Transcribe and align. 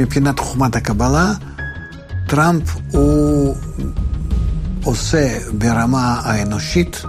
מבחינת 0.00 0.38
חוכמת 0.38 0.76
הקבלה, 0.76 1.32
טראמפ 2.26 2.76
הוא 2.90 3.56
עושה 4.84 5.38
ברמה 5.52 6.20
האנושית, 6.24 7.02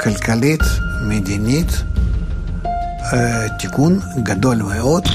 כלכלית, 0.00 0.60
מדינית, 1.08 1.82
אה, 3.12 3.46
תיקון 3.58 3.98
גדול 4.22 4.56
מאוד. 4.56 5.08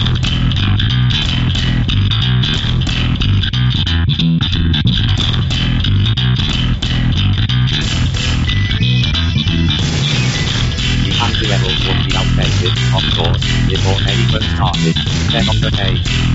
of 12.95 13.03
course, 13.17 13.43
before 13.67 13.99
anyone 14.11 14.45
started. 14.55 14.95
Then 15.31 15.49
on 15.51 15.57
the 15.59 15.71
page, 15.71 16.34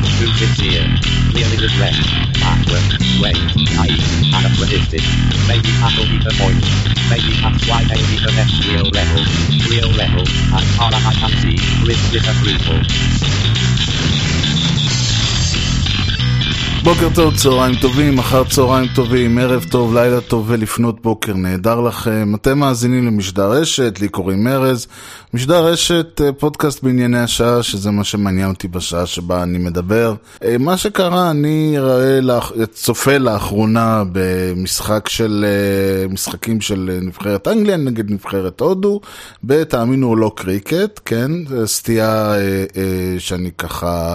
clearly 1.31 1.57
regret, 1.57 1.95
backward, 2.41 2.83
wait, 3.23 3.39
naive, 3.73 4.05
anachronistic. 4.29 5.01
Maybe 5.49 5.71
that'll 5.81 6.05
be 6.05 6.19
the 6.19 6.35
point. 6.37 6.61
Maybe 7.09 7.33
that's 7.41 7.67
why 7.69 7.85
they 7.85 7.97
need 7.97 8.21
the 8.21 8.33
next 8.37 8.67
real 8.67 8.85
level. 8.93 9.25
Real 9.71 9.89
level, 9.97 10.27
as 10.55 10.65
far 10.77 10.93
as 10.93 11.07
I 11.07 11.15
can 11.15 11.31
see, 11.41 11.57
with 11.87 12.01
disapproval. 12.13 12.85
בוקר 16.85 17.09
טוב, 17.15 17.37
צהריים 17.37 17.75
טובים, 17.81 18.19
אחר 18.19 18.45
צהריים 18.45 18.89
טובים, 18.95 19.39
ערב 19.39 19.65
טוב, 19.71 19.95
לילה 19.95 20.21
טוב 20.21 20.45
ולפנות 20.49 21.03
בוקר 21.03 21.35
נהדר 21.35 21.81
לכם. 21.81 22.33
אתם 22.35 22.59
מאזינים 22.59 23.07
למשדר 23.07 23.51
רשת, 23.51 24.01
לי 24.01 24.09
קוראים 24.09 24.49
ארז. 24.49 24.87
משדר 25.35 25.65
רשת, 25.65 26.21
אה, 26.25 26.33
פודקאסט 26.33 26.83
בענייני 26.83 27.19
השעה, 27.19 27.63
שזה 27.63 27.91
מה 27.91 28.05
שמעניין 28.05 28.49
אותי 28.49 28.69
בשעה 28.69 29.07
שבה 29.07 29.43
אני 29.43 29.59
מדבר. 29.59 30.15
אה, 30.45 30.57
מה 30.59 30.77
שקרה, 30.77 31.31
אני 31.31 31.75
ראה, 31.79 32.67
צופה 32.73 33.19
לאחרונה 33.19 34.03
במשחק 34.13 35.09
של, 35.09 35.45
אה, 35.49 36.09
משחקים 36.09 36.61
של 36.61 36.99
נבחרת 37.03 37.49
אנגליה 37.49 37.77
נגד 37.77 38.11
נבחרת 38.11 38.61
הודו, 38.61 39.01
בתאמינו 39.45 40.09
או 40.09 40.17
לא 40.17 40.33
קריקט, 40.37 41.01
כן? 41.05 41.31
סטייה 41.67 42.35
שאני 43.19 43.51
ככה... 43.59 44.15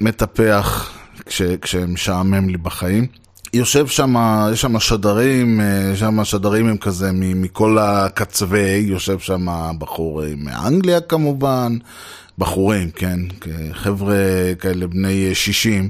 מטפח 0.00 0.92
כש, 1.26 1.42
כשמשעמם 1.42 2.48
לי 2.48 2.56
בחיים. 2.56 3.06
יושב 3.52 3.86
שם, 3.86 4.14
יש 4.52 4.60
שם 4.60 4.80
שדרים, 4.80 5.60
אה, 5.60 5.96
שם 5.96 6.24
שדרים 6.24 6.68
הם 6.68 6.76
כזה 6.76 7.10
מכל 7.14 7.78
הקצווי, 7.80 8.78
יושב 8.78 9.18
שם 9.18 9.46
בחור 9.78 10.22
מאנגליה 10.36 11.00
כמובן, 11.00 11.76
בחורים, 12.38 12.90
כן, 12.90 13.20
חבר'ה 13.72 14.16
כאלה 14.58 14.86
בני 14.86 15.34
60, 15.34 15.88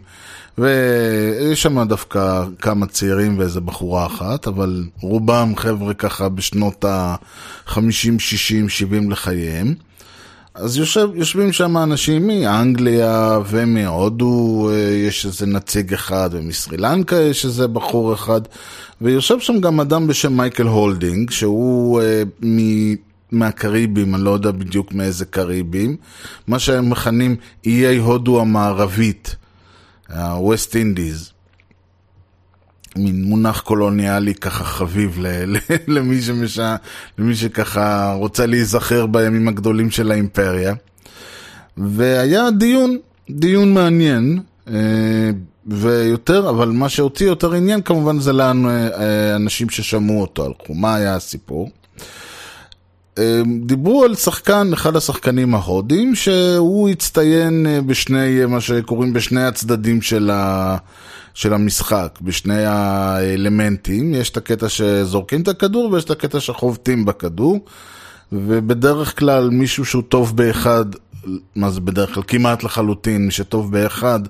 ויש 0.58 1.62
שם 1.62 1.88
דווקא 1.88 2.44
כמה 2.58 2.86
צעירים 2.86 3.38
ואיזה 3.38 3.60
בחורה 3.60 4.06
אחת, 4.06 4.46
אבל 4.46 4.84
רובם 5.00 5.52
חבר'ה 5.56 5.94
ככה 5.94 6.28
בשנות 6.28 6.84
ה-50, 6.84 8.18
60, 8.18 8.68
70 8.68 9.10
לחייהם. 9.10 9.74
אז 10.58 10.76
יושב, 10.76 11.08
יושבים 11.14 11.52
שם 11.52 11.76
אנשים 11.76 12.26
מאנגליה 12.26 13.38
ומהודו, 13.46 14.68
אה, 14.70 14.76
יש 14.78 15.26
איזה 15.26 15.46
נציג 15.46 15.92
אחד, 15.92 16.30
ומסרי 16.32 16.76
לנקה 16.76 17.16
יש 17.16 17.44
איזה 17.44 17.68
בחור 17.68 18.14
אחד, 18.14 18.40
ויושב 19.00 19.40
שם 19.40 19.60
גם 19.60 19.80
אדם 19.80 20.06
בשם 20.06 20.36
מייקל 20.36 20.66
הולדינג, 20.66 21.30
שהוא 21.30 22.00
אה, 22.00 22.22
מ... 22.44 22.58
מהקריבים, 23.32 24.14
אני 24.14 24.24
לא 24.24 24.30
יודע 24.30 24.50
בדיוק 24.50 24.92
מאיזה 24.92 25.24
קריבים, 25.24 25.96
מה 26.46 26.58
שהם 26.58 26.90
מכנים 26.90 27.36
איי 27.66 27.96
הודו 27.96 28.40
המערבית, 28.40 29.36
ה-West 30.08 30.72
Indies. 30.72 31.35
מין 32.98 33.24
מונח 33.24 33.60
קולוניאלי 33.60 34.34
ככה 34.34 34.64
חביב 34.64 35.16
ל, 35.20 35.26
למי, 35.94 36.22
שמשע, 36.22 36.76
למי 37.18 37.34
שככה 37.34 38.12
רוצה 38.12 38.46
להיזכר 38.46 39.06
בימים 39.06 39.48
הגדולים 39.48 39.90
של 39.90 40.10
האימפריה. 40.10 40.74
והיה 41.76 42.50
דיון, 42.50 42.98
דיון 43.30 43.74
מעניין, 43.74 44.40
אה, 44.68 45.30
ויותר, 45.66 46.50
אבל 46.50 46.68
מה 46.68 46.88
שהוציא 46.88 47.26
יותר 47.26 47.52
עניין 47.52 47.82
כמובן 47.82 48.18
זה 48.18 48.32
לנו 48.32 48.68
אה, 48.70 49.36
אנשים 49.36 49.70
ששמעו 49.70 50.20
אותו, 50.20 50.44
הלכו, 50.44 50.74
מה 50.74 50.94
היה 50.94 51.14
הסיפור. 51.14 51.70
אה, 53.18 53.42
דיברו 53.66 54.04
על 54.04 54.14
שחקן, 54.14 54.70
אחד 54.72 54.96
השחקנים 54.96 55.54
ההודים, 55.54 56.14
שהוא 56.14 56.88
הצטיין 56.88 57.66
בשני, 57.86 58.46
מה 58.46 58.60
שקוראים 58.60 59.12
בשני 59.12 59.44
הצדדים 59.44 60.02
של 60.02 60.30
ה... 60.30 60.76
של 61.36 61.52
המשחק, 61.52 62.18
בשני 62.22 62.64
האלמנטים. 62.64 64.14
יש 64.14 64.30
את 64.30 64.36
הקטע 64.36 64.68
שזורקים 64.68 65.42
את 65.42 65.48
הכדור 65.48 65.92
ויש 65.92 66.04
את 66.04 66.10
הקטע 66.10 66.40
שחובטים 66.40 67.04
בכדור. 67.04 67.64
ובדרך 68.32 69.18
כלל 69.18 69.50
מישהו 69.50 69.84
שהוא 69.84 70.02
טוב 70.08 70.36
באחד, 70.36 70.84
מה 71.56 71.70
זה 71.70 71.80
בדרך 71.80 72.14
כלל? 72.14 72.22
כמעט 72.26 72.64
לחלוטין, 72.64 73.26
מי 73.26 73.30
שטוב 73.30 73.72
באחד, 73.72 74.20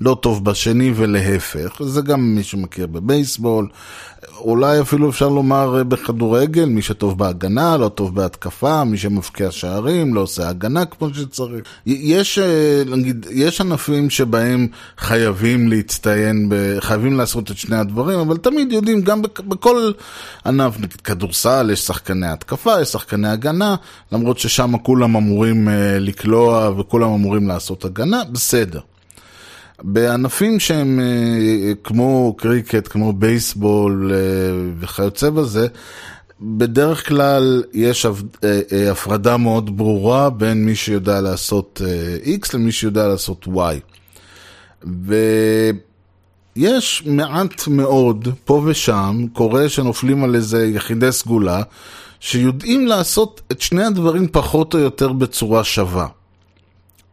לא 0.00 0.16
טוב 0.22 0.44
בשני 0.44 0.92
ולהפך. 0.96 1.82
זה 1.82 2.00
גם 2.00 2.34
מי 2.34 2.42
שמכיר 2.42 2.86
בבייסבול, 2.86 3.68
אולי 4.38 4.80
אפילו 4.80 5.10
אפשר 5.10 5.28
לומר 5.28 5.78
אה, 5.78 5.84
בכדורגל, 5.84 6.64
מי 6.64 6.82
שטוב 6.82 7.18
בהגנה, 7.18 7.76
לא 7.76 7.88
טוב 7.88 8.14
בהתקפה, 8.14 8.84
מי 8.84 8.98
שמבקיע 8.98 9.50
שערים, 9.50 10.14
לא 10.14 10.20
עושה 10.20 10.48
הגנה 10.48 10.84
כמו 10.84 11.14
שצריך. 11.14 11.62
יש, 11.86 12.38
אה, 12.38 12.82
נגיד, 12.86 13.26
יש 13.30 13.60
ענפים 13.60 14.10
שבהם 14.10 14.68
חייבים 14.98 15.68
להצטיין, 15.68 16.52
חייבים 16.80 17.16
לעשות 17.16 17.50
את 17.50 17.56
שני 17.56 17.76
הדברים, 17.76 18.18
אבל 18.18 18.36
תמיד 18.36 18.72
יודעים, 18.72 19.00
גם 19.00 19.22
בכל 19.22 19.92
ענף, 20.46 20.78
נגיד 20.78 21.00
כדורסל, 21.00 21.70
יש 21.72 21.80
שחקני 21.80 22.26
התקפה, 22.26 22.80
יש 22.80 22.88
שחקני 22.88 23.28
הגנה, 23.28 23.76
למרות 24.12 24.38
ששם 24.38 24.78
כולם 24.82 25.16
אמורים 25.16 25.68
אה, 25.68 25.98
לקלוע 25.98 26.70
וכולם 26.78 27.12
אמורים 27.12 27.48
לעשות 27.48 27.84
הגנה, 27.84 28.22
בסדר. 28.32 28.80
בענפים 29.82 30.60
שהם 30.60 31.00
אה, 31.00 31.72
כמו 31.84 32.34
קריקט, 32.38 32.88
כמו 32.88 33.12
בייסבול 33.12 34.12
אה, 34.14 34.18
וכיוצא 34.80 35.30
בזה, 35.30 35.66
בדרך 36.40 37.08
כלל 37.08 37.62
יש 37.72 38.06
אה, 38.06 38.90
הפרדה 38.90 39.36
מאוד 39.36 39.76
ברורה 39.76 40.30
בין 40.30 40.64
מי 40.66 40.74
שיודע 40.74 41.20
לעשות 41.20 41.80
X 42.24 42.48
למי 42.54 42.72
שיודע 42.72 43.08
לעשות 43.08 43.46
Y. 43.46 43.80
ויש 46.56 47.02
מעט 47.06 47.68
מאוד, 47.68 48.28
פה 48.44 48.62
ושם, 48.66 49.26
קורה 49.32 49.68
שנופלים 49.68 50.24
על 50.24 50.34
איזה 50.34 50.66
יחידי 50.66 51.12
סגולה, 51.12 51.62
שיודעים 52.20 52.86
לעשות 52.86 53.42
את 53.52 53.60
שני 53.60 53.84
הדברים 53.84 54.28
פחות 54.32 54.74
או 54.74 54.78
יותר 54.78 55.12
בצורה 55.12 55.64
שווה. 55.64 56.06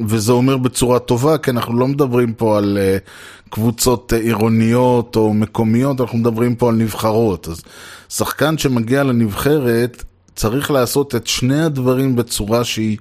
וזה 0.08 0.32
אומר 0.32 0.58
בצורה 0.58 1.00
טובה, 1.00 1.38
כי 1.38 1.52
אנחנו 1.52 1.80
לא 1.80 1.88
מדברים 1.88 2.34
פה 2.34 2.58
על 2.58 2.78
uh, 2.78 3.50
קבוצות 3.50 4.14
uh, 4.14 4.16
עירוניות 4.16 5.16
או 5.16 5.34
מקומיות, 5.34 6.02
אנחנו 6.02 6.18
מדברים 6.18 6.56
פה 6.56 6.70
על 6.70 6.76
נבחרות. 6.76 7.48
אז 7.48 7.62
שחקן 8.10 8.58
שמגיע 8.58 9.04
לנבחרת 9.04 10.04
צריך 10.36 10.72
לעשות 10.72 11.16
את 11.16 11.28
שני 11.28 11.64
הדברים 11.64 12.16
בצורה 12.16 12.64
שהיא 12.64 12.98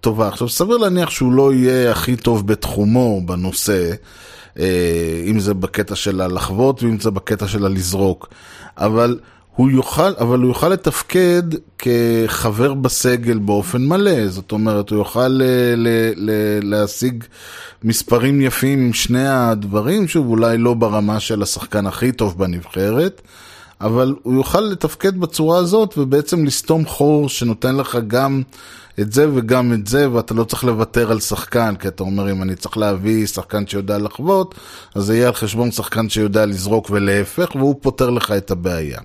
טובה. 0.00 0.28
עכשיו, 0.28 0.48
סביר 0.48 0.76
להניח 0.76 1.10
שהוא 1.10 1.32
לא 1.32 1.52
יהיה 1.54 1.90
הכי 1.90 2.16
טוב 2.16 2.46
בתחומו 2.46 3.20
בנושא, 3.26 3.92
uh, 4.54 4.58
אם 5.26 5.40
זה 5.40 5.54
בקטע 5.54 5.94
של 5.94 6.20
הלחוות 6.20 6.82
ואם 6.82 7.00
זה 7.00 7.10
בקטע 7.10 7.48
של 7.48 7.66
הלזרוק, 7.66 8.28
אבל... 8.76 9.18
הוא 9.56 9.70
יוכל, 9.70 10.12
אבל 10.20 10.38
הוא 10.38 10.48
יוכל 10.48 10.68
לתפקד 10.68 11.42
כחבר 11.78 12.74
בסגל 12.74 13.38
באופן 13.38 13.86
מלא, 13.86 14.28
זאת 14.28 14.52
אומרת, 14.52 14.90
הוא 14.90 14.98
יוכל 14.98 15.28
ל, 15.28 15.42
ל, 15.76 15.88
ל, 16.16 16.30
להשיג 16.62 17.24
מספרים 17.84 18.40
יפים 18.40 18.78
עם 18.78 18.92
שני 18.92 19.28
הדברים, 19.28 20.08
שוב, 20.08 20.26
אולי 20.26 20.58
לא 20.58 20.74
ברמה 20.74 21.20
של 21.20 21.42
השחקן 21.42 21.86
הכי 21.86 22.12
טוב 22.12 22.38
בנבחרת, 22.38 23.20
אבל 23.82 24.14
הוא 24.22 24.34
יוכל 24.34 24.60
לתפקד 24.60 25.20
בצורה 25.20 25.58
הזאת 25.58 25.94
ובעצם 25.98 26.44
לסתום 26.44 26.86
חור 26.86 27.28
שנותן 27.28 27.76
לך 27.76 27.98
גם 28.06 28.42
את 29.00 29.12
זה 29.12 29.26
וגם 29.34 29.72
את 29.72 29.86
זה, 29.86 30.10
ואתה 30.10 30.34
לא 30.34 30.44
צריך 30.44 30.64
לוותר 30.64 31.12
על 31.12 31.20
שחקן, 31.20 31.74
כי 31.76 31.88
אתה 31.88 32.02
אומר, 32.02 32.30
אם 32.30 32.42
אני 32.42 32.56
צריך 32.56 32.76
להביא 32.76 33.26
שחקן 33.26 33.66
שיודע 33.66 33.98
לחוות, 33.98 34.54
אז 34.94 35.04
זה 35.04 35.16
יהיה 35.16 35.26
על 35.26 35.34
חשבון 35.34 35.70
שחקן 35.70 36.08
שיודע 36.08 36.46
לזרוק 36.46 36.90
ולהפך, 36.90 37.54
והוא 37.54 37.74
פותר 37.80 38.10
לך 38.10 38.30
את 38.30 38.50
הבעיה. 38.50 38.98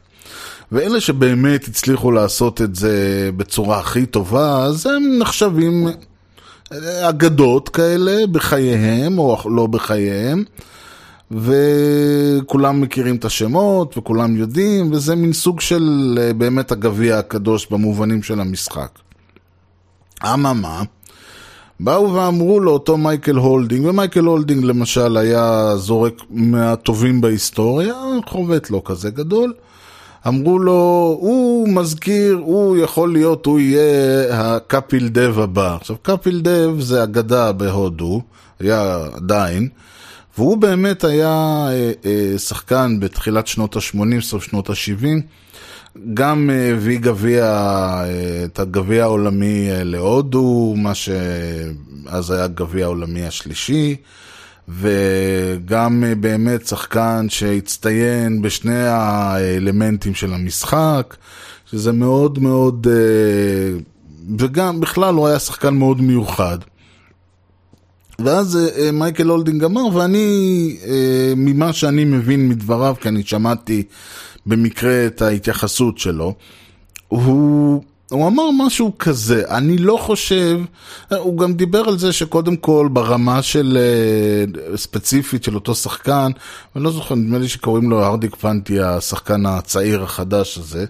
ואלה 0.72 1.02
שבאמת 1.02 1.68
הצליחו 1.68 2.12
לעשות 2.12 2.62
את 2.62 2.76
זה 2.76 3.30
בצורה 3.38 3.80
הכי 3.80 4.06
טובה, 4.06 4.64
אז 4.64 4.86
הם 4.86 5.18
נחשבים 5.20 5.88
אגדות 7.02 7.70
כאלה 7.70 8.28
בחייהם 8.32 9.20
או 9.20 9.38
לא 9.56 9.68
בחייהם. 9.68 10.44
וכולם 11.32 12.82
מכירים 12.82 13.16
את 13.16 13.26
השמות 13.26 13.98
וכולם 13.98 14.36
יודעים, 14.36 14.92
וזה 14.92 15.16
מין 15.16 15.34
סוג 15.34 15.62
של 15.62 16.18
באמת 16.38 16.72
הגביע 16.72 17.18
הקדוש 17.18 17.68
במובנים 17.72 18.24
של 18.24 18.40
המשחק. 18.40 18.90
אממה, 20.24 20.84
באו 21.80 22.14
ואמרו 22.14 22.60
לאותו 22.60 22.98
מייקל 22.98 23.36
הולדינג, 23.36 23.86
ומייקל 23.86 24.26
הולדינג 24.26 24.64
למשל 24.64 25.18
היה 25.18 25.74
זורק 25.76 26.14
מהטובים 26.30 27.22
בהיסטוריה, 27.22 27.96
חובט 28.28 28.70
לא 28.70 28.82
כזה 28.86 29.10
גדול. 29.10 29.54
אמרו 30.28 30.60
לו, 30.60 31.18
הוא 31.20 31.70
מזכיר, 31.70 32.40
הוא 32.44 32.78
יכול 32.78 33.14
להיות, 33.14 33.46
הוא 33.46 33.60
יהיה 33.60 33.84
הקאפיל 34.32 35.08
דב 35.08 35.40
הבא. 35.40 35.76
עכשיו, 35.76 35.96
קאפיל 36.02 36.42
דב 36.42 36.80
זה 36.80 37.04
אגדה 37.04 37.52
בהודו, 37.52 38.22
היה 38.60 39.00
עדיין, 39.14 39.70
והוא 40.38 40.58
באמת 40.58 41.04
היה 41.04 41.68
אה, 41.70 41.92
אה, 42.06 42.38
שחקן 42.38 43.00
בתחילת 43.00 43.48
שנות 43.48 43.76
ה-80, 43.76 44.22
סוף 44.22 44.44
שנות 44.44 44.70
ה-70. 44.70 45.22
גם 46.14 46.50
אה, 46.50 46.72
הביא 46.74 47.00
גביע, 47.00 47.46
את 48.46 48.60
הגביע 48.60 49.04
העולמי 49.04 49.68
להודו, 49.72 50.74
מה 50.78 50.92
שאז 50.96 52.32
היה 52.32 52.44
הגביע 52.44 52.86
העולמי 52.86 53.26
השלישי, 53.26 53.96
וגם 54.70 56.04
באמת 56.20 56.68
שחקן 56.68 57.26
שהצטיין 57.30 58.42
בשני 58.42 58.88
האלמנטים 58.88 60.16
של 60.16 60.34
המשחק, 60.34 61.16
שזה 61.66 61.92
מאוד 61.92 62.40
מאוד, 62.40 62.88
וגם 64.40 64.80
בכלל 64.80 65.16
הוא 65.16 65.28
היה 65.28 65.40
שחקן 65.40 65.74
מאוד 65.74 66.02
מיוחד. 66.02 66.58
ואז 68.20 68.60
מייקל 68.94 69.28
הולדינג 69.28 69.64
אמר, 69.64 69.86
ואני, 69.94 70.78
ממה 71.36 71.74
שאני 71.74 72.06
מבין 72.06 72.50
מדבריו, 72.50 72.96
כי 73.02 73.08
אני 73.10 73.24
שמעתי 73.24 73.84
במקרה 74.46 75.08
את 75.08 75.22
ההתייחסות 75.22 75.98
שלו, 75.98 76.34
הוא, 77.08 77.84
הוא 78.12 78.28
אמר 78.28 78.44
משהו 78.52 78.92
כזה, 79.00 79.44
אני 79.50 79.78
לא 79.78 79.98
חושב, 80.02 80.60
הוא 81.12 81.38
גם 81.38 81.54
דיבר 81.54 81.80
על 81.88 81.98
זה 81.98 82.14
שקודם 82.14 82.56
כל 82.56 82.90
ברמה 82.94 83.42
של 83.42 83.78
אה, 83.82 84.78
ספציפית 84.78 85.44
של 85.44 85.56
אותו 85.56 85.76
שחקן, 85.76 86.32
אני 86.76 86.84
לא 86.84 86.92
זוכר, 86.92 87.16
נדמה 87.16 87.38
לי 87.38 87.48
שקוראים 87.48 87.90
לו 87.90 88.06
ארדיק 88.06 88.36
פנטי, 88.36 88.80
השחקן 88.80 89.46
הצעיר 89.46 90.04
החדש 90.04 90.58
הזה, 90.58 90.86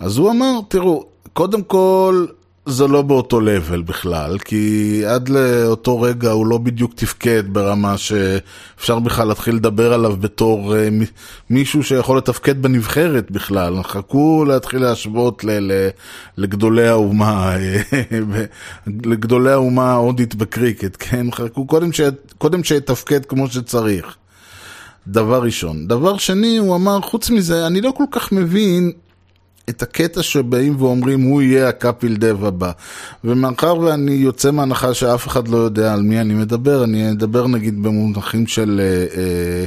אז 0.00 0.16
הוא 0.16 0.30
אמר, 0.30 0.60
תראו, 0.68 1.06
קודם 1.32 1.62
כל, 1.62 2.26
זה 2.66 2.86
לא 2.86 3.02
באותו 3.02 3.40
לבל 3.40 3.82
בכלל, 3.82 4.38
כי 4.38 5.02
עד 5.06 5.28
לאותו 5.28 6.00
רגע 6.00 6.30
הוא 6.30 6.46
לא 6.46 6.58
בדיוק 6.58 6.92
תפקד 6.94 7.42
ברמה 7.52 7.98
שאפשר 7.98 8.98
בכלל 8.98 9.28
להתחיל 9.28 9.54
לדבר 9.54 9.92
עליו 9.92 10.16
בתור 10.20 10.74
uh, 10.74 11.04
מישהו 11.50 11.82
שיכול 11.82 12.18
לתפקד 12.18 12.62
בנבחרת 12.62 13.30
בכלל. 13.30 13.82
חכו 13.82 14.44
להתחיל 14.48 14.82
להשוות 14.82 15.44
ל- 15.44 15.72
ל- 15.72 15.88
לגדולי 16.38 16.88
האומה, 16.88 17.54
לגדולי 18.86 19.52
האומה 19.52 19.92
ההודית 19.92 20.34
בקריקט, 20.34 20.96
כן? 20.98 21.30
חכו 21.30 21.66
קודם 22.38 22.64
שיתפקד 22.64 23.26
כמו 23.26 23.48
שצריך. 23.48 24.16
דבר 25.06 25.42
ראשון. 25.42 25.88
דבר 25.88 26.16
שני, 26.16 26.56
הוא 26.56 26.76
אמר, 26.76 27.00
חוץ 27.00 27.30
מזה, 27.30 27.66
אני 27.66 27.80
לא 27.80 27.92
כל 27.96 28.04
כך 28.10 28.32
מבין 28.32 28.92
את 29.68 29.82
הקטע 29.82 30.22
שבאים 30.22 30.76
ואומרים 30.78 31.20
הוא 31.20 31.42
יהיה 31.42 31.68
הקאפיל 31.68 32.16
דב 32.16 32.44
הבא. 32.44 32.70
ומאחר 33.24 33.78
ואני 33.78 34.12
יוצא 34.12 34.50
מהנחה 34.50 34.94
שאף 34.94 35.26
אחד 35.26 35.48
לא 35.48 35.56
יודע 35.56 35.92
על 35.92 36.02
מי 36.02 36.20
אני 36.20 36.34
מדבר, 36.34 36.84
אני 36.84 37.10
אדבר 37.10 37.46
נגיד 37.46 37.82
במונחים 37.82 38.46
של 38.46 38.80
אה, 38.80 39.20
אה, 39.20 39.64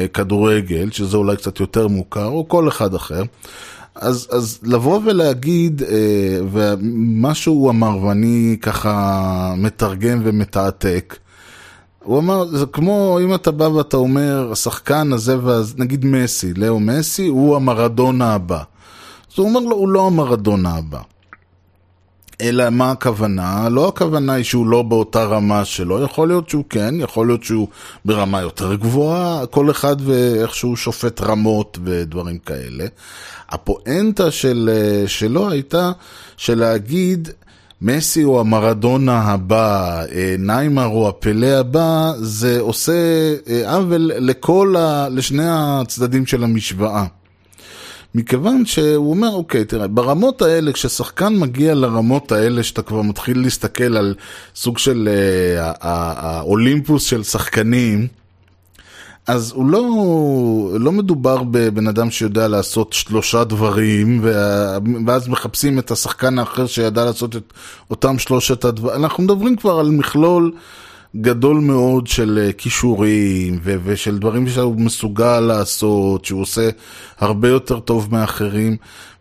אה, 0.00 0.08
כדורגל, 0.08 0.90
שזה 0.90 1.16
אולי 1.16 1.36
קצת 1.36 1.60
יותר 1.60 1.88
מוכר, 1.88 2.26
או 2.26 2.48
כל 2.48 2.68
אחד 2.68 2.94
אחר. 2.94 3.22
אז, 3.94 4.28
אז 4.30 4.58
לבוא 4.62 5.00
ולהגיד, 5.04 5.82
אה, 5.82 6.38
ומה 6.52 7.34
שהוא 7.34 7.70
אמר, 7.70 8.04
ואני 8.04 8.56
ככה 8.62 9.54
מתרגם 9.56 10.20
ומתעתק, 10.24 11.16
הוא 12.02 12.18
אמר, 12.18 12.46
זה 12.46 12.66
כמו 12.66 13.18
אם 13.22 13.34
אתה 13.34 13.50
בא 13.50 13.64
ואתה 13.64 13.96
אומר, 13.96 14.48
השחקן 14.52 15.12
הזה, 15.12 15.36
נגיד 15.76 16.04
מסי, 16.04 16.54
לאו 16.54 16.80
מסי, 16.80 17.26
הוא 17.26 17.56
המרדונה 17.56 18.34
הבא. 18.34 18.62
אז 19.32 19.38
הוא 19.38 19.48
אומר 19.48 19.60
לו, 19.60 19.76
הוא 19.76 19.88
לא 19.88 20.06
המרדונה 20.06 20.74
הבא. 20.74 21.00
אלא 22.40 22.70
מה 22.70 22.90
הכוונה? 22.90 23.68
לא 23.70 23.88
הכוונה 23.88 24.32
היא 24.32 24.44
שהוא 24.44 24.66
לא 24.66 24.82
באותה 24.82 25.24
רמה 25.24 25.64
שלו, 25.64 26.02
יכול 26.02 26.28
להיות 26.28 26.48
שהוא 26.48 26.64
כן, 26.70 26.94
יכול 26.98 27.26
להיות 27.26 27.44
שהוא 27.44 27.68
ברמה 28.04 28.40
יותר 28.40 28.74
גבוהה, 28.74 29.46
כל 29.46 29.70
אחד 29.70 29.96
ואיך 30.00 30.54
שהוא 30.54 30.76
שופט 30.76 31.20
רמות 31.20 31.78
ודברים 31.84 32.38
כאלה. 32.38 32.86
הפואנטה 33.48 34.30
של, 34.30 34.70
שלו 35.06 35.50
הייתה 35.50 35.92
שלהגיד 36.36 37.28
מסי 37.82 38.22
הוא 38.22 38.40
המרדונה 38.40 39.20
הבא, 39.20 40.04
אה, 40.12 40.34
ניימר 40.38 40.84
הוא 40.84 41.08
הפלא 41.08 41.46
הבא, 41.46 42.12
זה 42.16 42.60
עושה 42.60 42.92
אה, 43.48 43.74
עוול 43.74 44.10
לכל 44.14 44.74
ה... 44.78 45.08
לשני 45.08 45.46
הצדדים 45.48 46.26
של 46.26 46.44
המשוואה. 46.44 47.06
מכיוון 48.14 48.66
שהוא 48.66 49.10
אומר, 49.10 49.30
אוקיי, 49.34 49.64
תראה, 49.64 49.86
ברמות 49.86 50.42
האלה, 50.42 50.72
כששחקן 50.72 51.36
מגיע 51.36 51.74
לרמות 51.74 52.32
האלה, 52.32 52.62
שאתה 52.62 52.82
כבר 52.82 53.02
מתחיל 53.02 53.40
להסתכל 53.40 53.96
על 53.96 54.14
סוג 54.54 54.78
של 54.78 55.08
אה, 55.08 55.72
האולימפוס 55.80 57.04
של 57.04 57.22
שחקנים, 57.22 58.06
אז 59.26 59.52
הוא 59.52 59.66
לא, 59.70 59.84
לא 60.80 60.92
מדובר 60.92 61.42
בבן 61.50 61.86
אדם 61.86 62.10
שיודע 62.10 62.48
לעשות 62.48 62.92
שלושה 62.92 63.44
דברים, 63.44 64.20
ואז 65.06 65.28
מחפשים 65.28 65.78
את 65.78 65.90
השחקן 65.90 66.38
האחר 66.38 66.66
שידע 66.66 67.04
לעשות 67.04 67.36
את 67.36 67.52
אותם 67.90 68.18
שלושת 68.18 68.64
הדברים. 68.64 69.04
אנחנו 69.04 69.22
מדברים 69.22 69.56
כבר 69.56 69.78
על 69.78 69.90
מכלול 69.90 70.52
גדול 71.16 71.56
מאוד 71.58 72.06
של 72.06 72.38
אה, 72.42 72.52
כישורים 72.52 73.58
ו- 73.62 73.76
ושל 73.84 74.18
דברים 74.18 74.48
שהוא 74.48 74.80
מסוגל 74.80 75.40
לעשות, 75.40 76.24
שהוא 76.24 76.40
עושה 76.40 76.70
הרבה 77.18 77.48
יותר 77.48 77.80
טוב 77.80 78.08
מאחרים. 78.12 78.76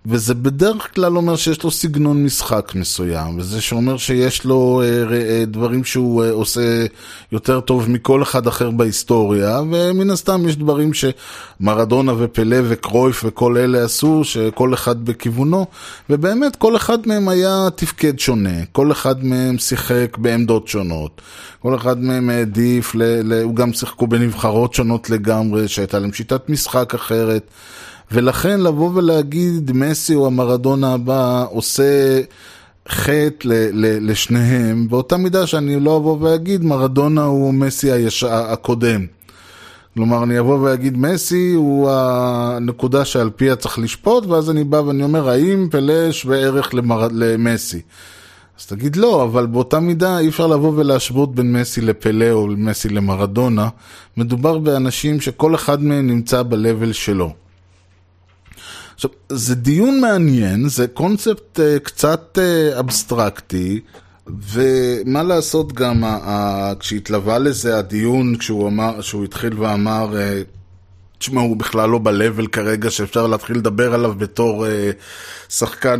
וזה 0.06 0.34
בדרך 0.34 0.96
כלל 0.96 1.18
אומר 1.18 1.36
שיש 1.36 1.64
לו 1.64 1.72
סגנון 1.72 2.24
משחק 2.24 2.72
מסוים, 2.76 3.38
וזה 3.38 3.62
שאומר 3.62 3.98
שיש 3.98 4.46
לו 4.46 4.82
אה, 4.84 5.04
אה, 5.14 5.44
דברים 5.46 5.84
שהוא 5.84 6.24
אה, 6.24 6.32
עושה 6.32 6.86
יותר 7.32 7.60
טוב 7.60 7.90
מכל 7.90 8.24
אחד 8.24 8.48
אחר 8.48 8.72
בהיסטוריה, 8.72 9.60
ומן 9.62 10.10
הסתם 10.10 10.48
יש 10.48 10.58
דברים 10.58 10.92
שמרדונה 10.94 12.14
ופלה 12.18 12.60
וקרויף 12.64 13.22
וכל 13.26 13.58
אלה 13.58 13.84
עשו, 13.84 14.24
שכל 14.24 14.74
אחד 14.74 15.06
בכיוונו, 15.06 15.66
ובאמת 16.10 16.56
כל 16.56 16.76
אחד 16.76 17.08
מהם 17.08 17.28
היה 17.30 17.68
תפקד 17.76 18.20
שונה, 18.20 18.66
כל 18.72 18.92
אחד 18.92 19.26
מהם 19.26 19.58
שיחק 19.58 20.18
בעמדות 20.18 20.68
שונות, 20.68 21.22
כל 21.60 21.76
אחד 21.76 22.00
מהם 22.00 22.30
העדיף, 22.30 22.96
ל, 22.96 23.04
ל, 23.04 23.42
הוא 23.44 23.56
גם 23.56 23.74
שיחקו 23.74 24.08
בנבחרות 24.08 24.74
שונות 24.74 25.10
לגמרי, 25.10 25.68
שהייתה 25.68 26.00
להם 26.00 26.14
שיטת 26.14 26.50
משחק 26.50 26.94
אחרת. 26.94 27.52
ולכן 28.12 28.62
לבוא 28.62 28.92
ולהגיד 28.94 29.72
מסי 29.74 30.14
הוא 30.14 30.28
המרדונה 30.28 30.94
הבא 30.94 31.46
עושה 31.50 32.22
חטא 32.90 33.48
ל- 33.48 33.86
ל- 33.86 34.12
לשניהם, 34.12 34.88
באותה 34.90 35.18
מידה 35.18 35.48
שאני 35.48 35.80
לא 35.80 35.98
אבוא 35.98 36.18
ואגיד 36.22 36.64
מרדונה 36.64 37.24
הוא 37.24 37.54
מסי 37.54 37.92
היש... 37.92 38.24
הקודם. 38.24 39.06
כלומר, 39.94 40.24
אני 40.24 40.40
אבוא 40.40 40.60
ואגיד 40.62 40.98
מסי 40.98 41.54
הוא 41.56 41.90
הנקודה 41.92 43.06
שעל 43.06 43.30
פיה 43.30 43.56
צריך 43.56 43.80
לשפוט, 43.80 44.26
ואז 44.26 44.50
אני 44.50 44.64
בא 44.64 44.78
ואני 44.78 45.04
אומר, 45.04 45.30
האם 45.30 45.68
פלא 45.72 46.12
שווה 46.12 46.38
ערך 46.38 46.74
למר... 46.74 47.08
למסי? 47.12 47.82
אז 48.60 48.66
תגיד 48.66 48.96
לא, 48.96 49.24
אבל 49.24 49.46
באותה 49.46 49.80
מידה 49.80 50.20
אי 50.20 50.30
אפשר 50.30 50.48
לבוא 50.48 50.74
ולהשוות 50.76 51.36
בין 51.36 51.54
מסי 51.54 51.82
לפלא 51.82 52.32
או 52.32 52.48
מסי 52.48 52.90
למרדונה. 52.90 53.70
מדובר 54.18 54.58
באנשים 54.58 55.22
שכל 55.22 55.56
אחד 55.56 55.84
מהם 55.84 56.08
נמצא 56.08 56.44
ב-level 56.44 56.94
שלו. 56.94 57.41
עכשיו, 59.04 59.12
זה 59.30 59.56
דיון 59.56 60.02
מעניין, 60.02 60.70
זה 60.70 60.88
קונספט 60.88 61.60
uh, 61.60 61.80
קצת 61.80 62.38
uh, 62.38 62.80
אבסטרקטי, 62.80 63.80
ומה 64.28 65.24
לעשות 65.24 65.74
גם, 65.74 66.04
uh, 66.04 66.08
uh, 66.08 66.80
כשהתלווה 66.80 67.40
לזה 67.40 67.78
הדיון, 67.78 68.36
כשהוא, 68.38 68.68
אמר, 68.68 69.02
כשהוא 69.02 69.24
התחיל 69.24 69.60
ואמר, 69.60 70.14
uh, 70.14 71.18
תשמע, 71.18 71.42
הוא 71.42 71.58
בכלל 71.58 71.90
לא 71.90 71.98
ב-level 71.98 72.48
כרגע 72.48 72.92
שאפשר 72.92 73.28
להתחיל 73.28 73.58
לדבר 73.58 73.94
עליו 73.94 74.14
בתור 74.18 74.66
uh, 74.66 74.70
שחקן 75.54 76.00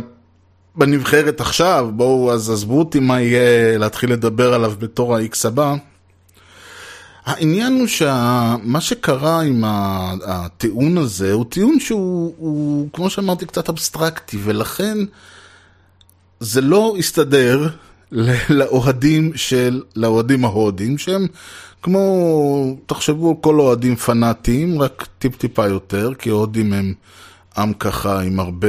בנבחרת 0.74 1.40
עכשיו, 1.40 1.90
בואו, 1.92 2.32
אז 2.32 2.50
עזבו 2.50 2.78
אותי 2.78 3.00
מה 3.00 3.20
יהיה 3.20 3.78
להתחיל 3.78 4.12
לדבר 4.12 4.54
עליו 4.54 4.72
בתור 4.78 5.16
ה-X 5.16 5.48
הבא. 5.48 5.74
העניין 7.24 7.72
הוא 7.72 7.86
שמה 7.86 8.80
שקרה 8.80 9.40
עם 9.42 9.64
הטיעון 10.26 10.98
הזה 10.98 11.32
הוא 11.32 11.44
טיעון 11.44 11.80
שהוא, 11.80 12.34
הוא, 12.38 12.88
כמו 12.92 13.10
שאמרתי, 13.10 13.46
קצת 13.46 13.68
אבסטרקטי, 13.68 14.38
ולכן 14.44 14.98
זה 16.40 16.60
לא 16.60 16.94
הסתדר 16.98 17.68
לאוהדים 18.50 19.32
של, 19.36 19.82
לאוהדים 19.96 20.44
ההודים, 20.44 20.98
שהם 20.98 21.26
כמו, 21.82 22.76
תחשבו 22.86 23.42
כל 23.42 23.60
אוהדים 23.60 23.96
פנאטיים, 23.96 24.82
רק 24.82 25.06
טיפ-טיפה 25.18 25.66
יותר, 25.66 26.14
כי 26.14 26.30
הודים 26.30 26.72
הם 26.72 26.94
עם 27.56 27.72
ככה 27.72 28.20
עם 28.20 28.40
הרבה 28.40 28.68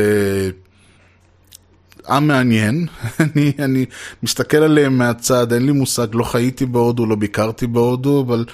עם 2.09 2.27
מעניין, 2.27 2.87
אני, 3.19 3.51
אני 3.59 3.85
מסתכל 4.23 4.57
עליהם 4.57 4.97
מהצד, 4.97 5.53
אין 5.53 5.65
לי 5.65 5.71
מושג, 5.71 6.07
לא 6.13 6.23
חייתי 6.23 6.65
בהודו, 6.65 7.05
לא 7.05 7.15
ביקרתי 7.15 7.67
בהודו, 7.67 8.23
אבל 8.27 8.45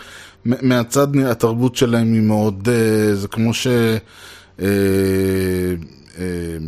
מהצד 0.45 1.17
התרבות 1.17 1.75
שלהם 1.75 2.13
היא 2.13 2.21
מאוד, 2.21 2.69
אה, 2.71 3.15
זה 3.15 3.27
כמו 3.27 3.53
ש... 3.53 3.67
אה, 4.61 4.65
אה, 6.19 6.25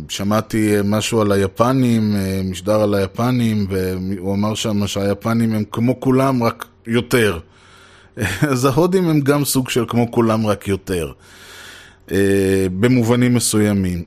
שמעתי 0.08 0.74
משהו 0.84 1.20
על 1.20 1.32
היפנים, 1.32 2.16
משדר 2.44 2.82
על 2.82 2.94
היפנים, 2.94 3.66
והוא 3.68 4.34
אמר 4.34 4.54
שם 4.54 4.86
שהיפנים 4.86 5.52
הם 5.52 5.64
כמו 5.72 6.00
כולם, 6.00 6.42
רק 6.42 6.66
יותר. 6.86 7.38
אז 8.50 8.64
ההודים 8.64 9.08
הם 9.08 9.20
גם 9.20 9.44
סוג 9.44 9.70
של 9.70 9.84
כמו 9.88 10.10
כולם, 10.10 10.46
רק 10.46 10.68
יותר. 10.68 11.12
במובנים 12.80 13.34
מסוימים. 13.34 14.02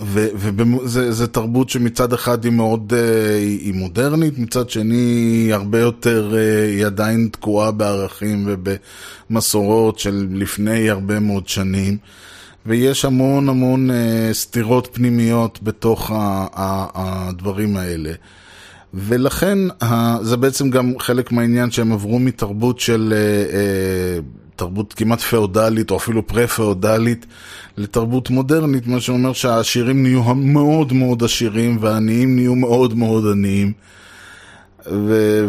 וזה 0.00 1.26
תרבות 1.26 1.70
שמצד 1.70 2.12
אחד 2.12 2.44
היא 2.44 2.52
מאוד, 2.52 2.92
אה, 2.96 3.36
היא 3.36 3.74
מודרנית, 3.74 4.38
מצד 4.38 4.70
שני 4.70 4.96
היא 4.96 5.54
הרבה 5.54 5.80
יותר, 5.80 6.34
אה, 6.36 6.64
היא 6.66 6.86
עדיין 6.86 7.28
תקועה 7.32 7.70
בערכים 7.70 8.48
ובמסורות 8.48 9.98
של 9.98 10.26
לפני 10.30 10.90
הרבה 10.90 11.20
מאוד 11.20 11.48
שנים. 11.48 11.96
ויש 12.66 13.04
המון 13.04 13.48
המון 13.48 13.90
אה, 13.90 14.28
סתירות 14.32 14.88
פנימיות 14.92 15.58
בתוך 15.62 16.10
הדברים 16.94 17.76
האלה. 17.76 18.12
ולכן 18.94 19.58
זה 20.22 20.36
בעצם 20.36 20.70
גם 20.70 20.92
חלק 20.98 21.32
מהעניין 21.32 21.70
שהם 21.70 21.92
עברו 21.92 22.18
מתרבות 22.18 22.80
של 22.80 23.14
תרבות 24.56 24.92
כמעט 24.92 25.20
פאודלית, 25.20 25.90
או 25.90 25.96
אפילו 25.96 26.26
פרה-פאודלית, 26.26 27.26
לתרבות 27.76 28.30
מודרנית, 28.30 28.86
מה 28.86 29.00
שאומר 29.00 29.32
שהעשירים 29.32 30.02
נהיו 30.02 30.34
מאוד 30.34 30.92
מאוד 30.92 31.24
עשירים, 31.24 31.78
והעניים 31.80 32.36
נהיו 32.36 32.54
מאוד 32.54 32.94
מאוד 32.94 33.24
עניים. 33.32 33.72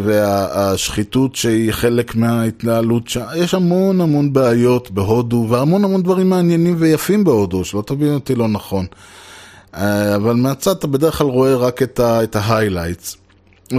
והשחיתות 0.04 1.36
שהיא 1.36 1.72
חלק 1.72 2.14
מההתנהלות, 2.14 3.08
ש... 3.08 3.18
יש 3.36 3.54
המון 3.54 4.00
המון 4.00 4.32
בעיות 4.32 4.90
בהודו, 4.90 5.46
והמון 5.50 5.84
המון 5.84 6.02
דברים 6.02 6.30
מעניינים 6.30 6.74
ויפים 6.78 7.24
בהודו, 7.24 7.64
שלא 7.64 7.82
תבין 7.86 8.14
אותי 8.14 8.34
לא 8.34 8.48
נכון. 8.48 8.86
אה, 9.74 10.16
אבל 10.16 10.34
מהצד 10.34 10.70
אתה 10.70 10.86
בדרך 10.86 11.18
כלל 11.18 11.26
רואה 11.26 11.56
רק 11.56 11.82
את 11.82 12.00
ה-highlights. 12.36 13.25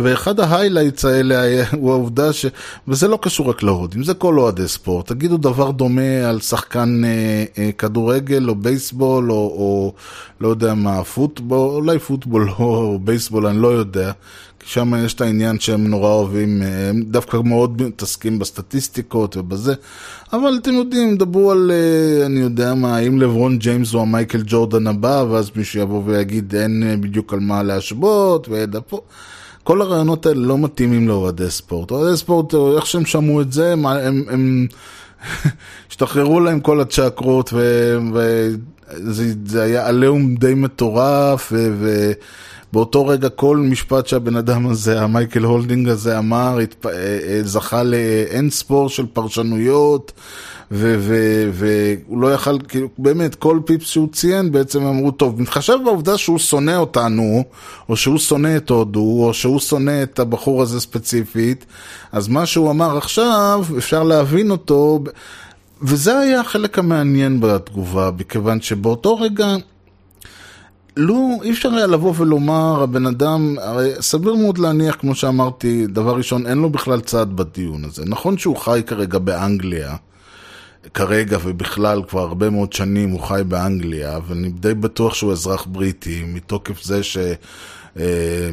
ואחד 0.03 0.39
ה 0.39 0.45
highlights 0.45 1.05
האלה 1.05 1.63
הוא 1.71 1.91
העובדה 1.91 2.33
ש... 2.33 2.45
וזה 2.87 3.07
לא 3.07 3.19
קשור 3.21 3.49
רק 3.49 3.63
להודים, 3.63 4.03
זה 4.03 4.13
כל 4.13 4.39
אוהדי 4.39 4.67
ספורט. 4.67 5.07
תגידו 5.07 5.37
דבר 5.37 5.71
דומה 5.71 6.29
על 6.29 6.39
שחקן 6.39 7.01
אה, 7.05 7.45
אה, 7.57 7.71
כדורגל 7.71 8.49
או 8.49 8.55
בייסבול 8.55 9.31
או, 9.31 9.35
או 9.35 9.93
לא 10.41 10.47
יודע 10.47 10.73
מה, 10.73 11.03
פוטבול, 11.03 11.75
אולי 11.75 11.99
פוטבול 11.99 12.49
או 12.59 12.99
בייסבול, 12.99 13.47
אני 13.47 13.61
לא 13.61 13.67
יודע. 13.67 14.11
כי 14.59 14.69
שם 14.69 14.93
יש 15.05 15.13
את 15.13 15.21
העניין 15.21 15.59
שהם 15.59 15.87
נורא 15.87 16.09
אוהבים, 16.09 16.61
אה, 16.61 16.89
הם 16.89 17.01
דווקא 17.01 17.37
מאוד 17.37 17.81
מתעסקים 17.81 18.39
בסטטיסטיקות 18.39 19.37
ובזה. 19.37 19.73
אבל 20.33 20.57
אתם 20.61 20.73
יודעים, 20.73 21.17
דברו 21.17 21.51
על, 21.51 21.71
אה, 21.73 22.25
אני 22.25 22.39
יודע 22.39 22.73
מה, 22.73 22.95
האם 22.97 23.21
לברון 23.21 23.57
ג'יימס 23.57 23.93
הוא 23.93 24.01
המייקל 24.01 24.41
ג'ורדן 24.45 24.87
הבא, 24.87 25.23
ואז 25.29 25.51
מישהו 25.55 25.81
יבוא 25.81 26.01
ויגיד 26.05 26.55
אין 26.55 26.83
אה, 26.83 26.97
בדיוק 26.97 27.33
על 27.33 27.39
מה 27.39 27.63
להשוות, 27.63 28.49
וידע 28.49 28.79
פה. 28.87 29.01
כל 29.67 29.81
הרעיונות 29.81 30.25
האלה 30.25 30.39
לא 30.39 30.57
מתאימים 30.57 31.07
לאוהדי 31.07 31.49
ספורט. 31.49 31.91
אוהדי 31.91 32.17
ספורט, 32.17 32.53
איך 32.75 32.85
שהם 32.85 33.05
שמעו 33.05 33.41
את 33.41 33.53
זה, 33.53 33.73
הם, 33.73 33.85
הם, 33.85 34.23
הם 34.29 34.67
השתחררו 35.89 36.39
להם 36.39 36.59
כל 36.59 36.81
הצ'קרות, 36.81 37.53
וזה 38.13 39.63
היה 39.63 39.87
עליהום 39.87 40.35
די 40.35 40.53
מטורף, 40.53 41.49
ו... 41.51 41.73
ובאותו 42.71 43.07
רגע 43.07 43.29
כל 43.29 43.57
משפט 43.57 44.07
שהבן 44.07 44.35
אדם 44.35 44.67
הזה, 44.67 45.01
המייקל 45.01 45.43
הולדינג 45.43 45.89
הזה 45.89 46.17
אמר, 46.17 46.59
התפ... 46.59 46.85
אה, 46.85 46.91
אה, 46.93 47.39
זכה 47.43 47.83
לאין 47.83 48.49
ספור 48.49 48.89
של 48.89 49.05
פרשנויות. 49.13 50.11
והוא 50.71 52.21
לא 52.21 52.33
יכל, 52.33 52.59
כאילו, 52.67 52.87
באמת, 52.97 53.35
כל 53.35 53.59
פיפס 53.65 53.87
שהוא 53.87 54.07
ציין 54.11 54.51
בעצם 54.51 54.83
אמרו, 54.83 55.11
טוב, 55.11 55.41
מתחשב 55.41 55.77
בעובדה 55.85 56.17
שהוא 56.17 56.39
שונא 56.39 56.75
אותנו, 56.75 57.43
או 57.89 57.95
שהוא 57.95 58.17
שונא 58.17 58.57
את 58.57 58.69
הודו, 58.69 59.25
או 59.27 59.33
שהוא 59.33 59.59
שונא 59.59 60.03
את 60.03 60.19
הבחור 60.19 60.61
הזה 60.61 60.79
ספציפית, 60.79 61.65
אז 62.11 62.27
מה 62.27 62.45
שהוא 62.45 62.71
אמר 62.71 62.97
עכשיו, 62.97 63.65
אפשר 63.77 64.03
להבין 64.03 64.51
אותו, 64.51 65.03
וזה 65.81 66.19
היה 66.19 66.41
החלק 66.41 66.79
המעניין 66.79 67.39
בתגובה, 67.39 68.09
מכיוון 68.19 68.61
שבאותו 68.61 69.17
רגע... 69.17 69.55
לא, 70.99 71.15
אי 71.43 71.51
אפשר 71.51 71.73
היה 71.73 71.87
לבוא 71.87 72.13
ולומר, 72.17 72.83
הבן 72.83 73.05
אדם, 73.05 73.55
הרי 73.61 73.91
סביר 73.99 74.35
מאוד 74.35 74.57
להניח, 74.57 74.95
כמו 74.95 75.15
שאמרתי, 75.15 75.87
דבר 75.87 76.15
ראשון, 76.15 76.47
אין 76.47 76.57
לו 76.57 76.69
בכלל 76.69 77.01
צעד 77.01 77.35
בדיון 77.35 77.85
הזה. 77.85 78.03
נכון 78.05 78.37
שהוא 78.37 78.57
חי 78.57 78.81
כרגע 78.87 79.19
באנגליה, 79.19 79.95
כרגע 80.93 81.37
ובכלל 81.43 82.03
כבר 82.07 82.21
הרבה 82.21 82.49
מאוד 82.49 82.73
שנים 82.73 83.09
הוא 83.09 83.21
חי 83.21 83.41
באנגליה, 83.47 84.19
ואני 84.27 84.49
די 84.49 84.73
בטוח 84.73 85.13
שהוא 85.13 85.31
אזרח 85.31 85.65
בריטי, 85.65 86.23
מתוקף 86.27 86.83
זה 86.83 87.03
ש... 87.03 87.17
אה, 87.99 88.49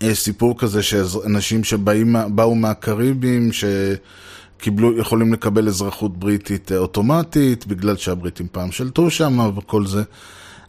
יש 0.00 0.22
סיפור 0.22 0.58
כזה 0.58 0.82
שאנשים 0.82 1.64
שבאו 1.64 2.54
מהקריבים, 2.54 3.50
שקיבלו, 3.52 4.98
יכולים 4.98 5.32
לקבל 5.32 5.68
אזרחות 5.68 6.18
בריטית 6.18 6.72
אוטומטית, 6.72 7.66
בגלל 7.66 7.96
שהבריטים 7.96 8.46
פעם 8.52 8.72
שלטו 8.72 9.10
שם 9.10 9.38
וכל 9.56 9.86
זה. 9.86 10.02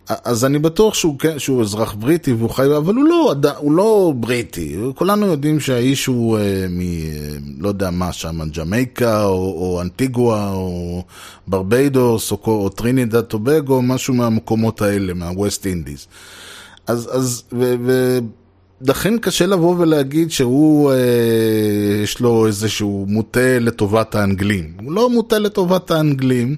אז 0.07 0.45
אני 0.45 0.59
בטוח 0.59 0.93
שהוא, 0.93 1.19
כן, 1.19 1.39
שהוא 1.39 1.62
אזרח 1.62 1.93
בריטי 1.93 2.33
והוא 2.33 2.50
חי, 2.50 2.65
אבל 2.77 2.95
הוא 2.95 3.03
לא, 3.05 3.35
הוא 3.57 3.71
לא 3.71 4.13
בריטי. 4.15 4.75
כולנו 4.95 5.25
יודעים 5.25 5.59
שהאיש 5.59 6.05
הוא 6.05 6.38
אה, 6.38 6.65
מ... 6.69 6.79
לא 7.59 7.67
יודע 7.67 7.89
מה 7.89 8.13
שם, 8.13 8.39
ג'מייקה 8.57 9.24
או, 9.25 9.33
או 9.33 9.81
אנטיגואה 9.81 10.51
או 10.51 11.03
ברבדוס 11.48 12.31
או, 12.31 12.38
או 12.45 12.69
טרינידד 12.69 13.21
טובגו, 13.21 13.81
משהו 13.81 14.13
מהמקומות 14.13 14.81
האלה, 14.81 15.13
מה 15.13 15.31
West 15.31 15.65
Indies. 15.65 16.07
אז, 16.88 17.09
אז, 17.12 17.43
ו... 17.53 17.75
ו 17.85 18.19
לכן 18.81 19.17
קשה 19.17 19.45
לבוא 19.45 19.75
ולהגיד 19.77 20.31
שהוא, 20.31 20.91
אה, 20.91 20.97
יש 22.03 22.19
לו 22.19 22.47
איזשהו 22.47 23.05
מוטה 23.09 23.59
לטובת 23.59 24.15
האנגלים. 24.15 24.74
הוא 24.83 24.91
לא 24.91 25.09
מוטה 25.09 25.39
לטובת 25.39 25.91
האנגלים, 25.91 26.55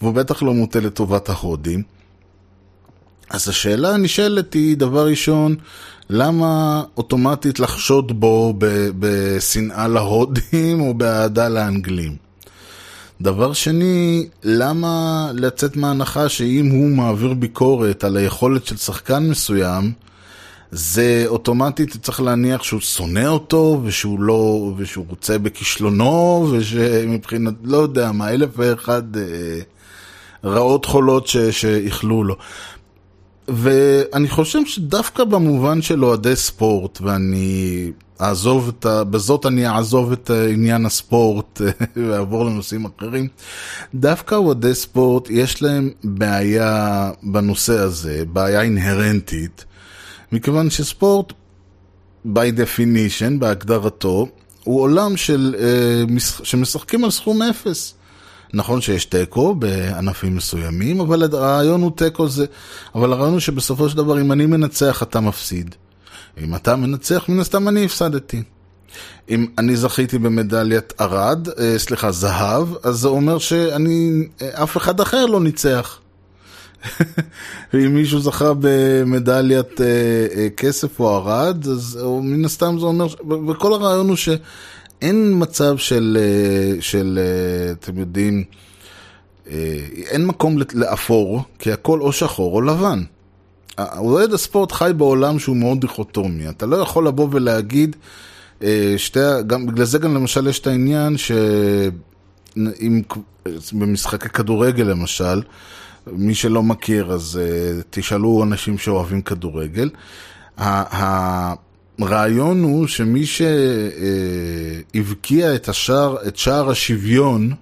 והוא 0.00 0.14
בטח 0.14 0.42
לא 0.42 0.54
מוטה 0.54 0.80
לטובת 0.80 1.28
ההודים. 1.28 1.95
אז 3.30 3.48
השאלה 3.48 3.94
הנשאלת 3.94 4.54
היא, 4.54 4.76
דבר 4.76 5.06
ראשון, 5.06 5.56
למה 6.10 6.82
אוטומטית 6.96 7.60
לחשוד 7.60 8.20
בו 8.20 8.54
בשנאה 8.98 9.88
להודים 9.88 10.80
או 10.80 10.94
באהדה 10.94 11.48
לאנגלים? 11.48 12.16
דבר 13.20 13.52
שני, 13.52 14.26
למה 14.44 15.30
לצאת 15.34 15.76
מההנחה 15.76 16.28
שאם 16.28 16.66
הוא 16.70 16.88
מעביר 16.88 17.34
ביקורת 17.34 18.04
על 18.04 18.16
היכולת 18.16 18.66
של 18.66 18.76
שחקן 18.76 19.28
מסוים, 19.30 19.92
זה 20.70 21.24
אוטומטית 21.26 21.96
צריך 22.02 22.20
להניח 22.20 22.62
שהוא 22.62 22.80
שונא 22.80 23.26
אותו, 23.26 23.80
ושהוא 23.84 24.20
לא, 24.20 24.72
ושהוא 24.76 25.04
רוצה 25.08 25.38
בכישלונו, 25.38 26.48
ושמבחינת, 26.52 27.54
לא 27.64 27.76
יודע 27.76 28.12
מה, 28.12 28.30
אלף 28.30 28.50
ואחד 28.56 29.16
אה, 29.16 29.22
רעות 30.44 30.84
חולות 30.84 31.26
שאיחלו 31.50 32.24
לו. 32.24 32.36
ואני 33.48 34.28
חושב 34.28 34.66
שדווקא 34.66 35.24
במובן 35.24 35.82
של 35.82 36.04
אוהדי 36.04 36.36
ספורט, 36.36 36.98
ואני 37.00 37.92
אעזוב 38.20 38.72
את 38.78 38.86
ה... 38.86 39.04
בזאת 39.04 39.46
אני 39.46 39.68
אעזוב 39.68 40.12
את 40.12 40.30
עניין 40.52 40.86
הספורט 40.86 41.60
ואעבור 42.08 42.44
לנושאים 42.44 42.86
אחרים, 42.98 43.28
דווקא 43.94 44.34
אוהדי 44.34 44.74
ספורט 44.74 45.30
יש 45.30 45.62
להם 45.62 45.90
בעיה 46.04 47.10
בנושא 47.22 47.78
הזה, 47.78 48.22
בעיה 48.32 48.62
אינהרנטית, 48.62 49.64
מכיוון 50.32 50.70
שספורט, 50.70 51.32
by 52.26 52.58
definition, 52.58 53.38
בהגדרתו, 53.38 54.28
הוא 54.64 54.80
עולם 54.80 55.16
של, 55.16 55.54
uh, 55.58 56.44
שמשחקים 56.44 57.04
על 57.04 57.10
סכום 57.10 57.42
אפס. 57.42 57.94
נכון 58.54 58.80
שיש 58.80 59.04
תיקו 59.04 59.54
בענפים 59.54 60.36
מסוימים, 60.36 61.00
אבל 61.00 61.22
הרעיון 61.22 61.82
הוא 61.82 61.90
תיקו 61.96 62.28
זה, 62.28 62.46
אבל 62.94 63.12
הרעיון 63.12 63.32
הוא 63.32 63.40
שבסופו 63.40 63.88
של 63.88 63.96
דבר 63.96 64.20
אם 64.20 64.32
אני 64.32 64.46
מנצח 64.46 65.02
אתה 65.02 65.20
מפסיד. 65.20 65.74
אם 66.44 66.54
אתה 66.54 66.76
מנצח, 66.76 67.28
מן 67.28 67.40
הסתם 67.40 67.68
אני 67.68 67.84
הפסדתי. 67.84 68.42
אם 69.28 69.46
אני 69.58 69.76
זכיתי 69.76 70.18
במדליית 70.18 70.92
ארד, 71.00 71.48
אה, 71.48 71.78
סליחה, 71.78 72.12
זהב, 72.12 72.68
אז 72.82 72.94
זה 72.94 73.08
אומר 73.08 73.38
שאני, 73.38 74.28
אה, 74.42 74.62
אף 74.62 74.76
אחד 74.76 75.00
אחר 75.00 75.26
לא 75.26 75.40
ניצח. 75.40 76.00
ואם 77.74 77.94
מישהו 77.94 78.20
זכה 78.20 78.52
במדליית 78.60 79.80
אה, 79.80 80.48
כסף 80.56 81.00
או 81.00 81.16
ארד, 81.16 81.66
אז 81.66 81.98
מן 82.22 82.44
הסתם 82.44 82.78
זה 82.78 82.86
אומר, 82.86 83.06
וכל 83.48 83.72
הרעיון 83.72 84.08
הוא 84.08 84.16
ש... 84.16 84.28
אין 85.02 85.32
מצב 85.34 85.78
של, 85.78 86.18
אה, 86.20 86.82
של 86.82 87.18
אה, 87.22 87.72
אתם 87.72 87.98
יודעים, 87.98 88.44
אה, 89.50 89.78
אין 90.06 90.26
מקום 90.26 90.58
לאפור, 90.74 91.42
כי 91.58 91.72
הכל 91.72 92.00
או 92.00 92.12
שחור 92.12 92.54
או 92.54 92.60
לבן. 92.60 93.02
אוהד 93.98 94.32
הספורט 94.32 94.72
חי 94.72 94.90
בעולם 94.96 95.38
שהוא 95.38 95.56
מאוד 95.56 95.80
דיכוטומי. 95.80 96.48
אתה 96.48 96.66
לא 96.66 96.76
יכול 96.76 97.06
לבוא 97.06 97.28
ולהגיד, 97.30 97.96
שתי, 98.96 99.20
גם, 99.46 99.66
בגלל 99.66 99.84
זה 99.84 99.98
גם 99.98 100.14
למשל 100.14 100.46
יש 100.46 100.58
את 100.58 100.66
העניין 100.66 101.16
שאם 101.16 103.02
במשחקי 103.72 104.28
כדורגל 104.28 104.84
למשל, 104.84 105.42
מי 106.06 106.34
שלא 106.34 106.62
מכיר 106.62 107.12
אז 107.12 107.40
תשאלו 107.90 108.42
אנשים 108.42 108.78
שאוהבים 108.78 109.22
כדורגל. 109.22 109.90
הרעיון 111.98 112.62
הוא 112.62 112.86
שמי 112.86 113.26
שהבקיע 114.94 115.54
את, 115.54 115.68
השער, 115.68 116.16
את 116.28 116.36
שער 116.36 116.70
השוויון, 116.70 117.54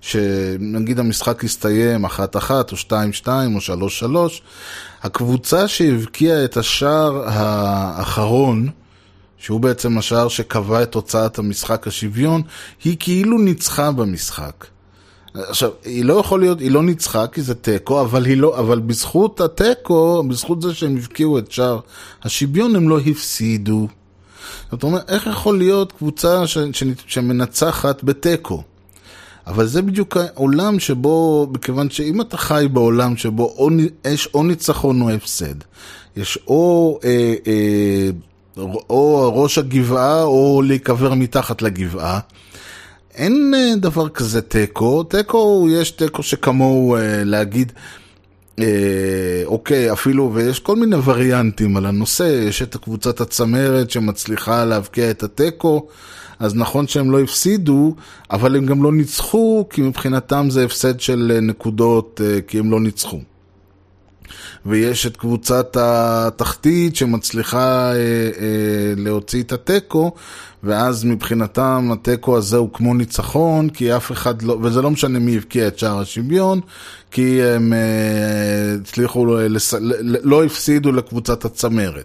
שנגיד 0.00 0.98
המשחק 0.98 1.44
יסתיים 1.44 2.04
אחת 2.04 2.36
אחת 2.36 2.72
או 2.72 2.76
שתיים 2.76 3.12
שתיים 3.12 3.54
או 3.54 3.60
שלוש 3.60 3.98
שלוש, 3.98 4.42
הקבוצה 5.02 5.68
שהבקיעה 5.68 6.44
את 6.44 6.56
השער 6.56 7.22
האחרון, 7.26 8.68
שהוא 9.38 9.60
בעצם 9.60 9.98
השער 9.98 10.28
שקבע 10.28 10.82
את 10.82 10.92
תוצאת 10.92 11.38
המשחק 11.38 11.86
השוויון, 11.86 12.42
היא 12.84 12.96
כאילו 13.00 13.38
ניצחה 13.38 13.92
במשחק. 13.92 14.66
עכשיו, 15.34 15.70
היא 15.84 16.04
לא 16.04 16.14
יכול 16.14 16.40
להיות, 16.40 16.60
היא 16.60 16.70
לא 16.70 16.82
ניצחה 16.82 17.26
כי 17.26 17.42
זה 17.42 17.54
תיקו, 17.54 18.00
אבל 18.00 18.34
לא, 18.36 18.58
אבל 18.58 18.78
בזכות 18.78 19.40
התיקו, 19.40 20.22
בזכות 20.28 20.62
זה 20.62 20.74
שהם 20.74 20.96
הבקיעו 20.96 21.38
את 21.38 21.52
שער 21.52 21.80
השוויון, 22.22 22.76
הם 22.76 22.88
לא 22.88 22.98
הפסידו. 23.00 23.88
זאת 24.70 24.82
אומרת, 24.82 25.10
איך 25.10 25.26
יכול 25.26 25.58
להיות 25.58 25.92
קבוצה 25.92 26.46
ש, 26.46 26.58
ש, 26.72 26.84
שמנצחת 27.06 28.04
בתיקו? 28.04 28.62
אבל 29.46 29.66
זה 29.66 29.82
בדיוק 29.82 30.16
העולם 30.16 30.78
שבו, 30.78 31.46
מכיוון 31.52 31.90
שאם 31.90 32.20
אתה 32.20 32.36
חי 32.36 32.66
בעולם 32.72 33.16
שבו 33.16 33.54
או, 33.58 33.68
יש 34.04 34.28
או 34.34 34.42
ניצחון 34.42 35.02
או 35.02 35.10
הפסד, 35.10 35.54
יש 36.16 36.38
או, 36.46 36.98
אה, 37.04 37.34
אה, 37.46 38.10
או 38.90 39.32
ראש 39.42 39.58
הגבעה 39.58 40.22
או 40.22 40.62
להיקבר 40.62 41.14
מתחת 41.14 41.62
לגבעה, 41.62 42.20
אין 43.14 43.54
אה, 43.56 43.76
דבר 43.76 44.08
כזה 44.08 44.42
תיקו, 44.42 45.02
תיקו 45.02 45.66
יש 45.70 45.90
תיקו 45.90 46.22
שכמוהו 46.22 46.96
אה, 46.96 47.24
להגיד, 47.24 47.72
אה, 48.58 49.42
אוקיי, 49.44 49.92
אפילו, 49.92 50.30
ויש 50.34 50.58
כל 50.58 50.76
מיני 50.76 50.96
וריאנטים 51.04 51.76
על 51.76 51.86
הנושא, 51.86 52.44
יש 52.48 52.62
את 52.62 52.76
קבוצת 52.76 53.20
הצמרת 53.20 53.90
שמצליחה 53.90 54.64
להבקיע 54.64 55.10
את 55.10 55.22
התיקו, 55.22 55.86
אז 56.38 56.54
נכון 56.54 56.86
שהם 56.86 57.10
לא 57.10 57.20
הפסידו, 57.20 57.94
אבל 58.30 58.56
הם 58.56 58.66
גם 58.66 58.82
לא 58.82 58.92
ניצחו, 58.92 59.66
כי 59.70 59.82
מבחינתם 59.82 60.46
זה 60.50 60.64
הפסד 60.64 61.00
של 61.00 61.38
נקודות, 61.42 62.20
כי 62.46 62.58
הם 62.58 62.70
לא 62.70 62.80
ניצחו. 62.80 63.20
ויש 64.66 65.06
את 65.06 65.16
קבוצת 65.16 65.76
התחתית 65.80 66.96
שמצליחה 66.96 67.92
אה, 67.92 67.94
אה, 67.94 68.94
להוציא 68.96 69.42
את 69.42 69.52
התיקו, 69.52 70.12
ואז 70.64 71.04
מבחינתם 71.04 71.90
התיקו 71.92 72.36
הזה 72.36 72.56
הוא 72.56 72.68
כמו 72.72 72.94
ניצחון, 72.94 73.68
כי 73.68 73.96
אף 73.96 74.12
אחד 74.12 74.42
לא, 74.42 74.58
וזה 74.62 74.82
לא 74.82 74.90
משנה 74.90 75.18
מי 75.18 75.36
הבקיע 75.36 75.68
את 75.68 75.78
שער 75.78 76.00
השוויון, 76.00 76.60
כי 77.10 77.42
הם 77.42 77.72
אה, 77.72 77.78
הצליחו, 78.80 79.26
לס... 79.36 79.74
לא 80.22 80.44
הפסידו 80.44 80.92
לקבוצת 80.92 81.44
הצמרת. 81.44 82.04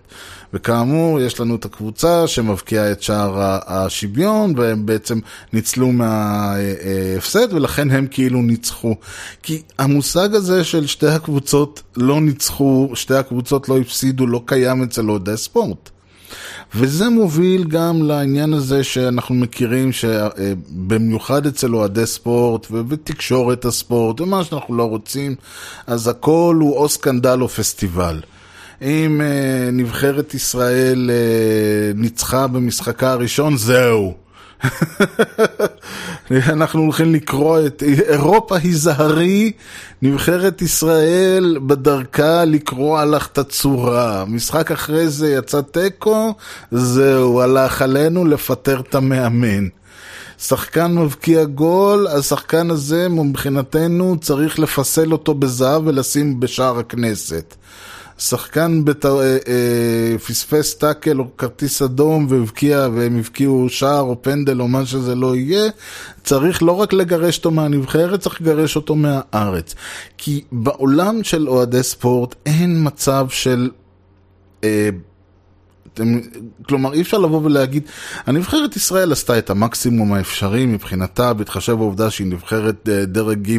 וכאמור, 0.53 1.21
יש 1.21 1.39
לנו 1.39 1.55
את 1.55 1.65
הקבוצה 1.65 2.27
שמבקיעה 2.27 2.91
את 2.91 3.01
שער 3.01 3.59
השוויון, 3.67 4.53
והם 4.57 4.85
בעצם 4.85 5.19
ניצלו 5.53 5.91
מההפסד, 5.91 7.53
ולכן 7.53 7.91
הם 7.91 8.07
כאילו 8.12 8.41
ניצחו. 8.41 8.95
כי 9.43 9.62
המושג 9.79 10.35
הזה 10.35 10.63
של 10.63 10.88
שתי 10.88 11.07
הקבוצות 11.07 11.83
לא 11.97 12.21
ניצחו, 12.21 12.44
שתי 12.93 13.15
הקבוצות 13.15 13.69
לא 13.69 13.77
הפסידו, 13.77 14.27
לא 14.27 14.41
קיים 14.45 14.83
אצל 14.83 15.09
אוהדי 15.09 15.37
ספורט. 15.37 15.89
וזה 16.75 17.09
מוביל 17.09 17.63
גם 17.63 18.03
לעניין 18.03 18.53
הזה 18.53 18.83
שאנחנו 18.83 19.35
מכירים 19.35 19.91
שבמיוחד 19.91 21.45
אצל 21.45 21.75
אוהדי 21.75 22.05
ספורט 22.05 22.67
ובתקשורת 22.71 23.65
הספורט 23.65 24.22
ומה 24.22 24.43
שאנחנו 24.43 24.75
לא 24.75 24.83
רוצים, 24.83 25.35
אז 25.87 26.07
הכל 26.07 26.57
הוא 26.59 26.77
או 26.77 26.89
סקנדל 26.89 27.41
או 27.41 27.48
פסטיבל. 27.48 28.22
אם 28.81 29.22
uh, 29.22 29.72
נבחרת 29.72 30.33
ישראל 30.33 31.09
uh, 31.09 31.98
ניצחה 31.98 32.48
במשחקה 32.48 33.11
הראשון, 33.11 33.57
זהו. 33.57 34.25
אנחנו 36.53 36.81
הולכים 36.81 37.13
לקרוא 37.13 37.59
את 37.65 37.83
אירופה 37.83 38.57
היזהרי, 38.57 39.51
נבחרת 40.01 40.61
ישראל 40.61 41.57
בדרכה 41.68 42.46
לקרוע 42.46 43.05
לך 43.05 43.27
את 43.27 43.37
הצורה. 43.37 44.25
משחק 44.27 44.72
אחרי 44.72 45.07
זה 45.07 45.33
יצא 45.33 45.61
תיקו, 45.61 46.33
זהו, 46.72 47.41
הלך 47.41 47.81
עלינו 47.81 48.25
לפטר 48.25 48.79
את 48.79 48.96
המאמן. 48.96 49.68
שחקן 50.37 50.91
מבקיע 50.91 51.44
גול, 51.44 52.07
השחקן 52.07 52.72
הזה 52.72 53.09
מבחינתנו 53.09 54.15
צריך 54.22 54.59
לפסל 54.59 55.11
אותו 55.11 55.33
בזהב 55.33 55.81
ולשים 55.87 56.39
בשער 56.39 56.79
הכנסת. 56.79 57.55
שחקן 58.17 58.85
בת... 58.85 59.05
אה, 59.05 59.37
אה, 59.47 60.17
פספס 60.17 60.75
טאקל 60.75 61.19
או 61.19 61.37
כרטיס 61.37 61.81
אדום 61.81 62.27
והבקיע, 62.29 62.87
והם 62.93 63.17
הבקיעו 63.19 63.69
שער 63.69 64.01
או 64.01 64.21
פנדל 64.21 64.61
או 64.61 64.67
מה 64.67 64.85
שזה 64.85 65.15
לא 65.15 65.35
יהיה, 65.35 65.69
צריך 66.23 66.63
לא 66.63 66.71
רק 66.71 66.93
לגרש 66.93 67.37
אותו 67.37 67.51
מהנבחרת, 67.51 68.19
צריך 68.19 68.41
לגרש 68.41 68.75
אותו 68.75 68.95
מהארץ. 68.95 69.75
כי 70.17 70.43
בעולם 70.51 71.23
של 71.23 71.49
אוהדי 71.49 71.83
ספורט 71.83 72.35
אין 72.45 72.87
מצב 72.87 73.27
של... 73.29 73.69
אה, 74.63 74.89
כלומר, 76.67 76.93
אי 76.93 77.01
אפשר 77.01 77.17
לבוא 77.17 77.41
ולהגיד, 77.43 77.83
הנבחרת 78.25 78.75
ישראל 78.75 79.11
עשתה 79.11 79.37
את 79.37 79.49
המקסימום 79.49 80.13
האפשרי 80.13 80.65
מבחינתה, 80.65 81.33
בהתחשב 81.33 81.73
בעובדה 81.73 82.09
שהיא 82.09 82.27
נבחרת 82.27 82.89
אה, 82.89 83.05
דרג 83.05 83.51
ג' 83.51 83.57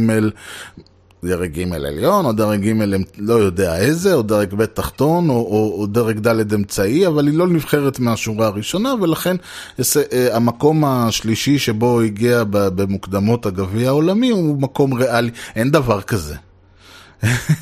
דרג 1.24 1.60
ג' 1.60 1.72
עליון, 1.74 2.24
או 2.24 2.32
דרג 2.32 2.68
ג' 2.68 2.96
לא 3.18 3.34
יודע 3.34 3.76
איזה, 3.76 4.14
או 4.14 4.22
דרג 4.22 4.54
ב' 4.54 4.64
תחתון, 4.64 5.30
או, 5.30 5.34
או, 5.34 5.80
או 5.80 5.86
דרג 5.86 6.18
ד' 6.18 6.54
אמצעי, 6.54 7.06
אבל 7.06 7.26
היא 7.26 7.38
לא 7.38 7.48
נבחרת 7.48 7.98
מהשורה 7.98 8.46
הראשונה, 8.46 8.94
ולכן 9.00 9.36
אה, 9.78 10.36
המקום 10.36 10.84
השלישי 10.84 11.58
שבו 11.58 12.00
הגיע 12.00 12.44
במוקדמות 12.48 13.46
הגביע 13.46 13.88
העולמי 13.88 14.30
הוא 14.30 14.60
מקום 14.60 14.94
ריאלי, 14.94 15.30
אין 15.56 15.70
דבר 15.70 16.00
כזה. 16.00 16.34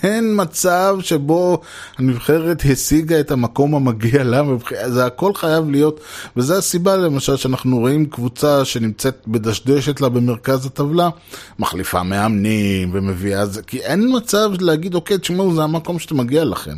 אין 0.03 0.33
מצב 0.37 0.97
שבו 1.01 1.61
הנבחרת 1.99 2.62
השיגה 2.73 3.21
את 3.21 3.31
המקום 3.31 3.75
המגיע 3.75 4.25
לה, 4.25 4.43
זה 4.87 5.07
הכל 5.07 5.35
חייב 5.35 5.71
להיות, 5.71 6.01
וזו 6.37 6.55
הסיבה 6.55 6.97
למשל 6.97 7.37
שאנחנו 7.37 7.79
רואים 7.79 8.07
קבוצה 8.07 8.64
שנמצאת 8.64 9.23
בדשדשת 9.27 10.01
לה 10.01 10.09
במרכז 10.09 10.67
הטבלה, 10.67 11.09
מחליפה 11.59 12.03
מאמנים 12.03 12.90
ומביאה 12.93 13.47
זה, 13.47 13.62
כי 13.62 13.79
אין 13.81 14.17
מצב 14.17 14.51
להגיד, 14.61 14.95
אוקיי, 14.95 15.19
תשמעו, 15.19 15.55
זה 15.55 15.62
המקום 15.62 15.99
שאתם 15.99 16.17
מגיע 16.17 16.45
לכם. 16.45 16.77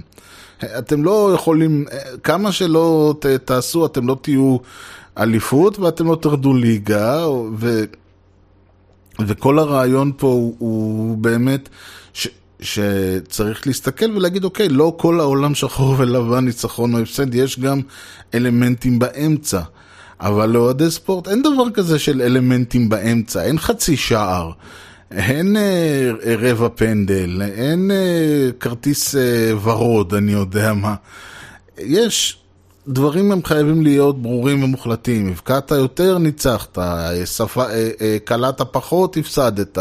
אתם 0.78 1.04
לא 1.04 1.32
יכולים, 1.34 1.84
כמה 2.22 2.52
שלא 2.52 3.14
ת, 3.20 3.26
תעשו, 3.26 3.86
אתם 3.86 4.08
לא 4.08 4.16
תהיו 4.22 4.56
אליפות 5.18 5.78
ואתם 5.78 6.06
לא 6.06 6.16
תרדו 6.22 6.54
ליגה, 6.54 7.28
ו... 7.56 7.84
וכל 9.26 9.58
הרעיון 9.58 10.12
פה 10.16 10.26
הוא, 10.26 10.56
הוא 10.58 11.18
באמת, 11.18 11.68
שצריך 12.60 13.66
להסתכל 13.66 14.10
ולהגיד, 14.16 14.44
אוקיי, 14.44 14.68
לא 14.68 14.94
כל 14.96 15.20
העולם 15.20 15.54
שחור 15.54 15.94
ולבן, 15.98 16.44
ניצחון 16.44 16.94
או 16.94 16.98
הפסד, 16.98 17.34
יש 17.34 17.60
גם 17.60 17.80
אלמנטים 18.34 18.98
באמצע. 18.98 19.60
אבל 20.20 20.48
לאוהדי 20.50 20.90
ספורט 20.90 21.28
אין 21.28 21.42
דבר 21.42 21.70
כזה 21.74 21.98
של 21.98 22.22
אלמנטים 22.22 22.88
באמצע, 22.88 23.42
אין 23.42 23.58
חצי 23.58 23.96
שער, 23.96 24.50
אין 25.10 25.56
אה, 25.56 26.10
רבע 26.38 26.68
פנדל, 26.74 27.42
אין 27.42 27.90
אה, 27.90 28.48
כרטיס 28.60 29.16
אה, 29.16 29.52
ורוד, 29.62 30.14
אני 30.14 30.32
יודע 30.32 30.72
מה. 30.72 30.94
יש 31.78 32.38
דברים 32.88 33.32
הם 33.32 33.44
חייבים 33.44 33.82
להיות 33.82 34.22
ברורים 34.22 34.62
ומוחלטים. 34.64 35.28
הבקעת 35.28 35.70
יותר, 35.70 36.18
ניצחת. 36.18 36.78
אה, 36.78 37.10
אה, 38.00 38.16
קלעת 38.24 38.60
פחות, 38.60 39.16
הפסדת. 39.16 39.78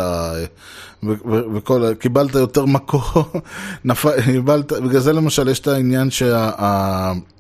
וכל, 1.56 1.94
קיבלת 2.00 2.36
יותר 2.36 2.66
מקום, 2.66 3.24
קיבלת, 4.26 4.72
בגלל 4.72 5.00
זה 5.00 5.14
למשל 5.14 5.50
יש 5.50 5.60
את 5.60 5.68
העניין 5.68 6.10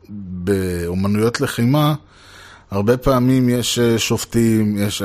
שבאומנויות 0.10 1.42
לחימה, 1.42 1.94
הרבה 2.72 2.98
פעמים 2.98 3.50
יש 3.50 3.80
אה, 3.80 4.00
שופטים, 4.00 4.78
יש, 4.78 5.02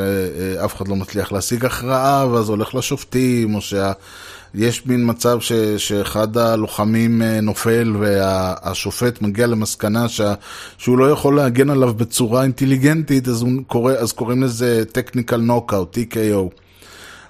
אף 0.64 0.77
אחד 0.77 0.88
לא 0.88 0.96
מצליח 0.96 1.33
להשיג 1.33 1.64
הכרעה, 1.64 2.27
ואז 2.31 2.49
הולך 2.49 2.75
לשופטים, 2.75 3.55
או 3.55 3.61
שה... 3.61 3.92
יש 4.55 4.87
מין 4.87 5.11
מצב 5.11 5.41
ש, 5.41 5.53
שאחד 5.53 6.37
הלוחמים 6.37 7.23
אה, 7.23 7.41
נופל 7.41 7.95
והשופט 7.99 9.23
מגיע 9.23 9.47
למסקנה 9.47 10.09
ש, 10.09 10.21
שהוא 10.79 10.99
לא 10.99 11.11
יכול 11.11 11.37
להגן 11.37 11.71
עליו 11.71 11.95
בצורה 11.95 12.43
אינטליגנטית, 12.43 13.29
אז, 13.29 13.45
קורא, 13.67 13.93
אז 13.93 14.13
קוראים 14.13 14.43
לזה 14.43 14.85
technical 14.95 15.49
knockout, 15.49 15.97
TKO. 15.97 16.55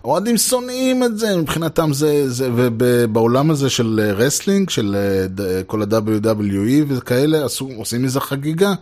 האוהדים 0.04 0.36
שונאים 0.36 1.04
את 1.04 1.18
זה, 1.18 1.36
מבחינתם 1.36 1.92
זה, 1.92 2.30
זה 2.30 2.50
ובעולם 2.56 3.50
הזה 3.50 3.70
של 3.70 4.00
אה, 4.02 4.12
wrestling, 4.12 4.70
של 4.70 4.96
אה, 4.96 5.62
כל 5.66 5.82
ה-WWE 5.82 6.84
וכאלה, 6.88 7.42
עושים 7.76 8.02
מזה 8.02 8.20
חגיגה. 8.20 8.74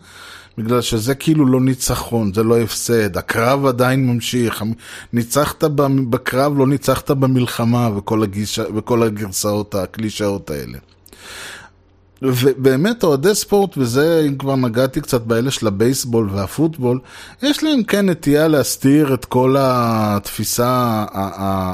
בגלל 0.59 0.81
שזה 0.81 1.15
כאילו 1.15 1.47
לא 1.47 1.61
ניצחון, 1.61 2.33
זה 2.35 2.43
לא 2.43 2.59
הפסד, 2.59 3.17
הקרב 3.17 3.67
עדיין 3.67 4.07
ממשיך, 4.07 4.65
ניצחת 5.13 5.65
בקרב, 6.11 6.59
לא 6.59 6.67
ניצחת 6.67 7.11
במלחמה 7.11 7.91
וכל, 7.97 8.23
הגישה, 8.23 8.63
וכל 8.75 9.03
הגרסאות, 9.03 9.75
הקלישאות 9.75 10.51
האלה. 10.51 10.79
ובאמת 12.23 13.05
אוהדי 13.05 13.35
ספורט, 13.35 13.79
וזה 13.79 14.25
אם 14.29 14.37
כבר 14.37 14.57
נגעתי 14.57 15.01
קצת 15.01 15.23
באלה 15.23 15.51
של 15.51 15.67
הבייסבול 15.67 16.31
והפוטבול, 16.33 17.01
יש 17.43 17.63
להם 17.65 17.83
כן 17.83 18.09
נטייה 18.09 18.49
להסתיר 18.49 19.15
את 19.15 19.25
כל 19.25 19.57
התפיסה 19.59 21.05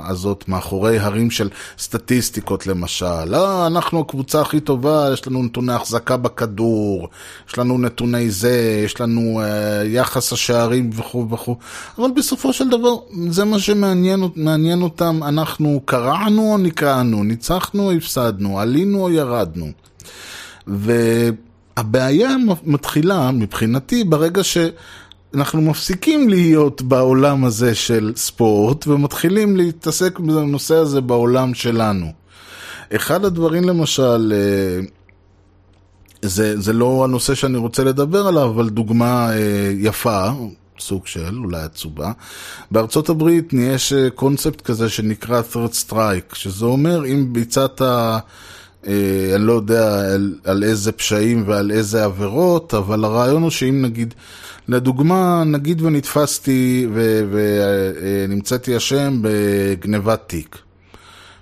הזאת 0.07 0.44
מאחורי 0.48 0.98
הרים 0.98 1.30
של 1.30 1.50
סטטיסטיקות 1.78 2.66
למשל. 2.66 3.24
לא, 3.24 3.66
אנחנו 3.66 4.00
הקבוצה 4.00 4.40
הכי 4.40 4.61
טובה, 4.61 5.11
יש 5.12 5.26
לנו 5.26 5.42
נתוני 5.42 5.72
החזקה 5.72 6.16
בכדור, 6.16 7.09
יש 7.48 7.59
לנו 7.59 7.78
נתוני 7.78 8.30
זה, 8.30 8.83
יש 8.85 9.00
לנו 9.00 9.40
אה, 9.40 9.85
יחס 9.85 10.33
השערים 10.33 10.90
וכו' 10.92 11.30
וכו', 11.30 11.57
אבל 11.98 12.11
בסופו 12.16 12.52
של 12.52 12.68
דבר 12.68 12.94
זה 13.28 13.44
מה 13.44 13.59
שמעניין 13.59 14.28
מעניין 14.37 14.83
אותם, 14.83 15.20
אנחנו 15.22 15.80
קרענו 15.85 16.52
או 16.52 16.59
נקרענו, 16.59 17.24
ניצחנו 17.24 17.87
או 17.87 17.92
הפסדנו, 17.92 18.61
עלינו 18.61 19.02
או 19.02 19.11
ירדנו. 19.11 19.66
והבעיה 20.66 22.37
מתחילה 22.64 23.31
מבחינתי 23.31 24.05
ברגע 24.05 24.42
שאנחנו 24.44 25.62
מפסיקים 25.62 26.29
להיות 26.29 26.83
בעולם 26.83 27.44
הזה 27.44 27.74
של 27.74 28.12
ספורט 28.16 28.87
ומתחילים 28.87 29.57
להתעסק 29.57 30.18
בנושא 30.18 30.74
הזה 30.74 31.00
בעולם 31.00 31.55
שלנו. 31.55 32.12
אחד 32.96 33.24
הדברים 33.24 33.64
למשל, 33.64 34.33
אה, 34.37 34.87
זה, 36.22 36.61
זה 36.61 36.72
לא 36.72 37.05
הנושא 37.05 37.35
שאני 37.35 37.59
רוצה 37.59 37.85
לדבר 37.85 38.27
עליו, 38.27 38.50
אבל 38.50 38.68
דוגמה 38.68 39.33
אה, 39.33 39.72
יפה, 39.79 40.29
סוג 40.79 41.07
של, 41.07 41.38
אולי 41.38 41.62
עצובה. 41.62 42.12
בארצות 42.70 43.09
הברית 43.09 43.53
יש 43.53 43.92
אה, 43.92 44.11
קונספט 44.11 44.61
כזה 44.61 44.88
שנקרא 44.88 45.42
third 45.53 45.90
strike, 45.90 46.35
שזה 46.35 46.64
אומר 46.64 47.07
אם 47.07 47.33
ביצעת... 47.33 47.83
אה, 48.87 49.35
אני 49.35 49.47
לא 49.47 49.53
יודע 49.53 50.14
על, 50.14 50.35
על 50.44 50.64
איזה 50.64 50.92
פשעים 50.92 51.44
ועל 51.47 51.70
איזה 51.70 52.05
עבירות, 52.05 52.75
אבל 52.75 53.05
הרעיון 53.05 53.42
הוא 53.42 53.51
שאם 53.51 53.83
נגיד, 53.83 54.14
לדוגמה, 54.68 55.44
נגיד 55.47 55.83
ונתפסתי 55.83 56.88
ונמצאתי 57.31 58.77
אשם 58.77 59.18
בגנבת 59.23 60.23
תיק, 60.27 60.59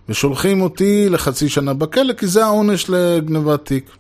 ושולחים 0.09 0.61
אותי 0.61 1.09
לחצי 1.09 1.49
שנה 1.49 1.75
בכלא, 1.75 2.13
כי 2.13 2.27
זה 2.27 2.45
העונש 2.45 2.87
לגנבת 2.89 3.65
תיק. 3.65 3.91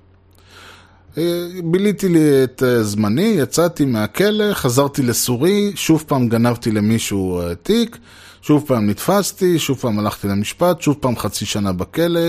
אה, 1.19 1.49
ביליתי 1.65 2.09
לי 2.09 2.45
את 2.45 2.63
אה, 2.67 2.83
זמני, 2.83 3.35
יצאתי 3.39 3.85
מהכלא, 3.85 4.55
חזרתי 4.55 5.03
לסורי, 5.03 5.73
שוב 5.75 6.05
פעם 6.07 6.29
גנבתי 6.29 6.71
למישהו 6.71 7.41
אה, 7.41 7.55
תיק, 7.55 7.99
שוב 8.43 8.65
פעם 8.67 8.91
נתפסתי, 8.91 9.59
שוב 9.59 9.79
פעם 9.79 9.99
הלכתי 9.99 10.29
למשפט, 10.29 10.81
שוב 10.81 10.97
פעם 11.01 11.17
חצי 11.17 11.47
שנה 11.47 11.73
בכלא. 11.73 12.21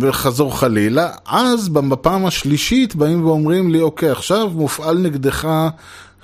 וחזור 0.00 0.58
חלילה, 0.58 1.10
אז 1.26 1.68
בפעם 1.68 2.26
השלישית 2.26 2.94
באים 2.94 3.26
ואומרים 3.26 3.70
לי, 3.70 3.80
אוקיי, 3.80 4.10
עכשיו 4.10 4.50
מופעל 4.54 4.98
נגדך 4.98 5.48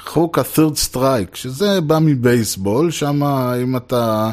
חוק 0.06 0.38
ה-third 0.38 0.94
strike, 0.94 1.34
שזה 1.34 1.80
בא 1.80 1.98
מבייסבול, 2.00 2.90
שם 2.90 3.22
אם 3.62 3.76
אתה 3.76 4.30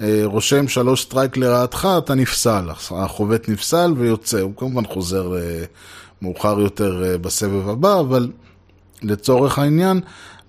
אה, 0.00 0.20
רושם 0.24 0.68
שלוש 0.68 1.02
strike 1.02 1.36
לרעתך, 1.36 1.88
אתה 1.98 2.14
נפסל, 2.14 2.68
החובט 2.90 3.48
נפסל 3.48 3.94
ויוצא, 3.96 4.40
הוא 4.40 4.52
כמובן 4.56 4.86
חוזר 4.86 5.36
אה, 5.36 5.64
מאוחר 6.22 6.60
יותר 6.60 7.04
אה, 7.04 7.18
בסבב 7.18 7.68
הבא, 7.68 8.00
אבל 8.00 8.30
לצורך 9.02 9.58
העניין, 9.58 10.00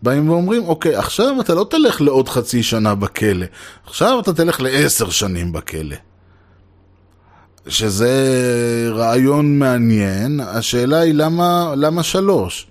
באים 0.01 0.30
ואומרים, 0.30 0.63
אוקיי, 0.63 0.95
עכשיו 0.95 1.41
אתה 1.41 1.54
לא 1.54 1.67
תלך 1.69 2.01
לעוד 2.01 2.30
חצי 2.30 2.63
שנה 2.63 2.95
בכלא, 2.95 3.45
עכשיו 3.86 4.19
אתה 4.19 4.34
תלך 4.34 4.62
לעשר 4.62 5.10
שנים 5.10 5.51
בכלא. 5.51 5.95
שזה 7.67 8.12
רעיון 8.91 9.60
מעניין, 9.60 10.39
השאלה 10.39 11.00
היא 11.00 11.13
למה, 11.13 11.74
למה 11.78 12.04
שלוש? 12.04 12.67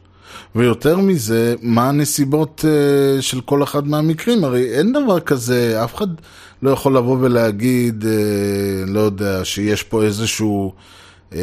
ויותר 0.54 0.98
מזה, 0.98 1.54
מה 1.62 1.88
הנסיבות 1.88 2.64
uh, 2.64 3.22
של 3.22 3.40
כל 3.40 3.62
אחד 3.62 3.88
מהמקרים? 3.88 4.44
הרי 4.44 4.78
אין 4.78 4.92
דבר 4.92 5.20
כזה, 5.20 5.84
אף 5.84 5.94
אחד 5.94 6.06
לא 6.62 6.70
יכול 6.70 6.96
לבוא 6.96 7.16
ולהגיד, 7.20 8.04
uh, 8.04 8.90
לא 8.90 9.00
יודע, 9.00 9.44
שיש 9.44 9.82
פה 9.82 10.02
איזשהו, 10.02 10.72
uh, 11.30 11.34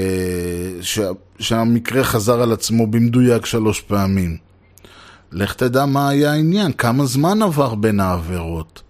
ש, 0.81 0.99
שהמקרה 1.39 2.03
חזר 2.03 2.41
על 2.41 2.51
עצמו 2.51 2.88
במדויק 2.88 3.45
שלוש 3.45 3.81
פעמים. 3.81 4.38
לך 5.31 5.53
תדע 5.53 5.86
מה 5.86 6.10
היה 6.10 6.31
העניין, 6.31 6.71
כמה 6.71 7.05
זמן 7.05 7.41
עבר 7.41 7.75
בין 7.75 7.99
העבירות. 7.99 8.81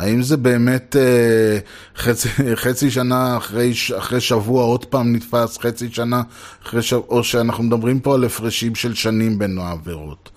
האם 0.00 0.22
זה 0.22 0.36
באמת 0.36 0.96
אה, 0.96 1.58
חצי, 1.96 2.28
חצי 2.54 2.90
שנה 2.90 3.36
אחרי, 3.36 3.72
אחרי 3.98 4.20
שבוע 4.20 4.64
עוד 4.64 4.84
פעם 4.84 5.16
נתפס, 5.16 5.58
חצי 5.58 5.88
שנה 5.92 6.22
אחרי 6.66 6.82
שבוע, 6.82 7.04
או 7.08 7.24
שאנחנו 7.24 7.64
מדברים 7.64 8.00
פה 8.00 8.14
על 8.14 8.24
הפרשים 8.24 8.74
של 8.74 8.94
שנים 8.94 9.38
בין 9.38 9.58
העבירות. 9.58 10.30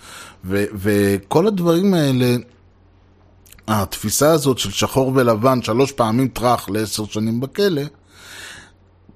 ו, 0.46 0.64
וכל 0.74 1.48
הדברים 1.48 1.94
האלה, 1.94 2.36
התפיסה 3.68 4.32
הזאת 4.32 4.58
של 4.58 4.72
שחור 4.72 5.12
ולבן, 5.16 5.62
שלוש 5.62 5.92
פעמים 5.92 6.28
טראח 6.28 6.70
לעשר 6.70 7.06
שנים 7.06 7.40
בכלא, 7.40 7.82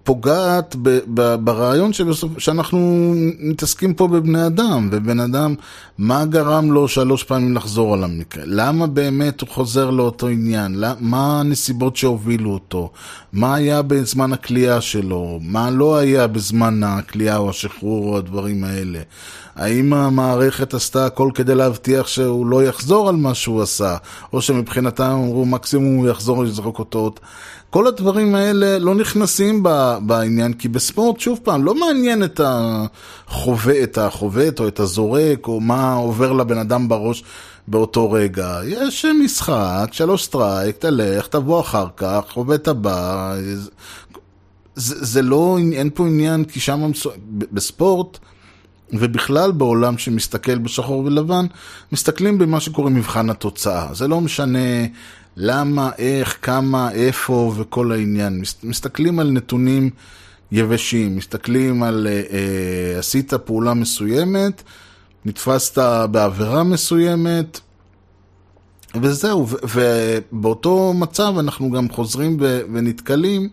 פוגעת 0.07 0.75
ב, 0.81 0.99
ב, 1.13 1.35
ברעיון 1.35 1.93
שבסוף, 1.93 2.39
שאנחנו 2.39 3.13
מתעסקים 3.39 3.93
פה 3.93 4.07
בבני 4.07 4.45
אדם, 4.45 4.89
ובן 4.91 5.19
אדם, 5.19 5.55
מה 5.97 6.25
גרם 6.25 6.71
לו 6.71 6.87
שלוש 6.87 7.23
פעמים 7.23 7.55
לחזור 7.55 7.93
על 7.93 8.03
המקרה? 8.03 8.43
למה 8.45 8.87
באמת 8.87 9.41
הוא 9.41 9.49
חוזר 9.49 9.89
לאותו 9.89 10.27
עניין? 10.27 10.75
למה, 10.75 10.95
מה 10.99 11.39
הנסיבות 11.39 11.95
שהובילו 11.95 12.51
אותו? 12.51 12.91
מה 13.33 13.55
היה 13.55 13.81
בזמן 13.81 14.33
הכליאה 14.33 14.81
שלו? 14.81 15.39
מה 15.41 15.69
לא 15.69 15.97
היה 15.97 16.27
בזמן 16.27 16.83
הכליאה 16.83 17.37
או 17.37 17.49
השחרור 17.49 18.09
או 18.09 18.17
הדברים 18.17 18.63
האלה? 18.63 18.99
האם 19.55 19.93
המערכת 19.93 20.73
עשתה 20.73 21.05
הכל 21.05 21.31
כדי 21.33 21.55
להבטיח 21.55 22.07
שהוא 22.07 22.45
לא 22.45 22.63
יחזור 22.63 23.09
על 23.09 23.15
מה 23.15 23.33
שהוא 23.33 23.61
עשה? 23.61 23.97
או 24.33 24.41
שמבחינתם 24.41 25.03
אמרו 25.03 25.45
מקסימום 25.45 25.95
הוא 25.95 26.07
יחזור 26.07 26.43
לזרוק 26.43 26.79
אותו 26.79 26.99
עוד? 26.99 27.19
כל 27.77 27.87
הדברים 27.87 28.35
האלה 28.35 28.79
לא 28.79 28.95
נכנסים 28.95 29.63
בעניין, 30.01 30.53
כי 30.53 30.67
בספורט, 30.67 31.19
שוב 31.19 31.39
פעם, 31.43 31.63
לא 31.63 31.75
מעניין 31.75 32.23
את 32.23 32.41
החובט, 32.43 33.75
את 33.83 33.97
החובט 33.97 34.59
או 34.59 34.67
את 34.67 34.79
הזורק, 34.79 35.47
או 35.47 35.59
מה 35.59 35.93
עובר 35.93 36.33
לבן 36.33 36.57
אדם 36.57 36.87
בראש 36.87 37.23
באותו 37.67 38.11
רגע. 38.11 38.59
יש 38.65 39.05
משחק, 39.23 39.89
שלוש 39.91 40.23
strike, 40.23 40.77
תלך, 40.77 41.27
תבוא 41.27 41.61
אחר 41.61 41.87
כך, 41.97 42.21
חובט 42.29 42.67
הבא. 42.67 43.35
זה, 44.75 45.05
זה 45.05 45.21
לא, 45.21 45.57
אין 45.73 45.89
פה 45.93 46.07
עניין, 46.07 46.45
כי 46.45 46.59
שם 46.59 46.91
בספורט, 47.31 48.17
ובכלל 48.93 49.51
בעולם 49.51 49.97
שמסתכל 49.97 50.57
בשחור 50.57 51.05
ולבן, 51.05 51.45
מסתכלים 51.91 52.37
במה 52.37 52.59
שקוראים 52.59 52.95
מבחן 52.95 53.29
התוצאה. 53.29 53.93
זה 53.93 54.07
לא 54.07 54.21
משנה 54.21 54.59
למה, 55.39 55.89
איך, 55.97 56.37
כמה, 56.41 56.91
איפה 56.91 57.53
וכל 57.57 57.91
העניין. 57.91 58.41
מסתכלים 58.63 59.19
על 59.19 59.31
נתונים 59.31 59.89
יבשים, 60.51 61.15
מסתכלים 61.15 61.83
על 61.83 62.07
אה, 62.09 62.21
אה, 62.31 62.99
עשית 62.99 63.33
פעולה 63.33 63.73
מסוימת, 63.73 64.63
נתפסת 65.25 65.81
בעבירה 66.11 66.63
מסוימת, 66.63 67.59
וזהו, 69.01 69.47
ובאותו 69.75 70.93
מצב 70.93 71.33
אנחנו 71.39 71.71
גם 71.71 71.89
חוזרים 71.89 72.37
ונתקלים, 72.73 73.49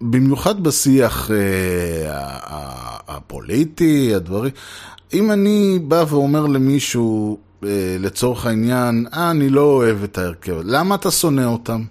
במיוחד 0.00 0.62
בשיח 0.62 1.30
אה, 1.30 1.36
הפוליטי, 3.08 4.14
הדברים. 4.14 4.52
אם 5.12 5.30
אני 5.30 5.78
בא 5.88 6.04
ואומר 6.08 6.46
למישהו, 6.46 7.38
לצורך 7.98 8.46
העניין, 8.46 9.06
אה, 9.14 9.30
אני 9.30 9.48
לא 9.48 9.62
אוהב 9.62 10.02
את 10.02 10.18
ההרכב, 10.18 10.54
למה 10.64 10.94
אתה 10.94 11.10
שונא 11.10 11.44
אותם? 11.44 11.82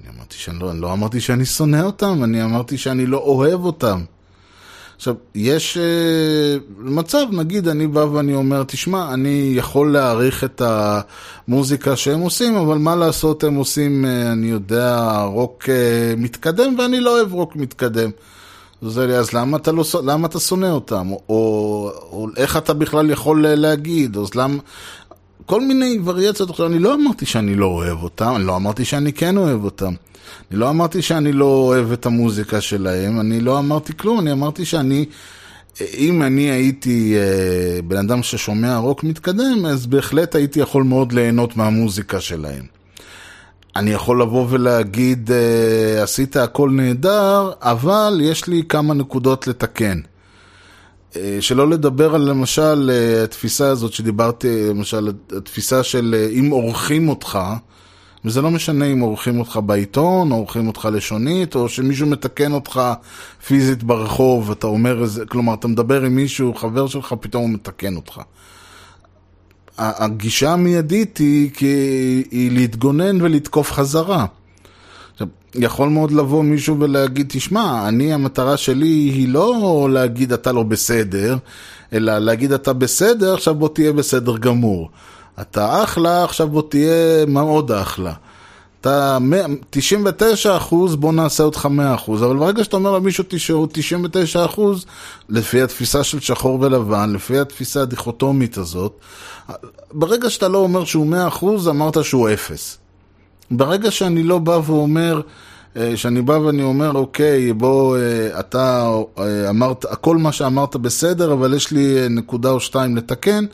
אני 0.00 0.16
אמרתי 0.16 0.36
שאני 0.36 0.58
לא, 0.58 0.70
אני 0.70 0.80
לא 0.80 0.92
אמרתי 0.92 1.20
שאני 1.20 1.44
שונא 1.44 1.82
אותם, 1.82 2.24
אני 2.24 2.44
אמרתי 2.44 2.78
שאני 2.78 3.06
לא 3.06 3.18
אוהב 3.18 3.64
אותם. 3.64 4.00
עכשיו, 5.00 5.14
יש 5.34 5.76
uh, 5.76 6.60
מצב, 6.78 7.26
נגיד, 7.32 7.68
אני 7.68 7.86
בא 7.86 8.00
ואני 8.00 8.34
אומר, 8.34 8.62
תשמע, 8.62 9.14
אני 9.14 9.52
יכול 9.56 9.92
להעריך 9.92 10.44
את 10.44 10.62
המוזיקה 10.64 11.96
שהם 11.96 12.20
עושים, 12.20 12.56
אבל 12.56 12.78
מה 12.78 12.96
לעשות, 12.96 13.44
הם 13.44 13.54
עושים, 13.54 14.04
uh, 14.04 14.32
אני 14.32 14.46
יודע, 14.46 15.20
רוק 15.22 15.64
uh, 15.64 15.68
מתקדם, 16.16 16.74
ואני 16.78 17.00
לא 17.00 17.16
אוהב 17.16 17.32
רוק 17.32 17.56
מתקדם. 17.56 18.10
זה 18.82 19.18
אז 19.18 19.32
למה 19.32 19.56
אתה, 19.56 19.72
לא, 19.72 19.84
למה 20.04 20.26
אתה 20.26 20.40
שונא 20.40 20.66
אותם? 20.66 21.10
או, 21.10 21.18
או, 21.28 21.90
או 22.12 22.26
איך 22.36 22.56
אתה 22.56 22.74
בכלל 22.74 23.10
יכול 23.10 23.46
להגיד? 23.48 24.16
אז 24.16 24.34
למה... 24.34 24.58
כל 25.46 25.60
מיני 25.60 25.98
וריאציות. 26.04 26.50
עכשיו, 26.50 26.66
אני 26.66 26.78
לא 26.78 26.94
אמרתי 26.94 27.26
שאני 27.26 27.54
לא 27.54 27.66
אוהב 27.66 28.02
אותם, 28.02 28.32
אני 28.36 28.44
לא 28.44 28.56
אמרתי 28.56 28.84
שאני 28.84 29.12
כן 29.12 29.36
אוהב 29.36 29.64
אותם. 29.64 29.92
אני 30.50 30.58
לא 30.58 30.70
אמרתי 30.70 31.02
שאני 31.02 31.32
לא 31.32 31.44
אוהב 31.44 31.92
את 31.92 32.06
המוזיקה 32.06 32.60
שלהם, 32.60 33.20
אני 33.20 33.40
לא 33.40 33.58
אמרתי 33.58 33.92
כלום, 33.96 34.20
אני 34.20 34.32
אמרתי 34.32 34.64
שאני... 34.64 35.04
אם 35.80 36.22
אני 36.22 36.50
הייתי 36.50 37.16
אה, 37.16 37.82
בן 37.82 37.96
אדם 37.96 38.22
ששומע 38.22 38.76
רוק 38.76 39.04
מתקדם, 39.04 39.66
אז 39.66 39.86
בהחלט 39.86 40.34
הייתי 40.34 40.60
יכול 40.60 40.82
מאוד 40.82 41.12
ליהנות 41.12 41.56
מהמוזיקה 41.56 42.20
שלהם. 42.20 42.79
אני 43.76 43.90
יכול 43.90 44.22
לבוא 44.22 44.46
ולהגיד, 44.50 45.30
אה, 45.32 46.02
עשית 46.02 46.36
הכל 46.36 46.70
נהדר, 46.70 47.50
אבל 47.60 48.20
יש 48.22 48.46
לי 48.46 48.62
כמה 48.68 48.94
נקודות 48.94 49.46
לתקן. 49.46 50.00
אה, 51.16 51.36
שלא 51.40 51.70
לדבר 51.70 52.14
על 52.14 52.20
למשל 52.20 52.90
אה, 52.92 53.24
התפיסה 53.24 53.68
הזאת 53.68 53.92
שדיברתי, 53.92 54.68
למשל 54.68 55.10
התפיסה 55.36 55.82
של 55.82 56.26
אם 56.38 56.50
עורכים 56.50 57.08
אותך, 57.08 57.38
וזה 58.24 58.42
לא 58.42 58.50
משנה 58.50 58.84
אם 58.84 59.00
עורכים 59.00 59.38
אותך 59.38 59.60
בעיתון, 59.66 60.32
או 60.32 60.36
עורכים 60.36 60.66
אותך 60.66 60.88
לשונית, 60.92 61.54
או 61.54 61.68
שמישהו 61.68 62.06
מתקן 62.06 62.52
אותך 62.52 62.80
פיזית 63.46 63.82
ברחוב, 63.82 64.50
אתה 64.50 64.66
אומר 64.66 65.02
איזה, 65.02 65.26
כלומר, 65.26 65.54
אתה 65.54 65.68
מדבר 65.68 66.02
עם 66.02 66.16
מישהו, 66.16 66.54
חבר 66.54 66.86
שלך, 66.86 67.14
פתאום 67.20 67.42
הוא 67.42 67.50
מתקן 67.50 67.96
אותך. 67.96 68.20
הגישה 69.80 70.52
המיידית 70.52 71.18
היא, 71.18 71.50
היא 72.30 72.52
להתגונן 72.52 73.22
ולתקוף 73.22 73.72
חזרה. 73.72 74.26
יכול 75.54 75.88
מאוד 75.88 76.12
לבוא 76.12 76.44
מישהו 76.44 76.80
ולהגיד, 76.80 77.26
תשמע, 77.28 77.88
אני, 77.88 78.12
המטרה 78.12 78.56
שלי 78.56 78.86
היא 78.86 79.28
לא 79.28 79.88
להגיד 79.92 80.32
אתה 80.32 80.52
לא 80.52 80.62
בסדר, 80.62 81.36
אלא 81.92 82.18
להגיד 82.18 82.52
אתה 82.52 82.72
בסדר, 82.72 83.34
עכשיו 83.34 83.54
בוא 83.54 83.68
תהיה 83.68 83.92
בסדר 83.92 84.36
גמור. 84.36 84.90
אתה 85.40 85.82
אחלה, 85.84 86.24
עכשיו 86.24 86.48
בוא 86.48 86.62
תהיה 86.68 87.26
מאוד 87.26 87.72
אחלה. 87.72 88.12
אתה 88.80 89.18
99 89.70 90.56
אחוז, 90.56 90.96
בוא 90.96 91.12
נעשה 91.12 91.42
אותך 91.42 91.66
100 91.66 91.94
אחוז. 91.94 92.22
אבל 92.22 92.36
ברגע 92.36 92.64
שאתה 92.64 92.76
אומר 92.76 92.92
למישהו 92.92 93.24
שהוא 93.36 93.66
99 93.72 94.44
אחוז, 94.44 94.86
לפי 95.28 95.62
התפיסה 95.62 96.04
של 96.04 96.20
שחור 96.20 96.58
ולבן, 96.60 97.12
לפי 97.12 97.38
התפיסה 97.38 97.82
הדיכוטומית 97.82 98.58
הזאת, 98.58 98.92
ברגע 99.92 100.30
שאתה 100.30 100.48
לא 100.48 100.58
אומר 100.58 100.84
שהוא 100.84 101.06
100 101.06 101.28
אחוז, 101.28 101.68
אמרת 101.68 102.04
שהוא 102.04 102.30
אפס. 102.30 102.78
ברגע 103.50 103.90
שאני 103.90 104.22
לא 104.22 104.38
בא 104.38 104.60
ואומר, 104.66 105.20
אה, 105.76 105.96
שאני 105.96 106.22
בא 106.22 106.32
ואני 106.32 106.62
אומר, 106.62 106.92
אוקיי, 106.92 107.52
בוא, 107.52 107.96
אה, 107.96 108.40
אתה 108.40 108.90
אה, 109.18 109.50
אמרת, 109.50 109.84
כל 110.00 110.16
מה 110.16 110.32
שאמרת 110.32 110.76
בסדר, 110.76 111.32
אבל 111.32 111.54
יש 111.54 111.70
לי 111.70 112.08
נקודה 112.10 112.50
או 112.50 112.60
שתיים 112.60 112.96
לתקן, 112.96 113.44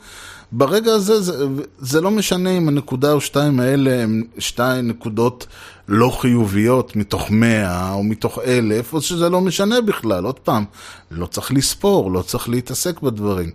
ברגע 0.51 0.91
הזה 0.91 1.21
זה, 1.21 1.45
זה 1.79 2.01
לא 2.01 2.11
משנה 2.11 2.49
אם 2.49 2.67
הנקודה 2.67 3.11
או 3.11 3.21
שתיים 3.21 3.59
האלה 3.59 4.03
הן 4.03 4.23
שתיים 4.37 4.87
נקודות 4.87 5.47
לא 5.87 6.17
חיוביות 6.21 6.95
מתוך 6.95 7.31
מאה 7.31 7.93
או 7.93 8.03
מתוך 8.03 8.39
אלף, 8.45 8.93
או 8.93 9.01
שזה 9.01 9.29
לא 9.29 9.41
משנה 9.41 9.81
בכלל. 9.81 10.25
עוד 10.25 10.39
פעם, 10.39 10.65
לא 11.11 11.25
צריך 11.25 11.51
לספור, 11.51 12.11
לא 12.11 12.21
צריך 12.21 12.49
להתעסק 12.49 13.01
בדברים. 13.01 13.51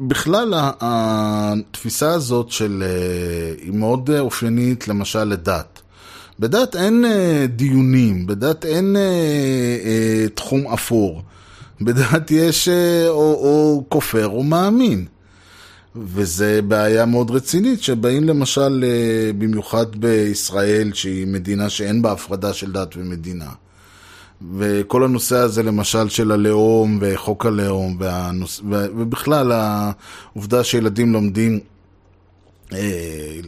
בכלל, 0.00 0.54
התפיסה 0.80 2.10
הזאת 2.10 2.50
של, 2.50 2.84
אה, 2.86 3.54
היא 3.62 3.72
מאוד 3.72 4.10
אופיינית 4.18 4.88
למשל 4.88 5.24
לדת. 5.24 5.80
בדת 6.38 6.76
אין 6.76 7.04
אה, 7.04 7.46
דיונים, 7.48 8.26
בדת 8.26 8.64
אין 8.66 8.96
אה, 8.96 10.28
תחום 10.34 10.66
אפור. 10.66 11.22
בדת 11.80 12.30
יש 12.30 12.68
או, 13.08 13.34
או 13.34 13.84
כופר 13.88 14.26
או 14.26 14.44
מאמין. 14.44 15.04
וזה 15.96 16.60
בעיה 16.62 17.06
מאוד 17.06 17.30
רצינית, 17.30 17.82
שבאים 17.82 18.24
למשל, 18.24 18.84
אה, 18.86 19.32
במיוחד 19.38 19.96
בישראל, 19.96 20.92
שהיא 20.94 21.26
מדינה 21.26 21.68
שאין 21.68 22.02
בה 22.02 22.12
הפרדה 22.12 22.52
של 22.52 22.72
דת 22.72 22.96
ומדינה. 22.96 23.50
וכל 24.58 25.04
הנושא 25.04 25.36
הזה 25.36 25.62
למשל 25.62 26.08
של 26.08 26.32
הלאום 26.32 26.98
וחוק 27.00 27.46
הלאום, 27.46 27.96
והנוס... 28.00 28.60
ובכלל 28.64 29.52
העובדה 29.52 30.64
שילדים 30.64 31.12
לומדים 31.12 31.60
אה, 32.72 33.40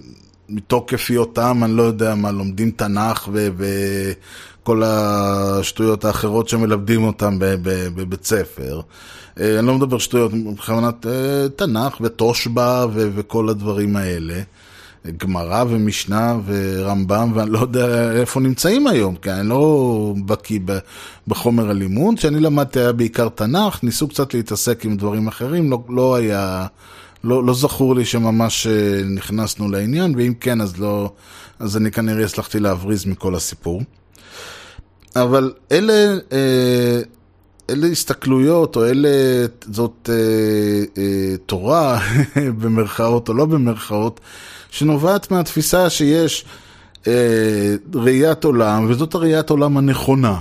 מתוקף 0.49 1.11
היותם, 1.11 1.61
אני 1.65 1.73
לא 1.73 1.83
יודע 1.83 2.15
מה, 2.15 2.31
לומדים 2.31 2.71
תנ"ך. 2.71 3.29
וכל 3.33 4.83
השטויות 4.85 6.05
האחרות 6.05 6.49
שמלמדים 6.49 7.05
אותם 7.05 7.37
בבית 7.39 8.25
ספר. 8.25 8.81
אה, 9.41 9.59
אני 9.59 9.67
לא 9.67 9.75
מדבר 9.75 9.99
שטויות, 9.99 10.33
מבחינת 10.33 11.07
אה, 11.07 11.49
תנ"ך 11.57 12.01
ותושבע 12.01 12.87
וכל 12.95 13.49
הדברים 13.49 13.97
האלה. 13.97 14.43
גמרא 15.17 15.65
ומשנה 15.69 16.37
ורמב"ם, 16.47 17.33
ואני 17.35 17.51
לא 17.51 17.59
יודע 17.59 18.13
איפה 18.13 18.41
נמצאים 18.41 18.87
היום, 18.87 19.17
כי 19.17 19.31
אני 19.31 19.49
לא 19.49 20.15
בקיא 20.27 20.61
בחומר 21.29 21.71
הלימוד. 21.71 22.19
כשאני 22.19 22.41
למדתי 22.41 22.81
היה 22.81 22.93
בעיקר 22.93 23.29
תנ"ך, 23.29 23.83
ניסו 23.83 24.09
קצת 24.09 24.35
להתעסק 24.35 24.85
עם 24.85 24.97
דברים 24.97 25.29
אחרים, 25.29 25.71
לא, 25.71 25.83
לא 25.89 26.15
היה, 26.15 26.67
לא, 27.25 27.45
לא 27.45 27.55
זכור 27.55 27.95
לי 27.95 28.05
שממש 28.05 28.67
אה, 28.67 29.03
נכנסנו 29.05 29.69
לעניין, 29.69 30.15
ואם 30.17 30.35
כן, 30.41 30.61
אז 30.61 30.81
לא, 30.81 31.13
אז 31.59 31.77
אני 31.77 31.91
כנראה 31.91 32.25
הצלחתי 32.25 32.61
להבריז 32.61 33.07
מכל 33.07 33.35
הסיפור. 33.35 33.83
אבל 35.17 35.53
אלה... 35.73 36.19
אה, 36.33 37.01
אלה 37.71 37.87
הסתכלויות, 37.87 38.77
או 38.77 38.85
אלה, 38.85 39.09
זאת 39.73 40.11
אה, 40.13 40.15
אה, 41.03 41.35
תורה, 41.47 42.01
במרכאות 42.61 43.29
או 43.29 43.35
לא 43.35 43.47
במרכאות, 43.47 44.21
שנובעת 44.71 45.31
מהתפיסה 45.31 45.91
שיש 45.91 46.45
אה, 47.07 47.75
ראיית 47.95 48.45
עולם, 48.45 48.87
וזאת 48.91 49.15
הראיית 49.15 49.51
עולם 49.51 49.77
הנכונה. 49.77 50.37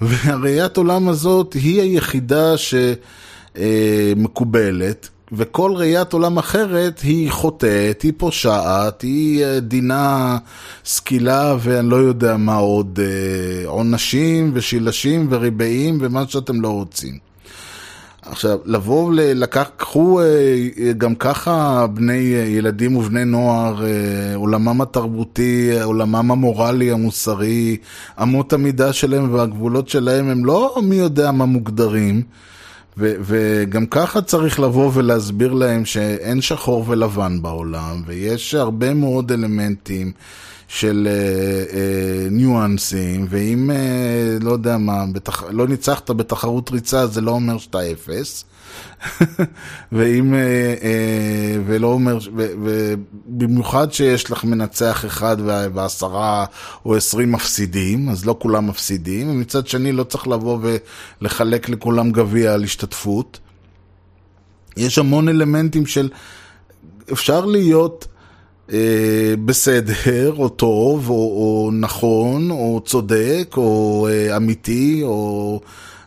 והראיית 0.00 0.76
עולם 0.76 1.08
הזאת 1.08 1.52
היא 1.52 1.82
היחידה 1.82 2.54
שמקובלת, 3.56 5.08
וכל 5.36 5.72
ראיית 5.76 6.12
עולם 6.12 6.38
אחרת 6.38 7.00
היא 7.00 7.30
חוטאת, 7.30 8.02
היא 8.02 8.12
פושעת, 8.16 9.02
היא 9.02 9.44
אה, 9.44 9.60
דינה 9.60 10.38
סקילה 10.84 11.56
ואני 11.60 11.90
לא 11.90 11.96
יודע 11.96 12.36
מה 12.36 12.56
עוד, 12.56 12.98
אה, 13.02 13.68
עונשים 13.68 14.50
ושילשים 14.54 15.26
וריבעים 15.30 15.98
ומה 16.00 16.24
שאתם 16.28 16.60
לא 16.60 16.68
רוצים. 16.68 17.18
עכשיו, 18.22 18.58
לבוא 18.64 19.06
ולקח, 19.08 19.70
קחו 19.76 20.20
אה, 20.20 20.92
גם 20.98 21.14
ככה 21.14 21.86
בני 21.86 22.34
ילדים 22.46 22.96
ובני 22.96 23.24
נוער, 23.24 23.82
עולמם 24.34 24.80
התרבותי, 24.80 25.82
עולמם 25.82 26.30
המורלי, 26.30 26.92
המוסרי, 26.92 27.76
אמות 28.22 28.52
המידה 28.52 28.92
שלהם 28.92 29.34
והגבולות 29.34 29.88
שלהם 29.88 30.28
הם 30.28 30.44
לא 30.44 30.78
מי 30.82 30.96
יודע 30.96 31.32
מה 31.32 31.44
מוגדרים. 31.44 32.22
ו- 32.98 33.14
וגם 33.20 33.86
ככה 33.86 34.22
צריך 34.22 34.60
לבוא 34.60 34.90
ולהסביר 34.94 35.52
להם 35.52 35.84
שאין 35.84 36.40
שחור 36.40 36.84
ולבן 36.88 37.42
בעולם, 37.42 38.02
ויש 38.06 38.54
הרבה 38.54 38.94
מאוד 38.94 39.32
אלמנטים 39.32 40.12
של 40.68 41.08
uh, 41.10 41.70
uh, 41.70 41.74
ניואנסים, 42.30 43.26
ואם, 43.30 43.70
uh, 43.70 44.44
לא 44.44 44.52
יודע 44.52 44.78
מה, 44.78 45.04
בתח... 45.12 45.44
לא 45.50 45.68
ניצחת 45.68 46.10
בתחרות 46.10 46.70
ריצה, 46.70 47.06
זה 47.06 47.20
לא 47.20 47.30
אומר 47.30 47.58
שאתה 47.58 47.90
אפס. 47.92 48.44
ואם, 49.92 50.34
uh, 50.34 50.80
uh, 50.80 50.84
ולא 51.66 51.86
אומר, 51.86 52.18
ובמיוחד 52.34 53.92
שיש 53.92 54.30
לך 54.30 54.44
מנצח 54.44 55.04
אחד 55.04 55.36
ועשרה 55.74 56.44
או 56.84 56.96
עשרים 56.96 57.32
מפסידים, 57.32 58.08
אז 58.08 58.26
לא 58.26 58.36
כולם 58.38 58.66
מפסידים, 58.66 59.30
ומצד 59.30 59.66
שני 59.66 59.92
לא 59.92 60.04
צריך 60.04 60.28
לבוא 60.28 60.58
ולחלק 61.20 61.68
לכולם 61.68 62.10
גביע 62.10 62.54
על 62.54 62.64
השתתפות. 62.64 63.40
יש 64.76 64.98
המון 64.98 65.28
אלמנטים 65.28 65.86
של, 65.86 66.08
אפשר 67.12 67.44
להיות 67.44 68.06
אה, 68.72 69.34
בסדר, 69.44 70.32
או 70.36 70.48
טוב, 70.48 71.10
או, 71.10 71.14
או 71.14 71.70
נכון, 71.72 72.50
או 72.50 72.80
צודק, 72.84 73.54
או 73.56 74.08
אה, 74.10 74.36
אמיתי, 74.36 75.00
או 75.02 75.60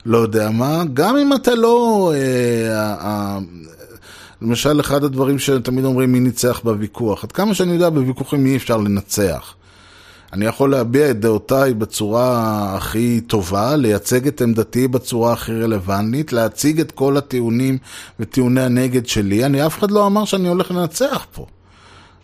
לא 0.08 0.18
יודע 0.18 0.50
מה, 0.50 0.84
גם 0.94 1.18
אם 1.18 1.34
אתה 1.34 1.56
לא... 1.56 2.12
אה, 2.16 2.94
אה, 2.94 3.38
למשל, 4.42 4.80
אחד 4.80 5.04
הדברים 5.04 5.40
שתמיד 5.40 5.86
אומרים 5.86 6.12
מי 6.12 6.20
ניצח 6.20 6.62
בוויכוח. 6.64 7.24
עד 7.24 7.32
כמה 7.32 7.54
שאני 7.54 7.74
יודע, 7.74 7.90
בוויכוחים 7.90 8.46
אי 8.46 8.56
אפשר 8.56 8.78
לנצח. 8.78 9.54
אני 10.34 10.46
יכול 10.46 10.72
להביע 10.72 11.10
את 11.10 11.20
דעותיי 11.20 11.74
בצורה 11.74 12.76
הכי 12.76 13.22
טובה, 13.28 13.76
לייצג 13.76 14.28
את 14.28 14.42
עמדתי 14.42 14.88
בצורה 14.88 15.34
הכי 15.34 15.62
רלוונטית, 15.62 16.34
להציג 16.34 16.80
את 16.80 16.92
כל 16.92 17.18
הטיעונים 17.18 17.78
וטיעוני 18.20 18.62
הנגד 18.62 19.08
שלי. 19.08 19.46
אני, 19.46 19.66
אף 19.66 19.80
אחד 19.80 19.92
לא 19.92 20.08
אמר 20.08 20.26
שאני 20.26 20.48
הולך 20.48 20.72
לנצח 20.72 21.26
פה. 21.34 21.46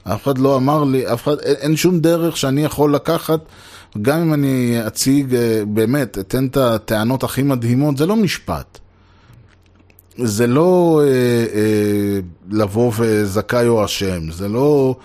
אף 0.04 0.24
אחד 0.24 0.38
לא 0.38 0.56
אמר 0.56 0.84
לי, 0.84 1.14
אף 1.14 1.24
אחד, 1.24 1.40
אין, 1.40 1.56
אין 1.56 1.76
שום 1.76 2.00
דרך 2.00 2.38
שאני 2.38 2.64
יכול 2.64 2.96
לקחת, 2.96 3.40
גם 4.02 4.22
אם 4.22 4.34
אני 4.34 4.88
אציג, 4.88 5.36
אה, 5.36 5.64
באמת, 5.68 6.18
אתן 6.18 6.46
את 6.46 6.58
הטענות 6.58 7.24
הכי 7.24 7.44
מדהימות, 7.44 7.98
זה 7.98 8.06
לא 8.06 8.16
משפט. 8.16 8.80
זה 10.18 10.48
לא 10.48 11.02
אה, 11.04 11.08
אה, 11.56 12.20
לבוא 12.52 12.92
וזכאי 12.98 13.68
או 13.68 13.86
אשם, 13.86 14.32
זה 14.32 14.48
לא, 14.48 14.96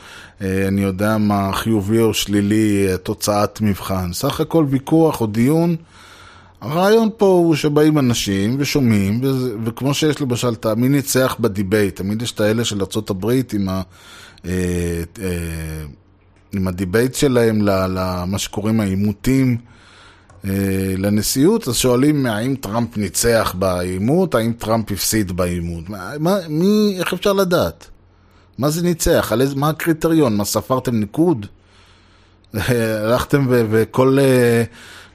אה, 0.42 0.68
אני 0.68 0.80
יודע 0.82 1.18
מה, 1.18 1.52
חיובי 1.52 2.00
או 2.00 2.14
שלילי, 2.14 2.86
אה, 2.88 2.96
תוצאת 2.96 3.60
מבחן. 3.60 4.12
סך 4.12 4.40
הכל 4.40 4.66
ויכוח 4.68 5.20
או 5.20 5.26
דיון. 5.26 5.76
הרעיון 6.60 7.08
פה 7.16 7.26
הוא 7.26 7.54
שבאים 7.54 7.98
אנשים 7.98 8.56
ושומעים, 8.58 9.20
וזה, 9.22 9.54
וכמו 9.64 9.94
שיש 9.94 10.20
למשל, 10.20 10.48
מי 10.76 10.88
ניצח 10.88 11.36
ב 11.40 11.47
debate, 11.47 11.96
תמיד 11.96 12.22
יש 12.22 12.32
את 12.32 12.40
האלה 12.40 12.64
של 12.64 12.80
ארה"ב 12.80 13.32
עם, 13.52 13.68
ה, 13.68 13.82
אה, 14.44 14.52
אה, 15.22 15.84
עם 16.52 16.68
ה 16.68 16.75
debate 16.75 17.14
שלהם 17.14 17.62
למה 17.62 18.38
שקוראים 18.38 18.80
העימותים. 18.80 19.56
אה, 20.44 20.94
לנשיאות, 20.98 21.68
אז 21.68 21.76
שואלים 21.76 22.26
האם 22.26 22.54
טראמפ 22.60 22.96
ניצח 22.96 23.54
בעימות, 23.58 24.34
האם 24.34 24.52
טראמפ 24.52 24.92
הפסיד 24.92 25.32
בעימות. 25.32 25.84
מי, 26.48 26.96
איך 26.98 27.12
אפשר 27.12 27.32
לדעת? 27.32 27.86
מה 28.58 28.70
זה 28.70 28.82
ניצח? 28.82 29.28
על 29.32 29.40
איזה, 29.40 29.56
מה 29.56 29.68
הקריטריון? 29.68 30.36
מה, 30.36 30.44
ספרתם 30.44 31.00
ניקוד? 31.00 31.46
הלכתם 33.04 33.46
וכל... 33.48 34.18
אה, 34.20 34.62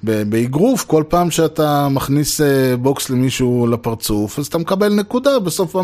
באגרוף, 0.03 0.85
כל 0.85 1.03
פעם 1.07 1.31
שאתה 1.31 1.87
מכניס 1.89 2.41
אה, 2.41 2.77
בוקס 2.77 3.09
למישהו 3.09 3.67
לפרצוף, 3.67 4.39
אז 4.39 4.47
אתה 4.47 4.57
מקבל 4.57 4.93
נקודה, 4.93 5.39
בסוף 5.39 5.75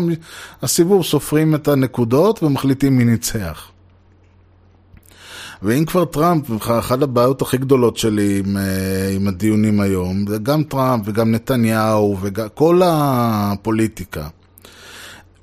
הסיבוב 0.62 1.04
סופרים 1.04 1.54
את 1.54 1.68
הנקודות 1.68 2.42
ומחליטים 2.42 2.98
מי 2.98 3.04
ניצח. 3.04 3.70
ואם 5.62 5.84
כבר 5.84 6.04
טראמפ, 6.04 6.68
אחת 6.68 7.02
הבעיות 7.02 7.42
הכי 7.42 7.56
גדולות 7.56 7.96
שלי 7.96 8.38
עם, 8.38 8.56
אה, 8.56 9.08
עם 9.14 9.28
הדיונים 9.28 9.80
היום, 9.80 10.26
זה 10.28 10.38
גם 10.38 10.62
טראמפ 10.62 11.02
וגם 11.06 11.30
נתניהו 11.32 12.16
וכל 12.20 12.80
הפוליטיקה. 12.84 14.28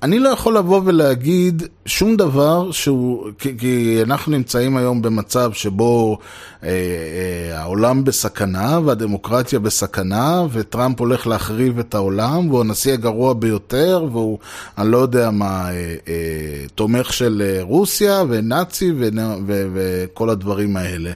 אני 0.02 0.18
לא 0.18 0.28
יכול 0.28 0.56
לבוא 0.56 0.80
ולהגיד 0.84 1.62
שום 1.86 2.16
דבר 2.16 2.70
שהוא, 2.70 3.30
כי, 3.38 3.58
כי 3.58 3.98
אנחנו 4.02 4.32
נמצאים 4.32 4.76
היום 4.76 5.02
במצב 5.02 5.52
שבו 5.52 6.18
אה, 6.62 6.68
אה, 6.68 7.60
העולם 7.60 8.04
בסכנה 8.04 8.78
והדמוקרטיה 8.84 9.58
בסכנה 9.58 10.42
וטראמפ 10.52 11.00
הולך 11.00 11.26
להחריב 11.26 11.78
את 11.78 11.94
העולם 11.94 12.48
והוא 12.50 12.60
הנשיא 12.60 12.92
הגרוע 12.92 13.34
ביותר 13.34 14.06
והוא, 14.12 14.38
אני 14.78 14.90
לא 14.90 14.98
יודע 14.98 15.30
מה, 15.30 15.70
אה, 15.70 15.94
אה, 16.08 16.64
תומך 16.74 17.12
של 17.12 17.42
אה, 17.44 17.62
רוסיה 17.62 18.22
ונאצי 18.28 18.92
ו, 18.98 19.08
ו, 19.46 19.66
וכל 19.74 20.30
הדברים 20.30 20.76
האלה. 20.76 21.10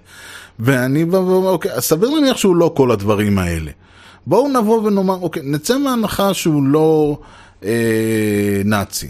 ואני 0.59 1.05
בא 1.05 1.16
ואומר, 1.16 1.49
אוקיי, 1.49 1.71
סביר 1.79 2.11
להניח 2.11 2.37
שהוא 2.37 2.57
לא 2.57 2.73
כל 2.77 2.90
הדברים 2.90 3.38
האלה. 3.38 3.71
בואו 4.27 4.49
נבוא 4.49 4.83
ונאמר, 4.83 5.18
אוקיי, 5.23 5.42
נצא 5.45 5.79
מהנחה 5.79 6.35
שהוא 6.35 6.62
לא... 6.62 7.18
אה, 7.64 8.62
נאצי. 8.64 9.09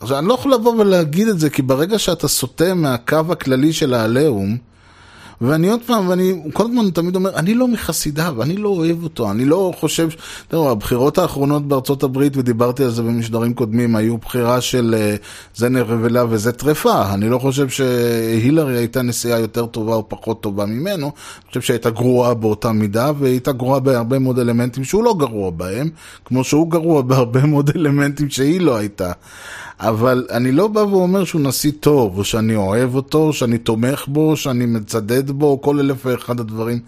עכשיו, 0.00 0.18
אני 0.18 0.28
לא 0.28 0.34
יכול 0.34 0.54
לבוא 0.54 0.74
ולהגיד 0.78 1.28
את 1.28 1.38
זה, 1.38 1.50
כי 1.50 1.62
ברגע 1.62 1.98
שאתה 1.98 2.28
סוטה 2.28 2.74
מהקו 2.74 3.20
הכללי 3.30 3.72
של 3.72 3.94
העליהום, 3.94 4.56
ואני 5.42 5.68
עוד 5.68 5.80
פעם, 5.86 6.08
ואני 6.08 6.32
כל 6.52 6.64
הזמן 6.64 6.90
תמיד 6.90 7.16
אומר, 7.16 7.36
אני 7.36 7.54
לא 7.54 7.68
מחסידיו, 7.68 8.42
אני 8.42 8.56
לא 8.56 8.68
אוהב 8.68 9.02
אותו, 9.02 9.30
אני 9.30 9.44
לא 9.44 9.72
חושב, 9.80 10.08
תראו, 10.48 10.70
הבחירות 10.70 11.18
האחרונות 11.18 11.68
בארצות 11.68 12.02
הברית, 12.02 12.36
ודיברתי 12.36 12.84
על 12.84 12.90
זה 12.90 13.02
במשדרים 13.02 13.54
קודמים, 13.54 13.96
היו 13.96 14.18
בחירה 14.18 14.60
של 14.60 14.94
uh, 15.18 15.22
זה 15.54 15.68
נרבלה 15.68 16.24
וזה 16.28 16.52
טרפה. 16.52 17.14
אני 17.14 17.28
לא 17.28 17.38
חושב 17.38 17.68
שהילרי 17.68 18.76
הייתה 18.78 19.02
נשיאה 19.02 19.38
יותר 19.38 19.66
טובה 19.66 19.94
או 19.94 20.08
פחות 20.08 20.40
טובה 20.40 20.66
ממנו, 20.66 21.06
אני 21.06 21.48
חושב 21.48 21.60
שהייתה 21.60 21.90
גרועה 21.90 22.34
באותה 22.34 22.72
מידה, 22.72 23.10
והיא 23.18 23.32
הייתה 23.32 23.52
גרועה 23.52 23.80
בהרבה 23.80 24.18
מאוד 24.18 24.38
אלמנטים 24.38 24.84
שהוא 24.84 25.04
לא 25.04 25.14
גרוע 25.18 25.50
בהם, 25.50 25.90
כמו 26.24 26.44
שהוא 26.44 26.70
גרוע 26.70 27.02
בהרבה 27.02 27.46
מאוד 27.46 27.70
אלמנטים 27.76 28.30
שהיא 28.30 28.60
לא 28.60 28.76
הייתה. 28.76 29.12
אבל 29.80 30.26
אני 30.30 30.52
לא 30.52 30.68
בא 30.68 30.80
ואומר 30.80 31.24
שהוא 31.24 31.40
נשיא 31.40 31.72
טוב, 31.80 32.18
או 32.18 32.24
שאני 32.24 32.54
אוהב 32.56 32.94
אותו, 32.94 33.32
שאני 33.32 33.58
תומך 33.58 34.04
בו, 34.08 34.36
שאני 34.36 34.66
מצדד 34.66 35.30
בו, 35.30 35.62
כל 35.62 35.80
אלף 35.80 36.06
ואחד 36.06 36.40
הדברים 36.40 36.78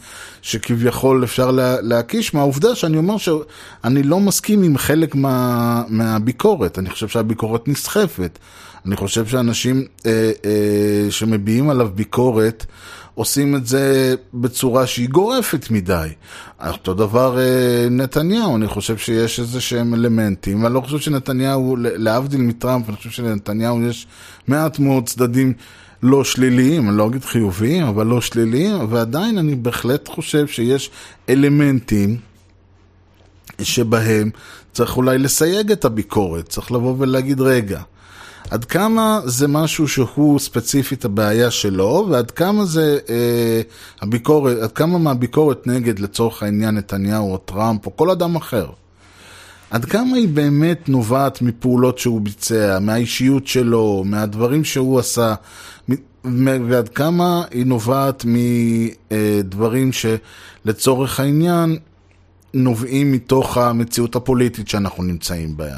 שכביכול 0.43 1.25
אפשר 1.25 1.51
לה, 1.51 1.81
להקיש 1.81 2.35
מהעובדה 2.35 2.75
שאני 2.75 2.97
אומר 2.97 3.17
שאני 3.17 4.03
לא 4.03 4.21
מסכים 4.21 4.63
עם 4.63 4.79
חלק 4.79 5.15
מה, 5.15 5.83
מהביקורת. 5.89 6.79
אני 6.79 6.91
חושב 6.91 7.09
שהביקורת 7.09 7.69
נסחפת. 7.69 8.39
אני 8.87 8.97
חושב 8.97 9.27
שאנשים 9.27 9.85
אה, 10.07 10.31
אה, 10.45 11.11
שמביעים 11.11 11.71
עליו 11.71 11.91
ביקורת, 11.95 12.67
עושים 13.15 13.57
את 13.57 13.67
זה 13.67 14.15
בצורה 14.35 14.87
שהיא 14.87 15.09
גורפת 15.09 15.71
מדי. 15.71 16.09
אותו 16.67 16.95
דבר 16.95 17.39
אה, 17.39 17.89
נתניהו, 17.91 18.57
אני 18.57 18.69
חושב 18.69 18.97
שיש 18.97 19.41
איזה 19.41 19.61
שהם 19.61 19.95
אלמנטים, 19.95 20.63
ואני 20.63 20.75
לא 20.75 20.81
חושב 20.81 20.99
שנתניהו, 20.99 21.77
להבדיל 21.79 22.41
מטראמפ, 22.41 22.89
אני 22.89 22.97
חושב 22.97 23.11
שלנתניהו 23.11 23.83
יש 23.83 24.07
מעט 24.49 24.79
מאוד 24.79 25.07
צדדים 25.07 25.53
לא 26.03 26.25
שליליים, 26.25 26.89
אני 26.89 26.97
לא 26.97 27.07
אגיד 27.07 27.25
חיוביים, 27.25 27.85
אבל 27.85 28.07
לא 28.07 28.21
שליליים, 28.21 28.93
ועדיין 28.93 29.39
אני 29.39 29.55
בהחלט 29.55 30.09
חושב 30.09 30.47
שיש 30.47 30.91
אלמנטים 31.29 32.17
שבהם 33.63 34.31
צריך 34.73 34.97
אולי 34.97 35.19
לסייג 35.19 35.73
את 35.73 35.85
הביקורת, 35.85 36.49
צריך 36.49 36.73
לבוא 36.73 36.95
ולהגיד, 36.99 37.41
רגע, 37.41 37.81
עד 38.51 38.65
כמה 38.65 39.21
זה 39.25 39.49
משהו 39.49 39.89
שהוא 39.89 40.39
ספציפית 40.39 41.05
הבעיה 41.05 41.51
שלו, 41.51 42.07
ועד 42.11 42.31
כמה 42.31 42.65
זה 42.65 42.99
אה, 43.09 43.61
הביקורת, 44.01 44.59
עד 44.59 44.73
כמה 44.73 44.99
מהביקורת 44.99 45.67
נגד 45.67 45.99
לצורך 45.99 46.43
העניין 46.43 46.75
נתניהו 46.75 47.33
או 47.33 47.39
טראמפ 47.39 47.87
או 47.87 47.97
כל 47.97 48.11
אדם 48.11 48.37
אחר. 48.37 48.67
עד 49.71 49.85
כמה 49.85 50.17
היא 50.17 50.29
באמת 50.29 50.89
נובעת 50.89 51.43
מפעולות 51.43 51.99
שהוא 51.99 52.21
ביצע, 52.21 52.79
מהאישיות 52.81 53.47
שלו, 53.47 54.03
מהדברים 54.07 54.65
שהוא 54.65 54.99
עשה, 54.99 55.35
ועד 56.69 56.89
כמה 56.89 57.43
היא 57.51 57.67
נובעת 57.67 58.25
מדברים 59.11 59.91
שלצורך 59.93 61.21
העניין 61.21 61.79
נובעים 62.55 63.13
מתוך 63.13 63.59
המציאות 63.59 64.17
הפוליטית 64.17 64.69
שאנחנו 64.69 65.03
נמצאים 65.03 65.57
בה. 65.57 65.69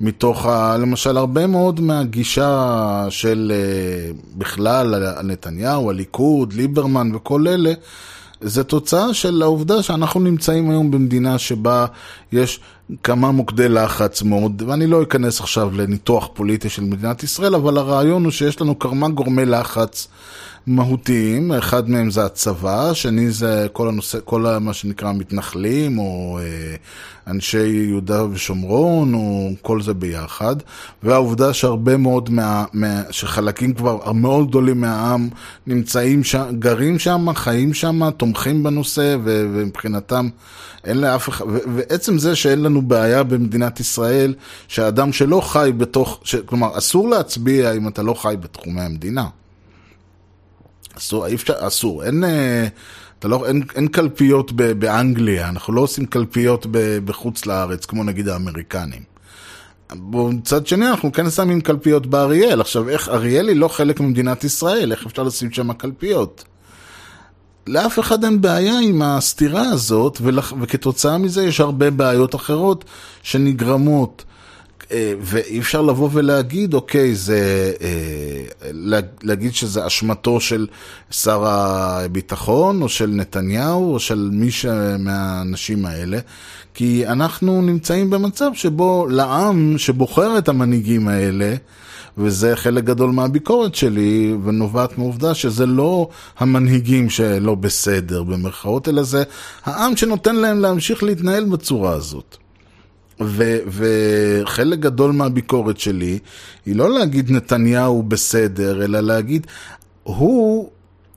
מתוך, 0.00 0.46
ה, 0.46 0.76
למשל, 0.76 1.16
הרבה 1.16 1.46
מאוד 1.46 1.80
מהגישה 1.80 3.06
של 3.10 3.52
אה, 3.54 4.12
בכלל, 4.38 5.14
נתניהו, 5.22 5.90
הליכוד, 5.90 6.52
ליברמן 6.52 7.14
וכל 7.14 7.48
אלה, 7.48 7.72
זה 8.40 8.64
תוצאה 8.64 9.14
של 9.14 9.42
העובדה 9.42 9.82
שאנחנו 9.82 10.20
נמצאים 10.20 10.70
היום 10.70 10.90
במדינה 10.90 11.38
שבה 11.38 11.86
יש 12.32 12.60
כמה 13.02 13.30
מוקדי 13.30 13.68
לחץ 13.68 14.22
מאוד, 14.22 14.62
ואני 14.66 14.86
לא 14.86 15.02
אכנס 15.02 15.40
עכשיו 15.40 15.70
לניתוח 15.76 16.28
פוליטי 16.34 16.68
של 16.68 16.82
מדינת 16.82 17.22
ישראל, 17.22 17.54
אבל 17.54 17.78
הרעיון 17.78 18.24
הוא 18.24 18.32
שיש 18.32 18.60
לנו 18.60 18.78
כמה 18.78 19.08
גורמי 19.08 19.46
לחץ 19.46 20.08
מהותיים, 20.66 21.52
אחד 21.52 21.90
מהם 21.90 22.10
זה 22.10 22.24
הצבא, 22.24 22.90
השני 22.90 23.30
זה 23.30 23.66
כל 23.72 23.88
הנושא, 23.88 24.18
כל 24.24 24.58
מה 24.60 24.72
שנקרא 24.72 25.08
המתנחלים, 25.08 25.98
או 25.98 26.38
אה, 26.42 26.76
אנשי 27.26 27.66
יהודה 27.66 28.24
ושומרון, 28.24 29.14
או 29.14 29.50
כל 29.62 29.82
זה 29.82 29.94
ביחד, 29.94 30.56
והעובדה 31.02 31.52
שהרבה 31.52 31.96
מאוד, 31.96 32.30
מה, 32.30 32.64
מה, 32.72 33.02
שחלקים 33.10 33.74
כבר 33.74 34.12
מאוד 34.12 34.48
גדולים 34.48 34.80
מהעם 34.80 35.28
נמצאים 35.66 36.24
שם, 36.24 36.44
גרים 36.58 36.98
שם, 36.98 37.26
חיים 37.34 37.74
שם, 37.74 38.10
תומכים 38.10 38.62
בנושא, 38.62 39.16
ו, 39.24 39.46
ומבחינתם 39.54 40.28
אין 40.84 41.00
לאף 41.00 41.28
אחד, 41.28 41.44
ועצם 41.48 42.18
זה 42.18 42.36
שאין 42.36 42.62
לנו 42.62 42.82
בעיה 42.82 43.22
במדינת 43.22 43.80
ישראל, 43.80 44.34
שאדם 44.68 45.12
שלא 45.12 45.40
חי 45.40 45.72
בתוך, 45.76 46.20
ש, 46.24 46.34
כלומר, 46.34 46.78
אסור 46.78 47.08
להצביע 47.08 47.72
אם 47.72 47.88
אתה 47.88 48.02
לא 48.02 48.14
חי 48.14 48.34
בתחומי 48.40 48.80
המדינה. 48.80 49.26
אסור, 50.98 51.26
אי 51.26 51.34
אפשר, 51.34 51.54
אסור, 51.58 52.04
אין, 52.04 52.24
אה, 52.24 52.66
אתה 53.18 53.28
לא, 53.28 53.46
אין, 53.46 53.62
אין 53.74 53.88
קלפיות 53.88 54.52
ב, 54.52 54.62
באנגליה, 54.72 55.48
אנחנו 55.48 55.72
לא 55.72 55.80
עושים 55.80 56.06
קלפיות 56.06 56.66
ב, 56.70 56.98
בחוץ 57.04 57.46
לארץ, 57.46 57.86
כמו 57.86 58.04
נגיד 58.04 58.28
האמריקנים. 58.28 59.12
מצד 59.94 60.66
שני, 60.66 60.88
אנחנו 60.88 61.12
כן 61.12 61.30
שמים 61.30 61.60
קלפיות 61.60 62.06
באריאל. 62.06 62.60
עכשיו, 62.60 62.88
איך, 62.88 63.08
אריאל 63.08 63.48
היא 63.48 63.56
לא 63.56 63.68
חלק 63.68 64.00
ממדינת 64.00 64.44
ישראל, 64.44 64.92
איך 64.92 65.06
אפשר 65.06 65.22
לשים 65.22 65.50
שם 65.50 65.72
קלפיות? 65.72 66.44
לאף 67.66 67.98
אחד 67.98 68.24
אין 68.24 68.40
בעיה 68.40 68.78
עם 68.78 69.02
הסתירה 69.02 69.62
הזאת, 69.62 70.18
ולח, 70.22 70.52
וכתוצאה 70.60 71.18
מזה 71.18 71.44
יש 71.44 71.60
הרבה 71.60 71.90
בעיות 71.90 72.34
אחרות 72.34 72.84
שנגרמות. 73.22 74.24
אה, 74.92 75.12
ואי 75.20 75.58
אפשר 75.58 75.82
לבוא 75.82 76.08
ולהגיד, 76.12 76.74
אוקיי, 76.74 77.14
זה, 77.14 77.72
אה, 77.82 78.72
להגיד 79.22 79.54
שזה 79.54 79.86
אשמתו 79.86 80.40
של 80.40 80.66
שר 81.10 81.44
הביטחון, 81.46 82.82
או 82.82 82.88
של 82.88 83.06
נתניהו, 83.06 83.94
או 83.94 84.00
של 84.00 84.30
מי 84.32 84.48
מהאנשים 84.98 85.86
האלה, 85.86 86.18
כי 86.74 87.06
אנחנו 87.06 87.62
נמצאים 87.62 88.10
במצב 88.10 88.50
שבו 88.54 89.06
לעם 89.10 89.74
שבוחר 89.78 90.38
את 90.38 90.48
המנהיגים 90.48 91.08
האלה, 91.08 91.54
וזה 92.18 92.56
חלק 92.56 92.84
גדול 92.84 93.10
מהביקורת 93.10 93.74
שלי, 93.74 94.34
ונובעת 94.44 94.98
מעובדה 94.98 95.34
שזה 95.34 95.66
לא 95.66 96.08
המנהיגים 96.38 97.10
שלא 97.10 97.54
בסדר 97.54 98.22
במרכאות, 98.22 98.88
אלא 98.88 99.02
זה 99.02 99.22
העם 99.64 99.96
שנותן 99.96 100.36
להם 100.36 100.60
להמשיך 100.60 101.02
להתנהל 101.02 101.44
בצורה 101.44 101.92
הזאת. 101.92 102.41
ו, 103.26 103.58
וחלק 103.68 104.78
גדול 104.78 105.12
מהביקורת 105.12 105.78
שלי 105.78 106.18
היא 106.66 106.76
לא 106.76 106.90
להגיד 106.90 107.30
נתניהו 107.30 108.02
בסדר, 108.02 108.84
אלא 108.84 109.00
להגיד, 109.00 109.46
הוא 110.02 110.70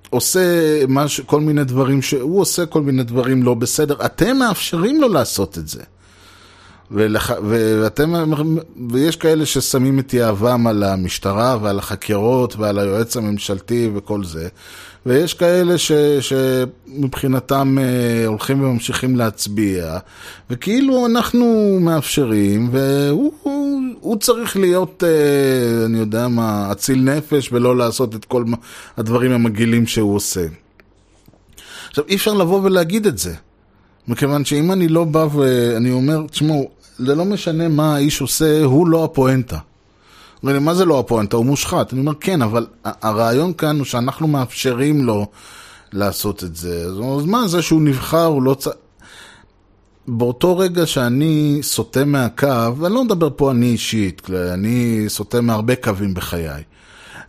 עושה 0.10 0.41
מש, 0.88 1.20
כל 1.20 1.41
מיני 1.41 1.64
דברים, 1.64 2.01
ש... 2.01 2.14
הוא 2.14 2.41
עושה 2.41 2.66
כל 2.66 2.82
מיני 2.82 3.03
דברים 3.03 3.43
לא 3.43 3.53
בסדר, 3.53 4.06
אתם 4.06 4.38
מאפשרים 4.38 5.01
לו 5.01 5.08
לעשות 5.08 5.58
את 5.58 5.68
זה. 5.68 5.82
ולח... 6.91 7.32
ואתם, 7.49 8.14
ויש 8.91 9.16
כאלה 9.16 9.45
ששמים 9.45 9.99
את 9.99 10.14
יהבם 10.14 10.68
על 10.68 10.84
המשטרה 10.84 11.58
ועל 11.62 11.80
החקירות 11.80 12.56
ועל 12.56 12.80
היועץ 12.80 13.18
הממשלתי 13.18 13.89
וכל 13.95 14.24
זה, 14.24 14.47
ויש 15.06 15.34
כאלה 15.34 15.78
ש... 15.78 15.91
שמבחינתם 16.20 17.78
אה, 17.82 18.26
הולכים 18.26 18.64
וממשיכים 18.64 19.16
להצביע, 19.16 19.97
וכאילו 20.49 21.06
אנחנו 21.06 21.78
מאפשרים, 21.82 22.70
והוא 22.72 23.34
הוא, 23.41 23.82
הוא 23.99 24.18
צריך 24.18 24.58
להיות, 24.58 25.03
אה, 25.08 25.86
אני 25.86 25.97
יודע 25.97 26.28
מה, 26.28 26.72
אציל 26.72 27.01
נפש 27.01 27.49
ולא 27.51 27.78
לעשות 27.78 28.16
את 28.16 28.26
כל 28.26 28.43
הדברים 28.97 29.32
המגעילים 29.32 29.88
שהוא 29.88 30.16
עושה. 30.16 30.45
עכשיו, 31.89 32.03
אי 32.08 32.16
אפשר 32.16 32.34
לבוא 32.34 32.62
ולהגיד 32.64 33.08
את 33.08 33.18
זה. 33.18 33.34
מכיוון 34.08 34.45
שאם 34.45 34.72
אני 34.72 34.88
לא 34.88 35.03
בא 35.03 35.28
ואני 35.34 35.91
אומר, 35.91 36.22
תשמעו, 36.32 36.70
זה 36.97 37.16
לא 37.16 37.26
משנה 37.26 37.68
מה 37.68 37.95
האיש 37.95 38.22
עושה, 38.22 38.64
הוא 38.64 38.88
לא 38.88 39.03
הפואנטה. 39.03 39.58
אומרים 40.45 40.59
לי, 40.59 40.65
מה 40.65 40.73
זה 40.73 40.85
לא 40.85 40.99
הפואנטה? 40.99 41.37
הוא 41.37 41.45
מושחת. 41.45 41.93
אני 41.93 42.01
אומר, 42.01 42.13
כן, 42.19 42.41
אבל 42.41 42.65
הרעיון 42.83 43.53
כאן 43.53 43.77
הוא 43.77 43.85
שאנחנו 43.85 44.27
מאפשרים 44.27 45.05
לו 45.05 45.27
לעשות 45.93 46.43
את 46.43 46.55
זה. 46.55 46.85
אז 47.17 47.25
מה 47.25 47.47
זה 47.47 47.61
שהוא 47.61 47.81
נבחר, 47.81 48.25
הוא 48.25 48.43
לא 48.43 48.53
צריך... 48.53 48.75
באותו 50.07 50.57
רגע 50.57 50.85
שאני 50.85 51.59
סוטה 51.61 52.05
מהקו, 52.05 52.77
ואני 52.77 52.93
לא 52.93 53.03
מדבר 53.03 53.29
פה 53.35 53.51
אני 53.51 53.65
אישית, 53.65 54.29
אני 54.53 55.05
סוטה 55.07 55.41
מהרבה 55.41 55.75
קווים 55.75 56.13
בחיי. 56.13 56.63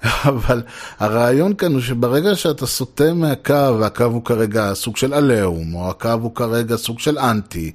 אבל 0.32 0.62
הרעיון 0.98 1.54
כאן 1.54 1.72
הוא 1.72 1.80
שברגע 1.80 2.36
שאתה 2.36 2.66
סוטה 2.66 3.14
מהקו, 3.14 3.78
והקו 3.80 4.04
הוא 4.04 4.24
כרגע 4.24 4.74
סוג 4.74 4.96
של 4.96 5.14
עליהום, 5.14 5.74
או 5.74 5.90
הקו 5.90 6.12
הוא 6.12 6.34
כרגע 6.34 6.76
סוג 6.76 6.98
של 6.98 7.18
אנטי, 7.18 7.72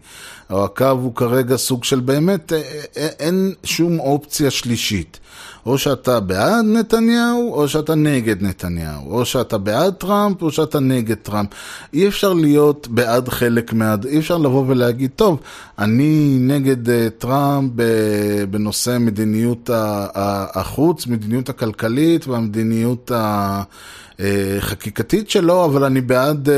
או 0.50 0.66
הקו 0.66 0.90
הוא 0.90 1.16
כרגע 1.16 1.58
סוג 1.58 1.84
של 1.84 2.00
באמת, 2.00 2.54
אה, 2.54 2.62
אה, 2.98 3.08
אין 3.20 3.54
שום 3.64 4.00
אופציה 4.00 4.52
שלישית. 4.52 5.20
או 5.66 5.78
שאתה 5.78 6.20
בעד 6.20 6.66
נתניהו, 6.66 7.54
או 7.54 7.68
שאתה 7.68 7.96
נגד 7.96 8.44
נתניהו. 8.44 9.12
או 9.12 9.26
שאתה 9.26 9.58
בעד 9.58 9.94
טראמפ, 9.94 10.42
או 10.42 10.52
שאתה 10.52 10.80
נגד 10.80 11.16
טראמפ. 11.16 11.50
אי 11.94 12.08
אפשר 12.08 12.34
להיות 12.34 12.88
בעד 12.88 13.30
חלק 13.30 13.74
מה... 13.74 13.96
אי 14.08 14.20
אפשר 14.20 14.38
לבוא 14.38 14.64
ולהגיד, 14.68 15.12
טוב, 15.16 15.40
אני 15.80 16.38
נגד 16.40 16.88
uh, 16.88 16.92
טראמפ 17.18 17.72
בנושא 18.50 18.98
מדיניות 19.00 19.70
החוץ, 20.54 21.08
מדיניות 21.08 21.50
הכלכלית 21.50 22.28
והמדיניות 22.28 23.12
ה... 23.12 23.64
חקיקתית 24.60 25.30
שלו, 25.30 25.66
אבל 25.66 25.84
אני 25.84 26.02
בעד, 26.02 26.50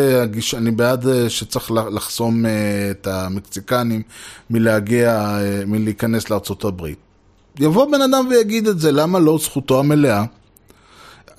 אני 0.57 0.71
בעד 0.71 1.05
שצריך 1.27 1.71
לחסום 1.71 2.45
את 2.91 3.07
המקסיקנים 3.07 4.01
מלהגיע, 4.49 5.37
מלהיכנס 5.67 6.29
לארצות 6.29 6.63
הברית. 6.63 7.12
יבוא 7.59 7.91
בן 7.91 8.01
אדם 8.01 8.27
ויגיד 8.29 8.67
את 8.67 8.79
זה, 8.79 8.91
למה 8.91 9.19
לא 9.19 9.37
זכותו 9.41 9.79
המלאה? 9.79 10.23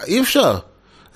אי 0.07 0.21
אפשר. 0.21 0.59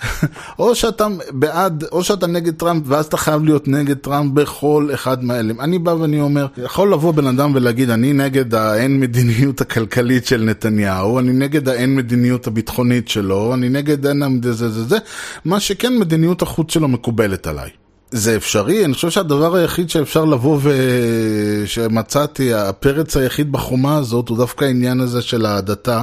או 0.59 0.75
שאתה 0.75 1.07
בעד, 1.31 1.85
או 1.93 2.05
שאתה 2.05 2.27
נגד 2.27 2.55
טראמפ, 2.55 2.83
ואז 2.87 3.07
אתה 3.07 3.17
חייב 3.17 3.45
להיות 3.45 3.69
נגד 3.69 3.97
טראמפ 3.97 4.33
בכל 4.33 4.91
אחד 4.95 5.25
מהאלה. 5.25 5.55
אני 5.61 5.79
בא 5.79 5.91
ואני 5.91 6.21
אומר, 6.21 6.47
יכול 6.65 6.93
לבוא 6.93 7.13
בן 7.13 7.27
אדם 7.27 7.53
ולהגיד, 7.55 7.91
אני 7.91 8.13
נגד 8.13 8.55
האין 8.55 9.01
מדיניות 9.01 9.61
הכלכלית 9.61 10.27
של 10.27 10.45
נתניהו, 10.45 11.19
אני 11.19 11.33
נגד 11.33 11.69
האין 11.69 11.97
מדיניות 11.97 12.47
הביטחונית 12.47 13.09
שלו, 13.09 13.55
אני 13.55 13.69
נגד 13.69 14.07
אין 14.07 14.41
זה 14.43 14.53
זה 14.53 14.69
זה 14.69 14.85
זה, 14.85 14.99
מה 15.45 15.61
שכן 15.61 15.99
מדיניות 15.99 16.43
החוץ 16.43 16.73
שלו 16.73 16.89
מקובלת 16.89 17.47
עליי. 17.47 17.71
זה 18.11 18.37
אפשרי, 18.37 18.85
אני 18.85 18.95
חושב 18.95 19.11
שהדבר 19.11 19.55
היחיד 19.55 19.91
שאפשר 19.91 20.25
לבוא 20.25 20.59
ושמצאתי, 20.63 22.55
הפרץ 22.55 23.17
היחיד 23.17 23.53
בחומה 23.53 23.97
הזאת, 23.97 24.29
הוא 24.29 24.39
דווקא 24.39 24.65
העניין 24.65 25.01
הזה 25.01 25.23
של 25.23 25.47
ההדתה. 25.47 26.03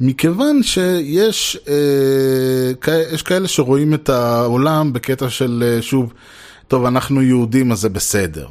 מכיוון 0.00 0.62
שיש 0.62 1.58
אה, 1.68 2.92
יש 3.12 3.22
כאלה 3.22 3.48
שרואים 3.48 3.94
את 3.94 4.08
העולם 4.08 4.92
בקטע 4.92 5.30
של, 5.30 5.64
אה, 5.66 5.82
שוב, 5.82 6.12
טוב, 6.68 6.84
אנחנו 6.84 7.22
יהודים 7.22 7.72
אז 7.72 7.80
זה 7.80 7.88
בסדר. 7.88 8.46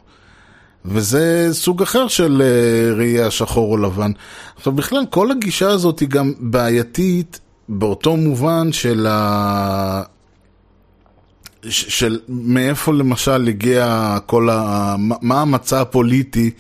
וזה 0.86 1.49
סוג 1.51 1.82
אחר 1.82 2.07
של 2.07 2.41
אה, 2.41 2.95
ראייה 2.95 3.32
שחור 3.32 3.72
או 3.72 3.78
לבן. 3.78 4.11
עכשיו 4.57 4.74
בכלל, 4.74 5.03
כל 5.09 5.32
הגישה 5.32 5.70
הזאת 5.70 5.99
היא 5.99 6.09
גם 6.09 6.34
בעייתית 6.39 7.39
באותו 7.70 8.16
מובן 8.16 8.72
של 8.72 9.07
ה... 9.09 10.03
של 11.70 12.20
מאיפה 12.30 12.93
למשל 12.93 13.47
הגיע 13.47 14.18
כל 14.26 14.49
ה... 14.51 14.95
מה 15.22 15.41
המצע 15.41 15.82
הפוליטי 15.82 16.51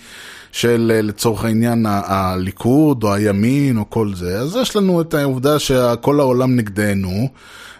של 0.51 0.91
לצורך 1.03 1.45
העניין 1.45 1.85
הליכוד 1.89 3.03
או 3.03 3.13
הימין 3.13 3.77
או 3.77 3.89
כל 3.89 4.15
זה, 4.15 4.39
אז 4.39 4.55
יש 4.61 4.75
לנו 4.75 5.01
את 5.01 5.13
העובדה 5.13 5.59
שכל 5.59 6.19
העולם 6.19 6.55
נגדנו. 6.55 7.29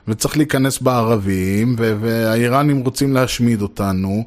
וצריך 0.07 0.37
להיכנס 0.37 0.79
בערבים, 0.79 1.75
והאיראנים 1.77 2.79
רוצים 2.79 3.13
להשמיד 3.13 3.61
אותנו, 3.61 4.23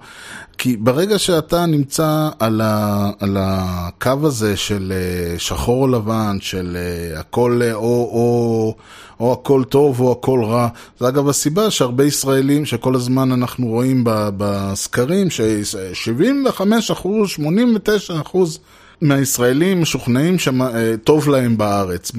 כי 0.58 0.76
ברגע 0.76 1.18
שאתה 1.18 1.66
נמצא 1.66 2.28
על, 2.38 2.60
ה, 2.60 3.10
על 3.20 3.36
הקו 3.40 4.12
הזה 4.22 4.56
של 4.56 4.92
אה, 4.96 5.38
שחור 5.38 5.82
או 5.82 5.88
לבן, 5.88 6.36
של 6.40 6.76
אה, 6.76 7.20
הכל 7.20 7.60
אה, 7.64 7.74
או, 7.74 7.80
או, 7.82 8.74
או 9.20 9.32
הכל 9.32 9.64
טוב 9.64 10.00
או 10.00 10.12
הכל 10.12 10.44
רע, 10.44 10.68
זה 11.00 11.08
אגב 11.08 11.28
הסיבה 11.28 11.70
שהרבה 11.70 12.04
ישראלים, 12.04 12.64
שכל 12.64 12.94
הזמן 12.94 13.32
אנחנו 13.32 13.66
רואים 13.66 14.02
בסקרים, 14.06 15.30
ש-75 15.30 16.60
אחוז, 16.92 17.28
89 17.28 18.20
אחוז 18.20 18.58
מהישראלים 19.00 19.82
משוכנעים 19.82 20.36
שטוב 20.38 21.28
להם 21.28 21.58
בארץ. 21.58 22.12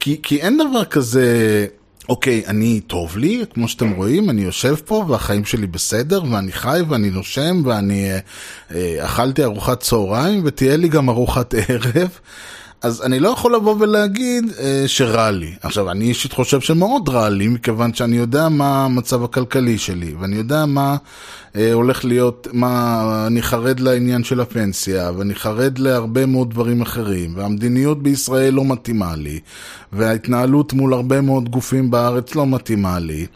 כי, 0.00 0.20
כי 0.22 0.40
אין 0.40 0.58
דבר 0.58 0.84
כזה... 0.84 1.66
אוקיי, 2.08 2.42
אני 2.46 2.80
טוב 2.80 3.16
לי, 3.16 3.44
כמו 3.54 3.68
שאתם 3.68 3.90
רואים, 3.90 4.30
אני 4.30 4.42
יושב 4.42 4.74
פה 4.84 5.04
והחיים 5.08 5.44
שלי 5.44 5.66
בסדר, 5.66 6.22
ואני 6.30 6.52
חי 6.52 6.80
ואני 6.88 7.10
נושם 7.10 7.62
ואני 7.64 8.10
אה, 8.10 8.18
אה, 8.74 9.04
אכלתי 9.04 9.44
ארוחת 9.44 9.80
צהריים 9.80 10.42
ותהיה 10.44 10.76
לי 10.76 10.88
גם 10.88 11.08
ארוחת 11.10 11.54
ערב. 11.68 12.18
אז 12.82 13.02
אני 13.02 13.20
לא 13.20 13.28
יכול 13.28 13.54
לבוא 13.54 13.76
ולהגיד 13.78 14.44
אה, 14.60 14.84
שרע 14.86 15.30
לי. 15.30 15.54
עכשיו, 15.62 15.90
אני 15.90 16.04
אישית 16.04 16.32
חושב 16.32 16.60
שמאוד 16.60 17.08
רע 17.08 17.28
לי, 17.28 17.48
מכיוון 17.48 17.94
שאני 17.94 18.16
יודע 18.16 18.48
מה 18.48 18.84
המצב 18.84 19.24
הכלכלי 19.24 19.78
שלי, 19.78 20.14
ואני 20.20 20.36
יודע 20.36 20.66
מה 20.66 20.96
אה, 21.56 21.72
הולך 21.72 22.04
להיות, 22.04 22.48
מה, 22.52 23.02
אני 23.26 23.42
חרד 23.42 23.80
לעניין 23.80 24.24
של 24.24 24.40
הפנסיה, 24.40 25.10
ואני 25.16 25.34
חרד 25.34 25.78
להרבה 25.78 26.26
מאוד 26.26 26.50
דברים 26.50 26.82
אחרים, 26.82 27.36
והמדיניות 27.36 28.02
בישראל 28.02 28.54
לא 28.54 28.64
מתאימה 28.64 29.16
לי, 29.16 29.40
וההתנהלות 29.92 30.72
מול 30.72 30.92
הרבה 30.94 31.20
מאוד 31.20 31.48
גופים 31.48 31.90
בארץ 31.90 32.34
לא 32.34 32.46
מתאימה 32.46 32.98
לי, 32.98 33.26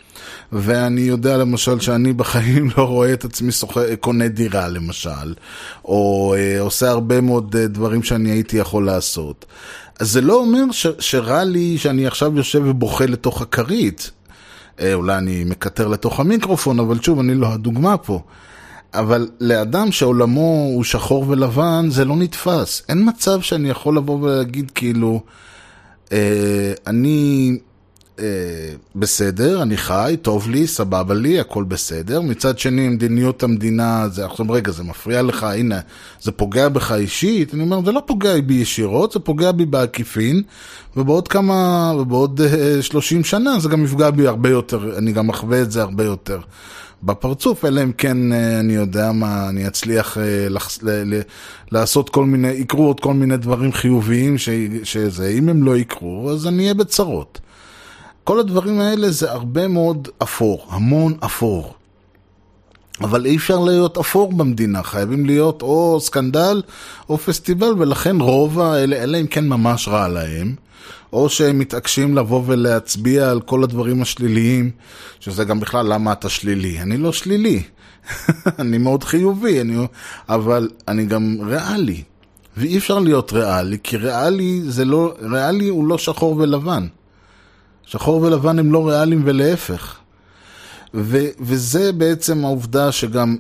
ואני 0.53 1.01
יודע 1.01 1.37
למשל 1.37 1.81
שאני 1.81 2.13
בחיים 2.13 2.69
לא 2.77 2.83
רואה 2.83 3.13
את 3.13 3.25
עצמי 3.25 3.53
שוח... 3.53 3.77
קונה 4.01 4.29
דירה 4.29 4.69
למשל, 4.69 5.35
או 5.85 6.35
אה, 6.39 6.61
עושה 6.61 6.91
הרבה 6.91 7.21
מאוד 7.21 7.57
אה, 7.57 7.67
דברים 7.67 8.03
שאני 8.03 8.31
הייתי 8.31 8.57
יכול 8.57 8.87
לעשות. 8.87 9.47
אז 10.01 10.11
זה 10.11 10.21
לא 10.21 10.35
אומר 10.35 10.65
ש... 10.73 10.87
שרע 10.99 11.45
לי 11.45 11.79
שאני 11.79 12.07
עכשיו 12.07 12.37
יושב 12.37 12.63
ובוכה 12.65 13.07
לתוך 13.07 13.43
הכרית. 13.43 14.11
אה, 14.81 14.95
אולי 14.95 15.19
אני 15.19 15.45
מקטר 15.45 15.89
לתוך 15.89 16.21
המיקרופון, 16.21 16.81
אבל 16.81 17.01
שוב, 17.01 17.19
אני 17.19 17.35
לא 17.35 17.47
הדוגמה 17.47 17.97
פה. 17.97 18.21
אבל 18.95 19.29
לאדם 19.41 19.93
שעולמו 19.93 20.69
הוא 20.75 20.85
שחור 20.85 21.25
ולבן, 21.29 21.87
זה 21.91 22.05
לא 22.05 22.17
נתפס. 22.17 22.83
אין 22.89 23.09
מצב 23.09 23.41
שאני 23.41 23.71
יכול 23.71 23.97
לבוא 23.97 24.19
ולהגיד 24.23 24.71
כאילו, 24.75 25.21
אני 26.87 27.59
אה, 28.19 28.25
בסדר, 28.97 29.63
אני 29.63 29.77
חי, 29.77 30.17
טוב 30.23 30.49
לי, 30.51 30.67
סבבה 30.67 31.15
לי, 31.15 31.41
הכל 31.41 31.65
בסדר. 31.65 32.21
מצד 32.21 32.59
שני, 32.59 32.89
מדיניות 32.89 33.43
המדינה, 33.43 34.09
זה 34.09 34.25
עכשיו, 34.25 34.51
רגע, 34.51 34.73
זה 34.73 34.83
מפריע 34.83 35.23
לך, 35.23 35.43
הנה, 35.43 35.81
זה 36.21 36.33
פוגע 36.33 36.69
בך 36.69 36.93
אישית. 36.93 37.55
אני 37.55 37.63
אומר, 37.63 37.81
זה 37.85 37.93
לא 37.93 38.03
פוגע 38.07 38.41
בי 38.41 38.55
ישירות, 38.55 39.13
זה 39.13 39.21
פוגע 39.21 39.53
בי 39.53 39.67
בעקיפין, 39.67 40.43
ובעוד 40.97 41.29
כמה, 41.29 41.93
ובעוד 41.99 42.41
אה, 42.41 42.83
30 42.83 43.25
שנה 43.25 43.61
זה 43.61 43.69
גם 43.69 43.85
יפגע 43.85 44.11
בי 44.11 44.27
הרבה 44.27 44.49
יותר, 44.49 44.99
אני 44.99 45.13
גם 45.13 45.29
אחווה 45.29 45.63
את 45.63 45.73
זה 45.73 45.83
הרבה 45.83 46.05
יותר. 46.05 46.41
בפרצוף, 47.03 47.65
אלא 47.65 47.83
אם 47.83 47.93
כן 47.93 48.33
אה, 48.33 48.61
אני 48.61 48.73
יודע 48.73 49.13
מה, 49.13 49.49
אני 49.49 49.67
אצליח 49.67 50.19
אה, 50.19 50.49
לחס, 50.49 50.83
ל, 50.83 50.91
ל, 50.91 51.21
לעשות 51.73 52.11
כל 52.11 52.25
מיני, 52.25 52.49
יקרו 52.49 52.87
עוד 52.87 53.01
כל 53.01 53.15
מיני 53.15 53.37
דברים 53.37 53.73
חיוביים 53.73 54.39
ש, 54.39 54.49
שזה, 54.85 55.29
אם 55.29 55.49
הם 55.49 55.63
לא 55.63 55.77
יקרו, 55.77 56.31
אז 56.31 56.47
אני 56.47 56.63
אהיה 56.63 56.75
בצרות. 56.75 57.41
כל 58.25 58.41
הדברים 58.41 58.81
האלה 58.81 59.11
זה 59.11 59.31
הרבה 59.31 59.69
מאוד 59.69 60.09
אפור, 60.23 60.67
המון 60.71 61.15
אפור. 61.25 61.75
אבל 63.01 63.27
אי 63.27 63.37
אפשר 63.37 63.59
להיות 63.59 63.99
אפור 63.99 64.33
במדינה, 64.33 64.83
חייבים 64.83 65.27
להיות 65.27 65.63
או 65.63 65.99
סקנדל 66.01 66.63
או 67.09 67.19
פסטיבל, 67.19 67.75
ולכן 67.79 68.21
רוב 68.21 68.61
האלה, 68.61 68.97
אלא 68.97 69.21
אם 69.21 69.27
כן 69.27 69.49
ממש 69.49 69.89
רע 69.89 70.09
להם, 70.09 70.55
או 71.13 71.29
שהם 71.29 71.59
מתעקשים 71.59 72.17
לבוא 72.17 72.43
ולהצביע 72.47 73.31
על 73.31 73.41
כל 73.41 73.65
הדברים 73.65 74.03
השליליים, 74.03 74.71
שזה 75.21 75.45
גם 75.45 75.61
בכלל 75.61 75.93
למה 75.93 76.13
אתה 76.13 76.29
שלילי. 76.29 76.81
אני 76.81 76.97
לא 76.97 77.13
שלילי, 77.13 77.63
אני 78.59 78.79
מאוד 78.79 79.05
חיובי, 79.05 79.61
אני, 79.61 79.77
אבל 80.29 80.69
אני 80.89 81.05
גם 81.05 81.37
ריאלי. 81.41 82.03
ואי 82.57 82.79
אפשר 82.79 82.99
להיות 82.99 83.33
ריאלי, 83.33 83.79
כי 83.83 83.97
ריאלי 83.97 84.63
זה 84.65 84.85
לא, 84.85 85.15
ריאלי 85.33 85.69
הוא 85.69 85.87
לא 85.87 85.99
שחור 85.99 86.37
ולבן. 86.37 86.87
שחור 87.87 88.23
ולבן 88.23 88.59
הם 88.59 88.73
לא 88.73 88.89
ריאליים 88.89 89.23
ולהפך. 89.25 89.97
ו, 90.95 91.19
וזה 91.41 91.93
בעצם 91.93 92.45
העובדה 92.45 92.93
שגם, 92.93 93.37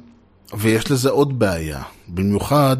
ויש 0.58 0.90
לזה 0.90 1.10
עוד 1.10 1.38
בעיה, 1.38 1.82
במיוחד 2.08 2.76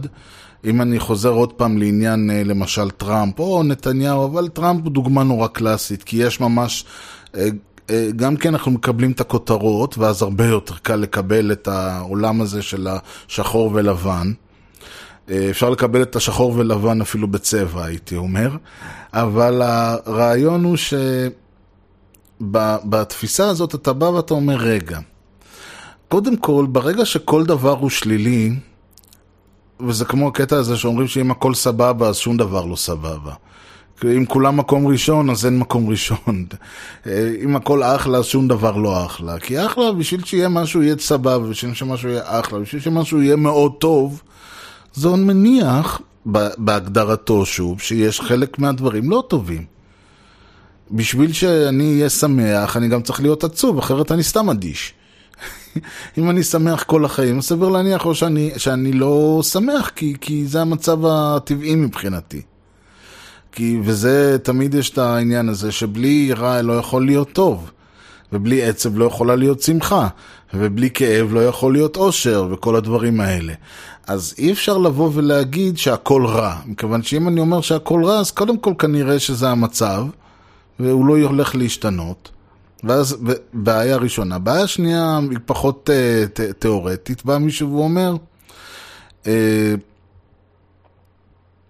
אם 0.65 0.83
אני 0.83 0.99
חוזר 0.99 1.31
עוד 1.31 1.53
פעם 1.53 1.79
לעניין 1.79 2.31
אה, 2.31 2.45
למשל 2.45 2.91
טראמפ 2.91 3.39
או 3.39 3.63
נתניהו, 3.63 4.25
אבל 4.25 4.49
טראמפ 4.49 4.81
הוא 4.85 4.93
דוגמה 4.93 5.23
נורא 5.23 5.49
קלאסית, 5.49 6.03
כי 6.03 6.17
יש 6.17 6.41
ממש, 6.41 6.85
אה, 7.37 7.49
אה, 7.91 8.09
גם 8.17 8.37
כן 8.37 8.49
אנחנו 8.49 8.71
מקבלים 8.71 9.13
את 9.13 9.21
הכותרות, 9.21 9.99
ואז 9.99 10.23
הרבה 10.23 10.47
יותר 10.47 10.75
קל 10.83 10.97
לקבל 10.97 11.53
את 11.53 11.69
העולם 11.69 12.41
הזה 12.41 12.63
של 12.63 12.89
השחור 12.91 13.71
ולבן. 13.75 14.33
אפשר 15.51 15.71
לקבל 15.71 16.03
את 16.03 16.17
השחור 16.17 16.53
ולבן 16.57 17.01
אפילו 17.01 17.29
בצבע, 17.29 17.85
הייתי 17.85 18.17
אומר, 18.17 18.57
אבל 19.13 19.63
הרעיון 19.63 20.65
הוא 20.65 20.77
ש... 20.77 20.95
בתפיסה 22.85 23.49
הזאת 23.49 23.75
אתה 23.75 23.93
בא 23.93 24.05
ואתה 24.05 24.35
אומר, 24.35 24.57
רגע, 24.57 24.99
קודם 26.09 26.37
כל, 26.37 26.67
ברגע 26.69 27.05
שכל 27.05 27.45
דבר 27.45 27.79
הוא 27.79 27.91
שלילי, 27.91 28.55
וזה 29.81 30.05
כמו 30.05 30.29
הקטע 30.29 30.57
הזה 30.57 30.77
שאומרים 30.77 31.09
שאם 31.09 31.31
הכל 31.31 31.55
סבבה, 31.55 32.09
אז 32.09 32.17
שום 32.17 32.37
דבר 32.37 32.65
לא 32.65 32.77
סבבה. 32.77 33.33
אם 34.05 34.25
כולם 34.29 34.57
מקום 34.57 34.87
ראשון, 34.87 35.31
אז 35.31 35.47
אין 35.47 35.59
מקום 35.59 35.89
ראשון. 35.91 36.47
אם 37.45 37.57
הכל 37.57 37.83
אחלה, 37.83 38.19
אז 38.19 38.25
שום 38.25 38.49
דבר 38.49 38.77
לא 38.77 39.07
אחלה. 39.07 39.39
כי 39.39 39.67
אחלה, 39.67 39.93
בשביל 39.93 40.25
שיהיה 40.25 40.49
משהו 40.49 40.83
יהיה 40.83 40.95
סבבה, 40.99 41.39
בשביל 41.39 41.75
שמשהו 41.75 42.09
יהיה 42.09 42.23
אחלה, 42.25 42.59
בשביל 42.59 42.83
שמשהו 42.83 43.23
יהיה 43.23 43.37
מאוד 43.37 43.73
טוב, 43.79 44.23
זה 44.95 45.09
מניח, 45.09 46.01
בהגדרתו 46.59 47.47
שוב, 47.47 47.81
שיש 47.81 48.21
חלק 48.21 48.59
מהדברים 48.59 49.11
לא 49.11 49.25
טובים. 49.29 49.65
בשביל 50.91 51.33
שאני 51.33 51.95
אהיה 51.95 52.11
שמח, 52.11 52.77
אני 52.77 52.89
גם 52.89 53.03
צריך 53.03 53.21
להיות 53.21 53.45
עצוב, 53.45 53.79
אחרת 53.79 54.13
אני 54.13 54.23
סתם 54.23 54.51
אדיש. 54.51 54.95
אם 56.19 56.31
אני 56.31 56.43
שמח 56.43 56.83
כל 56.83 57.05
החיים, 57.05 57.41
סביר 57.41 57.69
להניח 57.69 58.07
או 58.07 58.15
שאני, 58.15 58.51
שאני 58.57 58.93
לא 58.93 59.41
שמח, 59.43 59.91
כי, 59.97 60.15
כי 60.21 60.47
זה 60.47 60.61
המצב 60.61 60.99
הטבעי 61.07 61.75
מבחינתי. 61.75 62.43
כי, 63.53 63.79
וזה, 63.85 64.37
תמיד 64.43 64.75
יש 64.75 64.91
את 64.91 64.99
העניין 64.99 65.49
הזה, 65.49 65.73
שבלי 65.73 66.33
רע 66.33 66.63
לא 66.63 66.73
יכול 66.73 67.07
להיות 67.07 67.33
טוב, 67.33 67.71
ובלי 68.33 68.63
עצב 68.63 68.99
לא 68.99 69.05
יכולה 69.05 69.37
להיות 69.37 69.63
שמחה, 69.63 70.09
ובלי 70.55 70.91
כאב 70.91 71.33
לא 71.33 71.47
יכול 71.47 71.73
להיות 71.73 71.97
אושר, 71.97 72.49
וכל 72.51 72.77
הדברים 72.77 73.21
האלה. 73.21 73.53
אז 74.07 74.35
אי 74.39 74.53
אפשר 74.53 74.79
לבוא 74.79 75.11
ולהגיד 75.15 75.79
שהכל 75.79 76.27
רע, 76.27 76.57
מכיוון 76.67 77.03
שאם 77.03 77.29
אני 77.29 77.41
אומר 77.41 77.61
שהכל 77.61 78.05
רע, 78.05 78.19
אז 78.19 78.31
קודם 78.31 78.59
כל 78.59 78.73
כנראה 78.79 79.19
שזה 79.19 79.49
המצב, 79.49 80.07
והוא 80.81 81.07
לא 81.07 81.19
הולך 81.19 81.55
להשתנות. 81.55 82.32
ואז 82.85 83.17
בעיה 83.53 83.97
ראשונה. 83.97 84.39
בעיה 84.39 84.67
שנייה 84.67 85.21
היא 85.31 85.39
פחות 85.47 85.91
אה, 85.93 86.25
ת, 86.33 86.41
תיאורטית, 86.41 87.25
בא 87.25 87.39
מישהו 87.39 87.73
ואומר, 87.73 88.17
אה, 89.27 89.75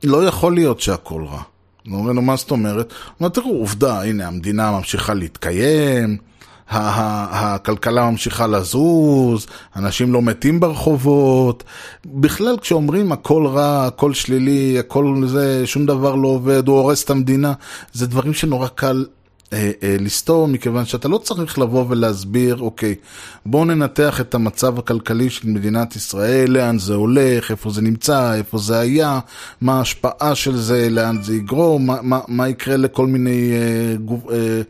לא 0.04 0.26
יכול 0.26 0.54
להיות 0.54 0.80
שהכל 0.80 1.24
רע. 1.24 1.42
הוא 1.86 1.98
אומר 1.98 2.12
לו, 2.12 2.22
מה 2.22 2.36
זאת 2.36 2.50
אומרת? 2.50 2.90
הוא 2.90 3.14
אומר, 3.20 3.28
תראו, 3.28 3.50
עובדה, 3.50 4.02
הנה, 4.02 4.26
המדינה 4.26 4.70
ממשיכה 4.70 5.14
להתקיים, 5.14 6.16
הכלכלה 6.68 8.10
ממשיכה 8.10 8.46
לזוז, 8.46 9.46
אנשים 9.76 10.12
לא 10.12 10.22
מתים 10.22 10.60
ברחובות. 10.60 11.64
בכלל, 12.06 12.56
כשאומרים 12.60 13.12
הכל 13.12 13.46
רע, 13.46 13.86
הכל 13.86 14.14
שלילי, 14.14 14.78
הכל 14.78 15.22
זה, 15.26 15.66
שום 15.66 15.86
דבר 15.86 16.14
לא 16.14 16.28
עובד, 16.28 16.68
הוא 16.68 16.78
הורס 16.78 17.04
את 17.04 17.10
המדינה, 17.10 17.52
זה 17.92 18.06
דברים 18.06 18.34
שנורא 18.34 18.68
קל 18.68 19.04
אה, 19.52 19.70
אה, 19.82 19.96
לסתור, 20.00 20.48
מכיוון 20.48 20.84
שאתה 20.84 21.08
לא 21.08 21.18
צריך 21.18 21.58
לבוא 21.58 21.84
ולהסביר, 21.88 22.56
אוקיי, 22.60 22.94
בואו 23.46 23.64
ננתח 23.64 24.20
את 24.20 24.34
המצב 24.34 24.78
הכלכלי 24.78 25.30
של 25.30 25.48
מדינת 25.48 25.96
ישראל, 25.96 26.50
לאן 26.50 26.78
זה 26.78 26.94
הולך, 26.94 27.50
איפה 27.50 27.70
זה 27.70 27.82
נמצא, 27.82 28.34
איפה 28.34 28.58
זה 28.58 28.78
היה, 28.78 29.20
מה 29.60 29.78
ההשפעה 29.78 30.34
של 30.34 30.56
זה, 30.56 30.88
לאן 30.90 31.22
זה 31.22 31.34
יגרום, 31.34 31.86
מה, 31.86 32.02
מה, 32.02 32.20
מה 32.28 32.48
יקרה 32.48 32.76
לכל 32.76 33.06
מיני, 33.06 33.52
אה, 33.52 33.96
גוב, 33.96 34.30
אה, 34.30 34.62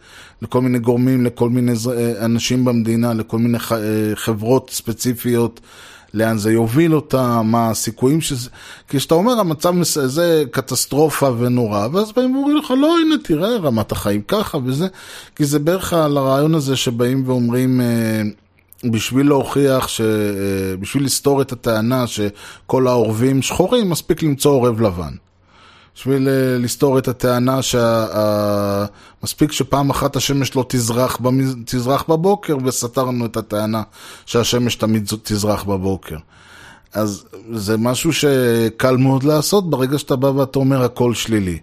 לכל 0.42 0.60
מיני 0.60 0.78
גורמים, 0.78 1.24
לכל 1.24 1.50
מיני 1.50 1.72
אה, 1.90 2.24
אנשים 2.24 2.64
במדינה, 2.64 3.14
לכל 3.14 3.38
מיני 3.38 3.58
ח, 3.58 3.72
אה, 3.72 3.78
חברות 4.14 4.70
ספציפיות. 4.70 5.60
לאן 6.14 6.38
זה 6.38 6.52
יוביל 6.52 6.94
אותה, 6.94 7.42
מה 7.42 7.70
הסיכויים 7.70 8.20
שזה... 8.20 8.50
כי 8.88 8.96
כשאתה 8.96 9.14
אומר 9.14 9.40
המצב 9.40 9.74
זה 9.82 10.44
קטסטרופה 10.50 11.30
ונורא, 11.38 11.88
ואז 11.92 12.12
באים 12.12 12.36
ואומרים 12.36 12.56
לך, 12.56 12.70
לא, 12.70 12.98
הנה, 12.98 13.14
תראה, 13.24 13.56
רמת 13.56 13.92
החיים 13.92 14.22
ככה 14.28 14.58
וזה, 14.64 14.86
כי 15.36 15.44
זה 15.44 15.58
בערך 15.58 15.92
על 15.92 16.16
הרעיון 16.16 16.54
הזה 16.54 16.76
שבאים 16.76 17.22
ואומרים... 17.26 17.80
אה, 17.80 18.22
בשביל 18.90 19.26
להוכיח, 19.26 19.88
ש... 19.88 20.00
אה, 20.00 20.76
בשביל 20.80 21.04
לסתור 21.04 21.42
את 21.42 21.52
הטענה 21.52 22.06
שכל 22.06 22.86
העורבים 22.86 23.42
שחורים, 23.42 23.90
מספיק 23.90 24.22
למצוא 24.22 24.52
עורב 24.52 24.80
לבן. 24.80 25.12
בשביל 25.94 26.28
אה, 26.28 26.58
לסתור 26.58 26.98
את 26.98 27.08
הטענה 27.08 27.58
שמספיק 29.22 29.52
שפעם 29.52 29.90
אחת 29.90 30.16
השמש 30.16 30.56
לא 30.56 30.64
תזרח, 30.68 31.16
במז... 31.16 31.56
תזרח 31.64 32.04
בבוקר, 32.08 32.56
וסתרנו 32.64 33.26
את 33.26 33.36
הטענה 33.36 33.82
שהשמש 34.26 34.74
תמיד 34.74 35.08
תזרח 35.22 35.62
בבוקר. 35.62 36.16
אז 36.92 37.24
זה 37.52 37.76
משהו 37.76 38.12
שקל 38.12 38.96
מאוד 38.96 39.22
לעשות 39.22 39.70
ברגע 39.70 39.98
שאתה 39.98 40.16
בא 40.16 40.26
ואתה 40.26 40.58
אומר 40.58 40.84
הכל 40.84 41.14
שלילי. 41.14 41.58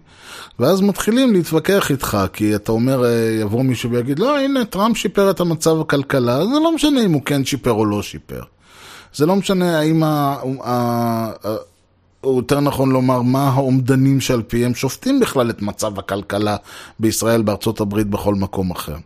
ואז 0.58 0.80
מתחילים 0.80 1.32
להתווכח 1.32 1.90
איתך, 1.90 2.18
כי 2.32 2.54
אתה 2.54 2.72
אומר, 2.72 3.04
אה, 3.04 3.38
יבוא 3.40 3.62
מישהו 3.62 3.90
ויגיד, 3.90 4.18
לא, 4.18 4.38
הנה, 4.38 4.64
טראמפ 4.64 4.96
שיפר 4.96 5.30
את 5.30 5.40
המצב 5.40 5.80
הכלכלה, 5.80 6.46
זה 6.46 6.60
לא 6.64 6.74
משנה 6.74 7.04
אם 7.04 7.12
הוא 7.12 7.22
כן 7.24 7.44
שיפר 7.44 7.72
או 7.72 7.84
לא 7.84 8.02
שיפר. 8.02 8.42
זה 9.14 9.26
לא 9.26 9.36
משנה 9.36 9.78
האם 9.78 10.02
ה... 10.02 10.36
או 12.24 12.36
יותר 12.36 12.60
נכון 12.60 12.92
לומר, 12.92 13.22
מה 13.22 13.48
האומדנים 13.48 14.20
שעל 14.20 14.42
פיהם 14.42 14.74
שופטים 14.74 15.20
בכלל 15.20 15.50
את 15.50 15.62
מצב 15.62 15.98
הכלכלה 15.98 16.56
בישראל, 16.98 17.42
בארצות 17.42 17.80
הברית, 17.80 18.06
בכל 18.06 18.34
מקום 18.34 18.70
אחר. 18.70 18.96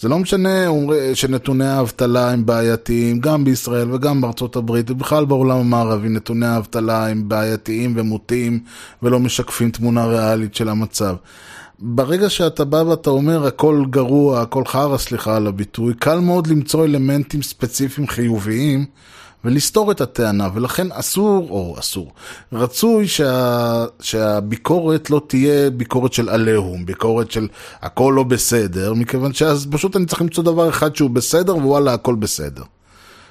זה 0.00 0.08
לא 0.08 0.18
משנה 0.18 0.66
שנתוני 1.14 1.66
האבטלה 1.66 2.30
הם 2.30 2.46
בעייתיים 2.46 3.20
גם 3.20 3.44
בישראל 3.44 3.94
וגם 3.94 4.20
בארצות 4.20 4.56
הברית 4.56 4.90
ובכלל 4.90 5.24
בעולם 5.24 5.58
המערבי 5.58 6.08
נתוני 6.08 6.46
האבטלה 6.46 7.08
הם 7.08 7.28
בעייתיים 7.28 7.94
ומוטים 7.96 8.60
ולא 9.02 9.20
משקפים 9.20 9.70
תמונה 9.70 10.06
ריאלית 10.06 10.54
של 10.54 10.68
המצב. 10.68 11.16
ברגע 11.78 12.30
שאתה 12.30 12.64
בא 12.64 12.76
ואתה 12.76 13.10
אומר 13.10 13.46
הכל 13.46 13.84
גרוע, 13.90 14.40
הכל 14.40 14.64
חרא, 14.64 14.98
סליחה 14.98 15.36
על 15.36 15.46
הביטוי, 15.46 15.94
קל 15.94 16.18
מאוד 16.18 16.46
למצוא 16.46 16.84
אלמנטים 16.84 17.42
ספציפיים 17.42 18.08
חיוביים 18.08 18.84
ולסתור 19.44 19.92
את 19.92 20.00
הטענה, 20.00 20.48
ולכן 20.54 20.86
אסור, 20.92 21.50
או 21.50 21.76
אסור, 21.78 22.12
רצוי 22.52 23.08
שה, 23.08 23.84
שהביקורת 24.00 25.10
לא 25.10 25.20
תהיה 25.26 25.70
ביקורת 25.70 26.12
של 26.12 26.28
עליהום, 26.28 26.86
ביקורת 26.86 27.30
של 27.30 27.48
הכל 27.82 28.12
לא 28.16 28.22
בסדר, 28.22 28.94
מכיוון 28.94 29.32
שאז 29.32 29.66
פשוט 29.70 29.96
אני 29.96 30.06
צריך 30.06 30.22
למצוא 30.22 30.44
דבר 30.44 30.68
אחד 30.68 30.96
שהוא 30.96 31.10
בסדר, 31.10 31.56
ווואלה, 31.56 31.94
הכל 31.94 32.14
בסדר. 32.14 32.62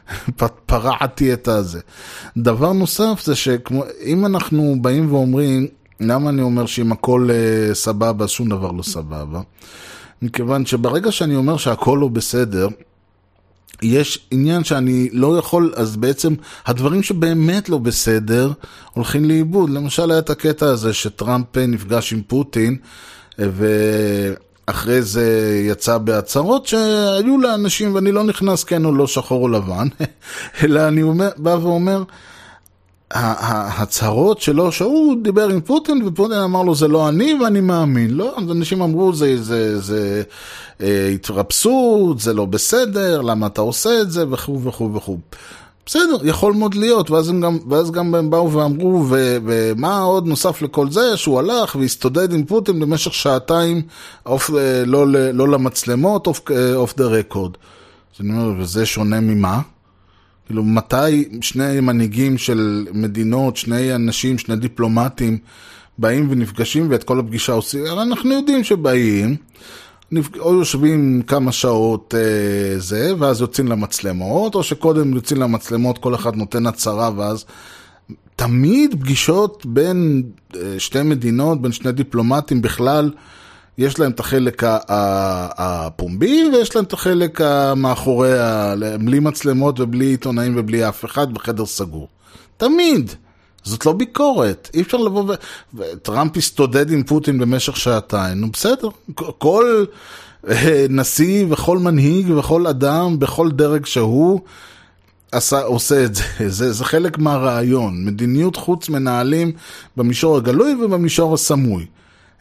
פרעתי 0.65 1.33
את 1.33 1.47
הזה. 1.47 1.79
דבר 2.37 2.73
נוסף 2.73 3.21
זה 3.25 3.35
שאם 3.35 4.25
אנחנו 4.25 4.75
באים 4.81 5.13
ואומרים, 5.13 5.67
למה 5.99 6.29
אני 6.29 6.41
אומר 6.41 6.65
שאם 6.65 6.91
הכל 6.91 7.29
uh, 7.29 7.73
סבבה, 7.73 8.27
שום 8.27 8.49
דבר 8.49 8.71
לא 8.71 8.83
סבבה? 8.83 9.41
מכיוון 10.21 10.65
שברגע 10.65 11.11
שאני 11.11 11.35
אומר 11.35 11.57
שהכל 11.57 11.97
לא 12.01 12.07
בסדר, 12.07 12.67
יש 13.81 14.19
עניין 14.31 14.63
שאני 14.63 15.09
לא 15.11 15.37
יכול, 15.37 15.73
אז 15.75 15.95
בעצם 15.95 16.33
הדברים 16.65 17.03
שבאמת 17.03 17.69
לא 17.69 17.77
בסדר 17.77 18.51
הולכים 18.93 19.25
לאיבוד. 19.25 19.69
למשל 19.69 20.11
היה 20.11 20.19
את 20.19 20.29
הקטע 20.29 20.65
הזה 20.65 20.93
שטראמפ 20.93 21.57
נפגש 21.57 22.13
עם 22.13 22.21
פוטין 22.27 22.77
ואחרי 23.39 25.01
זה 25.01 25.57
יצא 25.67 25.97
בהצהרות 25.97 26.67
שהיו 26.67 27.37
לאנשים, 27.37 27.95
ואני 27.95 28.11
לא 28.11 28.23
נכנס 28.23 28.63
כן 28.63 28.85
או 28.85 28.91
לא 28.91 29.07
שחור 29.07 29.43
או 29.43 29.47
לבן, 29.47 29.87
אלא 30.63 30.87
אני 30.87 31.01
אומר, 31.01 31.29
בא 31.37 31.57
ואומר, 31.61 32.03
ההצהרות 33.11 34.41
שלו, 34.41 34.71
שהוא 34.71 35.15
דיבר 35.21 35.49
עם 35.49 35.61
פוטין, 35.61 36.01
ופוטין 36.05 36.37
אמר 36.37 36.63
לו 36.63 36.75
זה 36.75 36.87
לא 36.87 37.09
אני 37.09 37.33
ואני 37.41 37.61
מאמין. 37.61 38.11
לא, 38.11 38.35
אנשים 38.37 38.81
אמרו 38.81 39.13
זה, 39.13 39.43
זה, 39.43 39.79
זה 39.79 40.23
אה, 40.81 41.07
התרפסות, 41.07 42.19
זה 42.19 42.33
לא 42.33 42.45
בסדר, 42.45 43.21
למה 43.21 43.47
אתה 43.47 43.61
עושה 43.61 44.01
את 44.01 44.11
זה, 44.11 44.25
וכו' 44.29 44.63
וכו' 44.63 44.93
וכו'. 44.93 45.17
בסדר, 45.85 46.17
יכול 46.23 46.53
מאוד 46.53 46.75
להיות, 46.75 47.11
ואז, 47.11 47.29
הם 47.29 47.41
גם, 47.41 47.57
ואז 47.69 47.91
גם 47.91 48.15
הם 48.15 48.29
באו 48.29 48.53
ואמרו, 48.53 49.05
ו, 49.09 49.37
ומה 49.45 49.99
עוד 49.99 50.27
נוסף 50.27 50.61
לכל 50.61 50.91
זה, 50.91 51.17
שהוא 51.17 51.39
הלך 51.39 51.75
והסתודד 51.75 52.33
עם 52.33 52.45
פוטין 52.45 52.79
במשך 52.79 53.13
שעתיים, 53.13 53.81
אוף, 54.25 54.49
לא, 54.85 55.07
לא, 55.07 55.31
לא 55.31 55.47
למצלמות, 55.47 56.27
off 56.75 56.97
the 56.97 57.05
record. 57.05 57.51
אז 58.15 58.21
אני 58.25 58.29
אומר, 58.31 58.61
וזה 58.61 58.85
שונה 58.85 59.19
ממה? 59.19 59.61
כאילו, 60.47 60.63
מתי 60.63 61.29
שני 61.41 61.79
מנהיגים 61.79 62.37
של 62.37 62.87
מדינות, 62.93 63.57
שני 63.57 63.95
אנשים, 63.95 64.37
שני 64.37 64.55
דיפלומטים, 64.55 65.37
באים 65.97 66.27
ונפגשים 66.29 66.87
ואת 66.89 67.03
כל 67.03 67.19
הפגישה 67.19 67.53
עושים? 67.53 67.85
הרי 67.85 68.01
אנחנו 68.01 68.33
יודעים 68.33 68.63
שבאים, 68.63 69.35
או 70.39 70.53
יושבים 70.53 71.21
כמה 71.27 71.51
שעות 71.51 72.13
אה, 72.17 72.79
זה, 72.79 73.13
ואז 73.19 73.41
יוצאים 73.41 73.67
למצלמות, 73.67 74.55
או 74.55 74.63
שקודם 74.63 75.13
יוצאים 75.13 75.41
למצלמות, 75.41 75.97
כל 75.97 76.15
אחד 76.15 76.35
נותן 76.35 76.67
הצהרה, 76.67 77.11
ואז... 77.15 77.45
תמיד 78.35 78.95
פגישות 79.01 79.65
בין 79.65 80.23
אה, 80.55 80.75
שתי 80.77 81.03
מדינות, 81.03 81.61
בין 81.61 81.71
שני 81.71 81.91
דיפלומטים 81.91 82.61
בכלל, 82.61 83.11
יש 83.77 83.99
להם 83.99 84.11
את 84.11 84.19
החלק 84.19 84.63
הפומבי 85.57 86.43
ויש 86.53 86.75
להם 86.75 86.85
את 86.85 86.93
החלק 86.93 87.41
מאחורי, 87.75 88.31
בלי 88.99 89.19
מצלמות 89.19 89.79
ובלי 89.79 90.05
עיתונאים 90.05 90.53
ובלי 90.57 90.89
אף 90.89 91.05
אחד 91.05 91.33
בחדר 91.33 91.65
סגור. 91.65 92.07
תמיד. 92.57 93.11
זאת 93.63 93.85
לא 93.85 93.93
ביקורת, 93.93 94.69
אי 94.73 94.81
אפשר 94.81 94.97
לבוא 94.97 95.23
ו... 95.23 95.33
וטראמפ 95.73 96.37
הסתודד 96.37 96.91
עם 96.91 97.03
פוטין 97.03 97.39
במשך 97.39 97.77
שעתיים, 97.77 98.41
נו 98.41 98.51
בסדר, 98.51 98.87
כל 99.37 99.85
אה, 100.49 100.85
נשיא 100.89 101.45
וכל 101.49 101.77
מנהיג 101.77 102.31
וכל 102.31 102.67
אדם 102.67 103.19
בכל 103.19 103.51
דרג 103.51 103.85
שהוא 103.85 104.39
עשה, 105.31 105.61
עושה 105.61 106.03
את 106.03 106.15
זה. 106.15 106.23
זה, 106.47 106.71
זה 106.71 106.85
חלק 106.85 107.17
מהרעיון, 107.17 108.05
מדיניות 108.05 108.55
חוץ 108.55 108.89
מנהלים 108.89 109.51
במישור 109.97 110.37
הגלוי 110.37 110.75
ובמישור 110.75 111.33
הסמוי. 111.33 111.85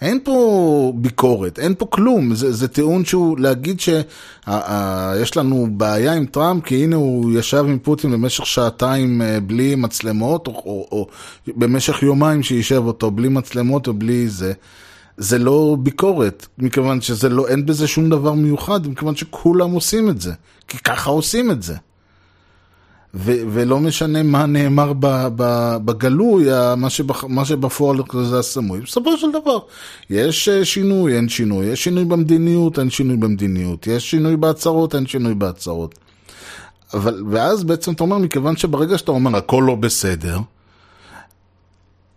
אין 0.01 0.21
פה 0.25 0.93
ביקורת, 0.97 1.59
אין 1.59 1.75
פה 1.79 1.87
כלום, 1.87 2.35
זה, 2.35 2.53
זה 2.53 2.69
טיעון 2.69 3.05
שהוא 3.05 3.39
להגיד 3.39 3.81
שיש 3.81 5.37
לנו 5.37 5.69
בעיה 5.71 6.13
עם 6.13 6.27
טראמפ 6.27 6.65
כי 6.65 6.85
הנה 6.85 6.97
הוא 6.97 7.39
ישב 7.39 7.65
עם 7.69 7.79
פוטין 7.79 8.13
במשך 8.13 8.47
שעתיים 8.47 9.23
אה, 9.23 9.41
בלי 9.41 9.75
מצלמות, 9.75 10.47
או, 10.47 10.53
או, 10.53 10.89
או 10.93 11.09
במשך 11.49 12.03
יומיים 12.03 12.43
שישב 12.43 12.83
אותו 12.87 13.11
בלי 13.11 13.29
מצלמות 13.29 13.89
ובלי 13.89 14.29
זה. 14.29 14.53
זה 15.17 15.39
לא 15.39 15.77
ביקורת, 15.81 16.47
מכיוון 16.59 17.01
שזה 17.01 17.29
לא, 17.29 17.49
אין 17.49 17.67
בזה 17.67 17.87
שום 17.87 18.11
דבר 18.11 18.33
מיוחד, 18.33 18.87
מכיוון 18.87 19.17
שכולם 19.17 19.71
עושים 19.71 20.09
את 20.09 20.21
זה, 20.21 20.33
כי 20.69 20.79
ככה 20.79 21.11
עושים 21.11 21.51
את 21.51 21.63
זה. 21.63 21.75
ו- 23.19 23.43
ולא 23.53 23.81
משנה 23.81 24.23
מה 24.23 24.47
נאמר 24.47 24.93
ב- 24.93 25.29
ב- 25.37 25.77
בגלוי, 25.85 26.47
מה, 26.77 26.91
שבח- 26.91 27.25
מה 27.25 27.45
שבפועל 27.45 27.99
זה 28.25 28.39
הסמוי. 28.39 28.81
בסופו 28.81 29.17
של 29.17 29.27
דבר, 29.31 29.59
יש 30.11 30.49
אה, 30.49 30.65
שינוי, 30.65 31.17
אין 31.17 31.29
שינוי, 31.29 31.67
יש 31.67 31.85
שינוי 31.85 32.05
במדיניות, 32.05 32.79
אין 32.79 32.91
שינוי 32.91 33.17
במדיניות, 33.17 33.87
יש 33.87 34.11
שינוי 34.11 34.37
בהצהרות, 34.37 34.95
אין 34.95 35.07
שינוי 35.07 35.35
בהצהרות. 35.35 35.95
אבל, 36.95 37.23
ואז 37.31 37.65
בעצם 37.65 37.93
אתה 37.93 38.05
אומר, 38.05 38.19
מכיוון 38.19 38.57
שברגע 38.57 38.99
שאתה 38.99 39.11
אומר 39.11 39.37
הכל 39.37 39.65
לא 39.67 39.75
בסדר, 39.75 40.39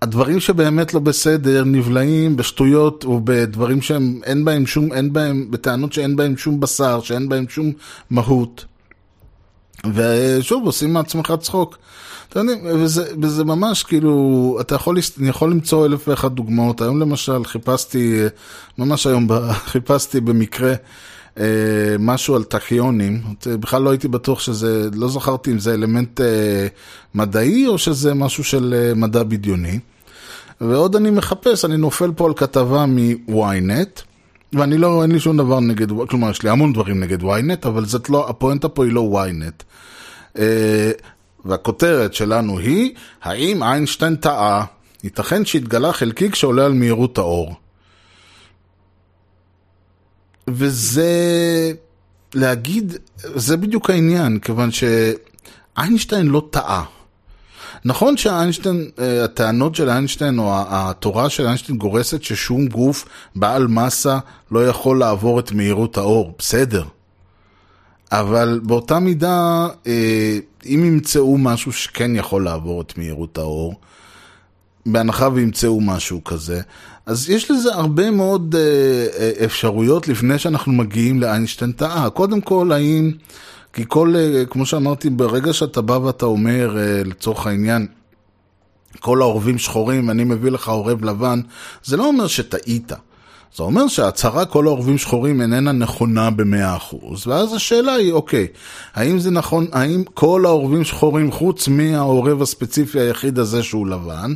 הדברים 0.01 0.39
שבאמת 0.39 0.93
לא 0.93 0.99
בסדר 0.99 1.63
נבלעים 1.63 2.35
בשטויות 2.37 3.05
ובדברים 3.05 3.81
שהם, 3.81 4.19
אין 4.23 4.45
בהם 4.45 4.65
שום, 4.65 4.93
אין 4.93 5.13
בהם, 5.13 5.47
בטענות 5.51 5.93
שאין 5.93 6.15
בהם 6.15 6.37
שום 6.37 6.59
בשר, 6.59 7.01
שאין 7.01 7.29
בהם 7.29 7.45
שום 7.49 7.71
מהות. 8.09 8.65
ושוב, 9.93 10.65
עושים 10.65 10.93
מעצמך 10.93 11.34
צחוק. 11.39 11.77
אתה 12.30 12.39
יודע, 12.39 12.53
וזה, 12.63 13.13
וזה 13.21 13.43
ממש 13.43 13.84
כאילו, 13.84 14.57
אתה 14.61 14.75
יכול, 14.75 14.97
אני 15.19 15.30
יכול 15.30 15.51
למצוא 15.51 15.86
אלף 15.86 16.07
ואחת 16.07 16.32
דוגמאות. 16.32 16.82
היום 16.82 16.99
למשל 16.99 17.45
חיפשתי, 17.45 18.21
ממש 18.77 19.07
היום 19.07 19.27
חיפשתי 19.71 20.19
במקרה 20.19 20.73
אה, 21.39 21.45
משהו 21.99 22.36
על 22.36 22.43
טכיונים. 22.43 23.21
בכלל 23.47 23.82
לא 23.82 23.89
הייתי 23.89 24.07
בטוח 24.07 24.39
שזה, 24.39 24.89
לא 24.93 25.09
זכרתי 25.09 25.51
אם 25.51 25.59
זה 25.59 25.73
אלמנט 25.73 26.21
אה, 26.21 26.67
מדעי 27.15 27.67
או 27.67 27.77
שזה 27.77 28.13
משהו 28.13 28.43
של 28.43 28.73
אה, 28.77 28.93
מדע 28.95 29.23
בדיוני. 29.23 29.80
ועוד 30.61 30.95
אני 30.95 31.09
מחפש, 31.09 31.65
אני 31.65 31.77
נופל 31.77 32.11
פה 32.15 32.25
על 32.25 32.34
כתבה 32.34 32.86
מ-ynet. 32.86 34.09
ואני 34.53 34.77
לא, 34.77 35.03
אין 35.03 35.11
לי 35.11 35.19
שום 35.19 35.37
דבר 35.37 35.59
נגד, 35.59 35.87
כלומר, 36.09 36.29
יש 36.29 36.43
לי 36.43 36.49
המון 36.49 36.73
דברים 36.73 36.99
נגד 36.99 37.21
ynet, 37.21 37.67
אבל 37.67 37.85
זאת 37.85 38.09
לא, 38.09 38.29
הפואנטה 38.29 38.69
פה 38.69 38.85
היא 38.85 38.93
לא 38.93 39.25
ynet. 39.25 39.63
Uh, 40.35 40.39
והכותרת 41.45 42.13
שלנו 42.13 42.59
היא, 42.59 42.93
האם 43.21 43.63
איינשטיין 43.63 44.15
טעה? 44.15 44.65
ייתכן 45.03 45.45
שהתגלה 45.45 45.93
חלקיק 45.93 46.35
שעולה 46.35 46.65
על 46.65 46.73
מהירות 46.73 47.17
האור. 47.17 47.55
וזה, 50.47 51.11
להגיד, 52.33 52.97
זה 53.17 53.57
בדיוק 53.57 53.89
העניין, 53.89 54.39
כיוון 54.39 54.69
שאיינשטיין 54.71 56.27
לא 56.27 56.47
טעה. 56.51 56.83
נכון 57.86 58.17
שאיינשטיין, 58.17 58.89
אה, 58.99 59.23
הטענות 59.23 59.75
של 59.75 59.89
איינשטיין 59.89 60.39
או 60.39 60.53
התורה 60.55 61.30
של 61.30 61.45
איינשטיין 61.45 61.77
גורסת 61.77 62.23
ששום 62.23 62.67
גוף 62.67 63.05
בעל 63.36 63.67
מסה 63.67 64.19
לא 64.51 64.67
יכול 64.67 64.99
לעבור 64.99 65.39
את 65.39 65.51
מהירות 65.51 65.97
האור, 65.97 66.34
בסדר. 66.38 66.84
אבל 68.11 68.59
באותה 68.63 68.99
מידה, 68.99 69.67
אה, 69.88 70.38
אם 70.65 70.84
ימצאו 70.86 71.38
משהו 71.38 71.71
שכן 71.71 72.15
יכול 72.15 72.43
לעבור 72.43 72.82
את 72.82 72.97
מהירות 72.97 73.38
האור, 73.38 73.75
בהנחה 74.86 75.30
וימצאו 75.34 75.82
משהו 75.82 76.23
כזה, 76.23 76.61
אז 77.05 77.30
יש 77.30 77.51
לזה 77.51 77.73
הרבה 77.73 78.11
מאוד 78.11 78.55
אה, 78.55 79.45
אפשרויות 79.45 80.07
לפני 80.07 80.39
שאנחנו 80.39 80.73
מגיעים 80.73 81.19
לאיינשטיין 81.19 81.71
טעה. 81.71 82.09
קודם 82.09 82.41
כל, 82.41 82.71
האם... 82.71 83.11
כי 83.74 83.84
כל, 83.88 84.13
אה, 84.17 84.45
כמו 84.45 84.65
שאמרתי, 84.65 85.09
ברגע 85.09 85.53
שאתה 85.53 85.82
בא 85.82 85.93
ואתה 85.93 86.26
אומר, 86.26 86.78
אה, 86.78 87.03
לצורך 87.03 87.47
העניין, 87.47 87.88
כל 88.99 89.22
העורבים 89.22 89.57
שחורים, 89.57 90.09
אני 90.09 90.24
מביא 90.24 90.51
לך 90.51 90.70
עורב 90.70 91.05
לבן, 91.05 91.41
זה 91.84 91.97
לא 91.97 92.05
אומר 92.05 92.28
שטעית. 92.28 92.91
זה 93.55 93.63
אומר 93.63 93.88
שההצהרה 93.88 94.45
כל 94.45 94.67
העורבים 94.67 94.97
שחורים 94.97 95.41
איננה 95.41 95.72
נכונה 95.72 96.30
ב-100%. 96.30 97.28
ואז 97.28 97.53
השאלה 97.53 97.93
היא, 97.93 98.11
אוקיי, 98.11 98.47
האם 98.93 99.20
זה 99.20 99.32
נכון, 99.32 99.67
האם 99.72 100.03
כל 100.13 100.45
העורבים 100.45 100.84
שחורים 100.84 101.32
חוץ 101.32 101.67
מהעורב 101.67 102.41
הספציפי 102.41 102.99
היחיד 102.99 103.39
הזה 103.39 103.63
שהוא 103.63 103.88
לבן, 103.88 104.34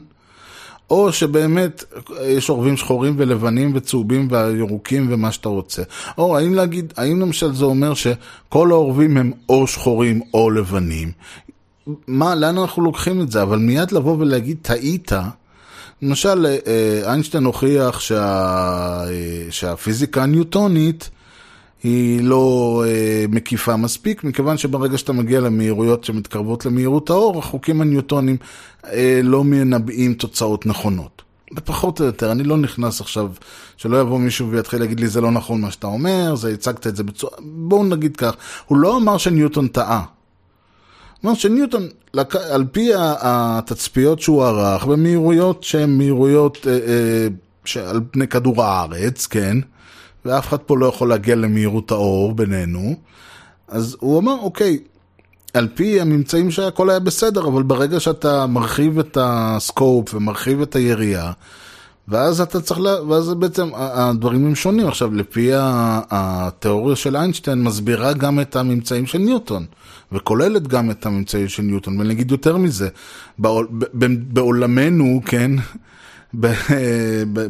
או 0.89 1.13
שבאמת 1.13 1.83
יש 2.25 2.49
עורבים 2.49 2.77
שחורים 2.77 3.15
ולבנים 3.17 3.71
וצהובים 3.75 4.27
וירוקים 4.31 5.07
ומה 5.09 5.31
שאתה 5.31 5.49
רוצה. 5.49 5.83
או 6.17 6.37
האם 6.37 6.53
להגיד, 6.53 6.93
האם 6.97 7.19
למשל 7.19 7.53
זה 7.53 7.65
אומר 7.65 7.93
שכל 7.93 8.71
העורבים 8.71 9.17
הם 9.17 9.31
או 9.49 9.67
שחורים 9.67 10.21
או 10.33 10.49
לבנים. 10.49 11.11
מה, 12.07 12.35
לאן 12.35 12.57
אנחנו 12.57 12.83
לוקחים 12.83 13.21
את 13.21 13.31
זה? 13.31 13.41
אבל 13.41 13.57
מיד 13.57 13.91
לבוא 13.91 14.17
ולהגיד, 14.19 14.57
טעית, 14.61 15.11
למשל, 16.01 16.45
אה, 16.45 17.01
איינשטיין 17.09 17.43
הוכיח 17.43 17.99
שה, 17.99 18.23
אה, 19.07 19.45
שהפיזיקה 19.49 20.23
הניוטונית 20.23 21.09
היא 21.83 22.23
לא 22.23 22.83
אה, 22.87 23.25
מקיפה 23.29 23.75
מספיק, 23.77 24.23
מכיוון 24.23 24.57
שברגע 24.57 24.97
שאתה 24.97 25.13
מגיע 25.13 25.39
למהירויות 25.39 26.03
שמתקרבות 26.03 26.65
למהירות 26.65 27.09
האור, 27.09 27.39
החוקים 27.39 27.81
הניוטונים 27.81 28.37
אה, 28.85 29.19
לא 29.23 29.43
מנבאים 29.43 30.13
תוצאות 30.13 30.65
נכונות. 30.65 31.21
פחות 31.65 31.99
או 31.99 32.05
יותר, 32.05 32.31
אני 32.31 32.43
לא 32.43 32.57
נכנס 32.57 33.01
עכשיו, 33.01 33.31
שלא 33.77 34.01
יבוא 34.01 34.19
מישהו 34.19 34.49
ויתחיל 34.49 34.79
להגיד 34.79 34.99
לי 34.99 35.07
זה 35.07 35.21
לא 35.21 35.31
נכון 35.31 35.61
מה 35.61 35.71
שאתה 35.71 35.87
אומר, 35.87 36.35
זה 36.35 36.49
הצגת 36.49 36.87
את 36.87 36.95
זה 36.95 37.03
בצורה, 37.03 37.33
בואו 37.39 37.83
נגיד 37.83 38.17
כך, 38.17 38.35
הוא 38.65 38.77
לא 38.77 38.97
אמר 38.97 39.17
שניוטון 39.17 39.67
טעה. 39.67 40.03
אמר 41.25 41.33
שניוטון, 41.33 41.87
על 42.51 42.65
פי 42.71 42.91
התצפיות 42.95 44.19
שהוא 44.19 44.43
ערך, 44.43 44.85
במהירויות 44.85 45.63
שהן 45.63 45.97
מהירויות 45.97 46.67
אה, 46.67 46.73
אה, 46.73 47.27
שעל 47.65 48.01
פני 48.11 48.27
כדור 48.27 48.63
הארץ, 48.63 49.27
כן, 49.27 49.57
ואף 50.25 50.47
אחד 50.47 50.57
פה 50.57 50.77
לא 50.77 50.85
יכול 50.85 51.09
להגיע 51.09 51.35
למהירות 51.35 51.91
האור 51.91 52.33
בינינו, 52.33 52.95
אז 53.67 53.97
הוא 53.99 54.19
אמר, 54.19 54.35
אוקיי, 54.41 54.79
על 55.53 55.67
פי 55.75 56.01
הממצאים 56.01 56.51
שהכל 56.51 56.89
היה 56.89 56.99
בסדר, 56.99 57.47
אבל 57.47 57.63
ברגע 57.63 57.99
שאתה 57.99 58.47
מרחיב 58.47 58.99
את 58.99 59.17
הסקופ 59.21 60.13
ומרחיב 60.13 60.61
את 60.61 60.75
היריעה, 60.75 61.31
ואז 62.07 62.41
אתה 62.41 62.61
צריך, 62.61 62.79
לה... 62.79 63.03
ואז 63.03 63.33
בעצם 63.33 63.69
הדברים 63.75 64.45
הם 64.45 64.55
שונים. 64.55 64.87
עכשיו, 64.87 65.13
לפי 65.13 65.51
התיאוריה 66.09 66.95
של 66.95 67.15
איינשטיין 67.15 67.63
מסבירה 67.63 68.13
גם 68.13 68.39
את 68.39 68.55
הממצאים 68.55 69.05
של 69.05 69.17
ניוטון, 69.17 69.65
וכוללת 70.11 70.67
גם 70.67 70.91
את 70.91 71.05
הממצאים 71.05 71.47
של 71.47 71.63
ניוטון, 71.63 71.99
ואני 71.99 72.13
אגיד 72.13 72.31
יותר 72.31 72.57
מזה, 72.57 72.89
בעול... 73.39 73.67
בעולמנו, 74.27 75.21
כן. 75.25 75.51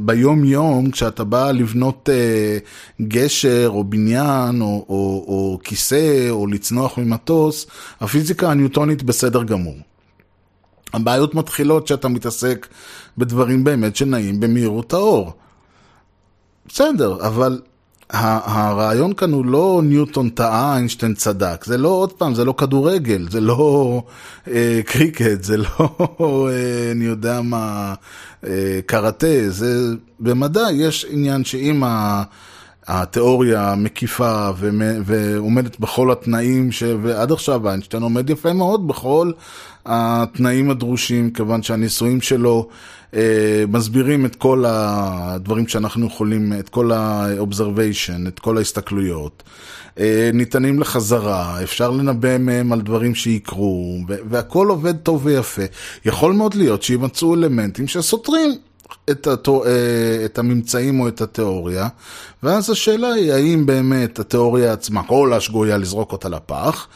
ביום 0.01 0.45
יום, 0.45 0.91
כשאתה 0.91 1.23
בא 1.23 1.51
לבנות 1.51 2.09
אה, 2.09 2.57
גשר 3.01 3.65
או 3.73 3.83
בניין 3.83 4.61
או, 4.61 4.85
או, 4.89 5.25
או 5.27 5.59
כיסא 5.63 6.29
או 6.29 6.47
לצנוח 6.47 6.97
ממטוס, 6.97 7.67
הפיזיקה 8.01 8.51
הניוטונית 8.51 9.03
בסדר 9.03 9.43
גמור. 9.43 9.77
הבעיות 10.93 11.35
מתחילות 11.35 11.85
כשאתה 11.85 12.07
מתעסק 12.07 12.67
בדברים 13.17 13.63
באמת 13.63 13.95
שנעים 13.95 14.39
במהירות 14.39 14.93
האור. 14.93 15.33
בסדר, 16.67 17.27
אבל 17.27 17.61
הרעיון 18.09 19.13
כאן 19.13 19.31
הוא 19.31 19.45
לא 19.45 19.81
ניוטון 19.83 20.29
טעה, 20.29 20.75
איינשטיין 20.75 21.13
צדק. 21.13 21.65
זה 21.65 21.77
לא, 21.77 21.87
עוד 21.87 22.13
פעם, 22.13 22.35
זה 22.35 22.45
לא 22.45 22.53
כדורגל, 22.57 23.27
זה 23.31 23.41
לא 23.41 24.03
אה, 24.47 24.79
קריקט, 24.85 25.43
זה 25.43 25.57
לא, 25.57 25.97
אה, 26.49 26.91
אני 26.91 27.05
יודע 27.05 27.41
מה, 27.41 27.93
אה, 28.47 28.79
קראטה. 28.85 29.49
זה, 29.49 29.93
במדע 30.19 30.67
יש 30.73 31.05
עניין 31.09 31.43
שאם 31.43 31.83
ה... 31.83 32.23
התיאוריה 32.87 33.75
מקיפה 33.77 34.49
ועומדת 35.05 35.79
בכל 35.79 36.11
התנאים, 36.11 36.71
ש... 36.71 36.83
ועד 37.01 37.31
עכשיו 37.31 37.69
איינשטיין 37.69 38.03
עומד 38.03 38.29
יפה 38.29 38.53
מאוד 38.53 38.87
בכל 38.87 39.31
התנאים 39.85 40.69
הדרושים, 40.69 41.31
כיוון 41.31 41.63
שהניסויים 41.63 42.21
שלו 42.21 42.67
אה, 43.15 43.63
מסבירים 43.67 44.25
את 44.25 44.35
כל 44.35 44.63
הדברים 44.67 45.67
שאנחנו 45.67 46.07
יכולים, 46.07 46.53
את 46.59 46.69
כל 46.69 46.91
ה-observation, 46.91 48.27
את 48.27 48.39
כל 48.39 48.57
ההסתכלויות. 48.57 49.43
אה, 49.99 50.29
ניתנים 50.33 50.79
לחזרה, 50.79 51.63
אפשר 51.63 51.91
לנבא 51.91 52.37
מהם 52.37 52.73
על 52.73 52.81
דברים 52.81 53.15
שיקרו, 53.15 53.99
והכל 54.07 54.67
עובד 54.67 54.97
טוב 54.97 55.25
ויפה. 55.25 55.61
יכול 56.05 56.33
מאוד 56.33 56.55
להיות 56.55 56.83
שימצאו 56.83 57.33
אלמנטים 57.33 57.87
שסותרים 57.87 58.55
את, 59.11 59.27
התו, 59.27 59.65
אה, 59.65 60.25
את 60.25 60.39
הממצאים 60.39 60.99
או 60.99 61.07
את 61.07 61.21
התיאוריה, 61.21 61.87
ואז 62.43 62.69
השאלה 62.69 63.13
היא 63.13 63.33
האם 63.33 63.65
באמת 63.65 64.19
התיאוריה 64.19 64.73
עצמה, 64.73 65.03
כל 65.03 65.33
השגויה 65.33 65.77
לזרוק 65.77 66.11
אותה 66.11 66.29
לפח, 66.29 66.87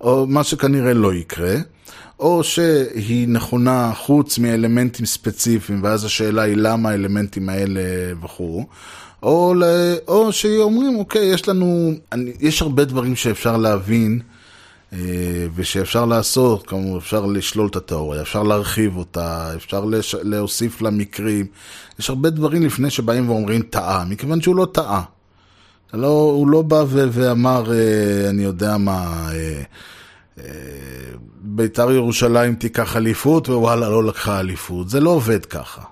או 0.00 0.26
מה 0.26 0.44
שכנראה 0.44 0.94
לא 0.94 1.14
יקרה. 1.14 1.56
או 2.20 2.44
שהיא 2.44 3.28
נכונה 3.28 3.92
חוץ 3.94 4.38
מאלמנטים 4.38 5.06
ספציפיים, 5.06 5.80
ואז 5.82 6.04
השאלה 6.04 6.42
היא 6.42 6.56
למה 6.56 6.90
האלמנטים 6.90 7.48
האלה 7.48 7.80
וכו', 8.22 8.66
או, 9.22 9.54
או 10.08 10.32
שאומרים, 10.32 10.98
אוקיי, 10.98 11.26
יש 11.26 11.48
לנו, 11.48 11.92
יש 12.40 12.62
הרבה 12.62 12.84
דברים 12.84 13.16
שאפשר 13.16 13.56
להבין 13.56 14.20
ושאפשר 15.54 16.04
לעשות, 16.04 16.66
כמובן 16.66 16.96
אפשר 16.96 17.26
לשלול 17.26 17.68
את 17.68 17.76
התיאוריה, 17.76 18.22
אפשר 18.22 18.42
להרחיב 18.42 18.96
אותה, 18.96 19.54
אפשר 19.56 19.84
לש... 19.84 20.14
להוסיף 20.14 20.82
לה 20.82 20.90
מקרים, 20.90 21.46
יש 21.98 22.10
הרבה 22.10 22.30
דברים 22.30 22.62
לפני 22.62 22.90
שבאים 22.90 23.30
ואומרים 23.30 23.62
טעה, 23.62 24.04
מכיוון 24.04 24.40
שהוא 24.40 24.56
לא 24.56 24.66
טעה. 24.72 25.02
לא, 25.94 26.08
הוא 26.08 26.48
לא 26.48 26.62
בא 26.62 26.84
ו... 26.86 27.08
ואמר, 27.12 27.72
אה, 27.72 28.28
אני 28.30 28.42
יודע 28.42 28.76
מה, 28.76 29.28
אה, 29.32 29.62
בית"ר 31.40 31.92
ירושלים 31.92 32.54
תיקח 32.54 32.96
אליפות 32.96 33.48
ווואלה 33.48 33.88
לא 33.88 34.04
לקחה 34.04 34.40
אליפות, 34.40 34.88
זה 34.88 35.00
לא 35.00 35.10
עובד 35.10 35.44
ככה. 35.46 35.82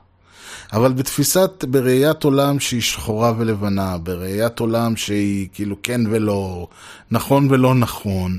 אבל 0.73 0.93
בתפיסת, 0.93 1.65
בראיית 1.69 2.25
עולם 2.25 2.61
שהיא 2.61 2.81
שחורה 2.81 3.33
ולבנה, 3.39 3.99
בראיית 3.99 4.59
עולם 4.59 4.97
שהיא 4.97 5.49
כאילו 5.53 5.77
כן 5.83 6.01
ולא, 6.11 6.69
נכון 7.11 7.47
ולא 7.51 7.75
נכון, 7.75 8.39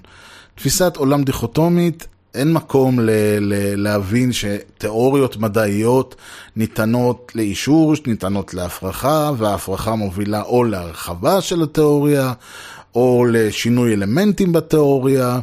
תפיסת 0.56 0.97
עולם 0.97 1.24
דיכוטומית, 1.24 2.08
אין 2.36 2.53
מקום 2.53 2.99
ל- 2.99 3.10
ל- 3.39 3.84
להבין 3.84 4.32
שתיאוריות 4.34 5.38
מדעיות 5.38 6.16
ניתנות 6.56 7.32
לאישור, 7.36 7.93
ניתנות 8.08 8.53
להפרחה, 8.53 9.32
וההפרחה 9.38 9.95
מובילה 9.95 10.41
או 10.41 10.64
להרחבה 10.64 11.41
של 11.41 11.64
התיאוריה, 11.64 12.34
או 12.95 13.26
לשינוי 13.32 13.93
אלמנטים 13.93 14.53
בתיאוריה, 14.53 15.39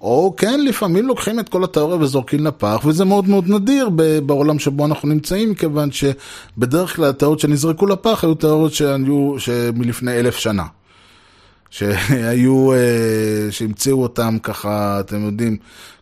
או 0.00 0.34
כן, 0.36 0.60
לפעמים 0.64 1.06
לוקחים 1.06 1.40
את 1.40 1.48
כל 1.48 1.64
התיאוריה 1.64 1.96
וזורקים 1.96 2.46
לפח, 2.46 2.80
וזה 2.84 3.04
מאוד 3.04 3.28
מאוד 3.28 3.48
נדיר 3.48 3.90
בעולם 4.26 4.58
שבו 4.58 4.86
אנחנו 4.86 5.08
נמצאים, 5.08 5.54
כיוון 5.54 5.88
שבדרך 5.92 6.96
כלל 6.96 7.04
התיאוריות 7.04 7.40
שנזרקו 7.40 7.86
לפח 7.86 8.24
היו 8.24 8.34
תיאוריות 8.34 8.72
שהיו 8.72 9.34
מלפני 9.74 10.12
אלף 10.12 10.36
שנה. 10.36 10.64
שהיו, 11.74 12.72
אה, 12.72 12.78
שהמציאו 13.50 14.02
אותם 14.02 14.38
ככה, 14.42 15.00
אתם 15.00 15.24
יודעים, 15.24 15.56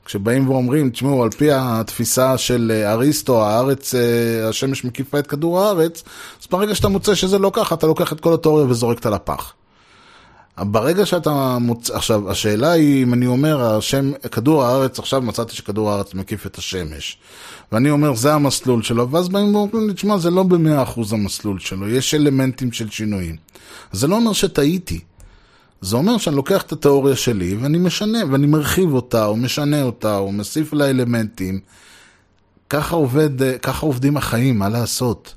כשבאים 0.05 0.49
ואומרים, 0.49 0.91
תשמעו, 0.91 1.23
על 1.23 1.31
פי 1.31 1.49
התפיסה 1.53 2.39
של 2.39 2.83
אריסטו, 2.85 3.45
הארץ, 3.45 3.95
אה, 3.95 4.49
השמש 4.49 4.85
מקיפה 4.85 5.19
את 5.19 5.27
כדור 5.27 5.61
הארץ, 5.61 6.03
אז 6.41 6.47
ברגע 6.51 6.75
שאתה 6.75 6.89
מוצא 6.89 7.15
שזה 7.15 7.39
לא 7.39 7.51
ככה, 7.55 7.75
אתה 7.75 7.87
לוקח 7.87 8.13
את 8.13 8.21
כל 8.21 8.35
התיאוריה 8.35 8.67
וזורק 8.67 8.97
אותה 8.97 9.11
לפח. 9.11 9.53
ברגע 10.59 11.07
שאתה 11.07 11.59
מוצא, 11.61 11.95
עכשיו, 11.97 12.31
השאלה 12.31 12.73
היא, 12.73 13.03
אם 13.03 13.15
אני 13.15 13.27
אומר, 13.27 13.77
השם, 13.77 14.13
כדור 14.33 14.65
הארץ, 14.65 14.99
עכשיו 14.99 15.23
מצאתי 15.23 15.57
שכדור 15.57 15.91
הארץ 15.91 16.15
מקיף 16.15 16.47
את 16.47 16.59
השמש. 16.59 17.19
ואני 17.73 17.91
אומר, 17.91 18.15
זה 18.15 18.35
המסלול 18.35 18.83
שלו, 18.83 19.11
ואז 19.11 19.29
באים 19.29 19.55
ואומרים 19.55 19.89
לי, 19.89 19.95
תשמע, 19.95 20.19
זה 20.19 20.31
לא 20.31 20.43
במאה 20.43 20.83
אחוז 20.83 21.13
המסלול 21.13 21.59
שלו, 21.59 21.89
יש 21.89 22.15
אלמנטים 22.15 22.73
של 22.73 22.91
שינויים. 22.91 23.37
זה 23.93 24.07
לא 24.07 24.17
אומר 24.17 24.33
שטעיתי. 24.33 25.01
זה 25.83 25.97
אומר 25.97 26.19
שאני 26.19 26.37
לוקח 26.37 26.63
את 26.63 26.73
התיאוריה 26.73 27.17
שלי 27.17 27.55
ואני 27.55 27.79
משנה, 27.79 28.19
ואני 28.31 28.47
מרחיב 28.47 28.95
אותה, 28.95 29.27
או 29.27 29.37
משנה 29.37 29.83
אותה, 29.83 30.19
או 30.19 30.33
מוסיף 30.33 30.73
לה 30.73 30.91
אלמנטים. 30.91 31.61
ככה 32.71 32.97
עובד, 32.97 33.59
ככה 33.59 33.87
עובדים 33.87 34.17
החיים, 34.17 34.59
מה 34.59 34.69
לעשות? 34.69 35.35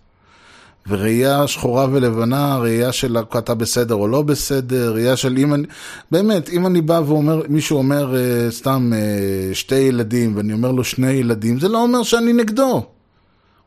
וראייה 0.88 1.48
שחורה 1.48 1.88
ולבנה, 1.92 2.58
ראייה 2.58 2.92
של 2.92 3.18
אתה 3.38 3.54
בסדר 3.54 3.96
או 3.96 4.08
לא 4.08 4.22
בסדר, 4.22 4.94
ראייה 4.94 5.18
של 5.18 5.38
אם 5.38 5.54
אני, 5.54 5.64
באמת, 6.12 6.50
אם 6.50 6.66
אני 6.66 6.82
בא 6.82 7.02
ואומר, 7.06 7.42
מישהו 7.50 7.78
אומר 7.78 8.14
uh, 8.14 8.52
סתם 8.52 8.92
uh, 8.94 9.56
שתי 9.56 9.76
ילדים, 9.76 10.36
ואני 10.36 10.54
אומר 10.54 10.72
לו 10.72 10.84
שני 10.84 11.12
ילדים, 11.12 11.60
זה 11.60 11.68
לא 11.68 11.84
אומר 11.84 12.04
שאני 12.04 12.34
נגדו. 12.34 12.86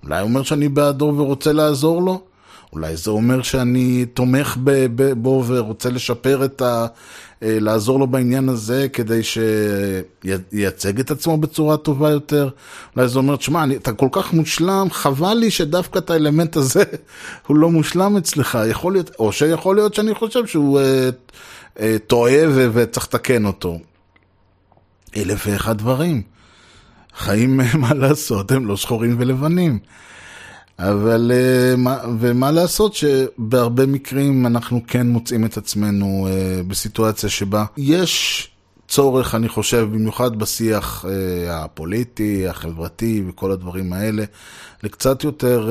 אולי 0.05 0.23
אומר 0.23 0.43
שאני 0.43 0.69
בעדו 0.69 1.15
ורוצה 1.17 1.53
לעזור 1.53 2.03
לו, 2.03 2.21
אולי 2.73 2.97
זה 2.97 3.11
אומר 3.11 3.43
שאני 3.43 4.07
תומך 4.15 4.57
בו 5.17 5.45
ורוצה 5.47 5.91
לשפר 5.91 6.45
את 6.45 6.63
ה... 6.63 6.87
אה, 7.43 7.59
לעזור 7.61 7.99
לו 7.99 8.07
בעניין 8.07 8.49
הזה 8.49 8.87
כדי 8.93 9.21
שייצג 9.23 11.01
את 11.01 11.11
עצמו 11.11 11.37
בצורה 11.37 11.77
טובה 11.77 12.11
יותר. 12.11 12.49
אולי 12.97 13.09
זה 13.09 13.19
אומר, 13.19 13.37
תשמע, 13.37 13.65
אתה 13.77 13.93
כל 13.93 14.09
כך 14.13 14.33
מושלם, 14.33 14.87
חבל 14.91 15.35
לי 15.35 15.51
שדווקא 15.51 15.99
את 15.99 16.11
האלמנט 16.11 16.57
הזה 16.57 16.83
הוא 17.47 17.57
לא 17.57 17.71
מושלם 17.71 18.17
אצלך. 18.17 18.59
יכול 18.71 18.93
להיות, 18.93 19.11
או 19.19 19.33
שיכול 19.33 19.77
להיות 19.77 19.95
שאני 19.95 20.15
חושב 20.15 20.47
שהוא 20.47 20.81
אה, 20.81 21.09
אה, 21.81 21.97
טועה 22.07 22.43
וצריך 22.73 23.07
לתקן 23.07 23.45
אותו. 23.45 23.79
אלף 25.17 25.47
ואחד 25.47 25.79
דברים. 25.79 26.23
חיים, 27.17 27.61
מה 27.81 27.95
לעשות, 27.95 28.53
הם 28.53 28.67
לא 28.67 28.77
שחורים 28.77 29.17
ולבנים. 29.19 29.79
אבל, 30.79 31.33
אה, 31.35 31.75
ומה 32.19 32.51
לעשות 32.51 32.95
שבהרבה 32.95 33.87
מקרים 33.87 34.47
אנחנו 34.47 34.81
כן 34.87 35.07
מוצאים 35.07 35.45
את 35.45 35.57
עצמנו 35.57 36.29
אה, 36.31 36.63
בסיטואציה 36.69 37.29
שבה 37.29 37.65
יש 37.77 38.49
צורך, 38.89 39.35
אני 39.35 39.49
חושב, 39.49 39.89
במיוחד 39.93 40.39
בשיח 40.39 41.05
אה, 41.09 41.65
הפוליטי, 41.65 42.49
החברתי 42.49 43.23
וכל 43.29 43.51
הדברים 43.51 43.93
האלה, 43.93 44.25
לקצת 44.83 45.25
יותר 45.25 45.71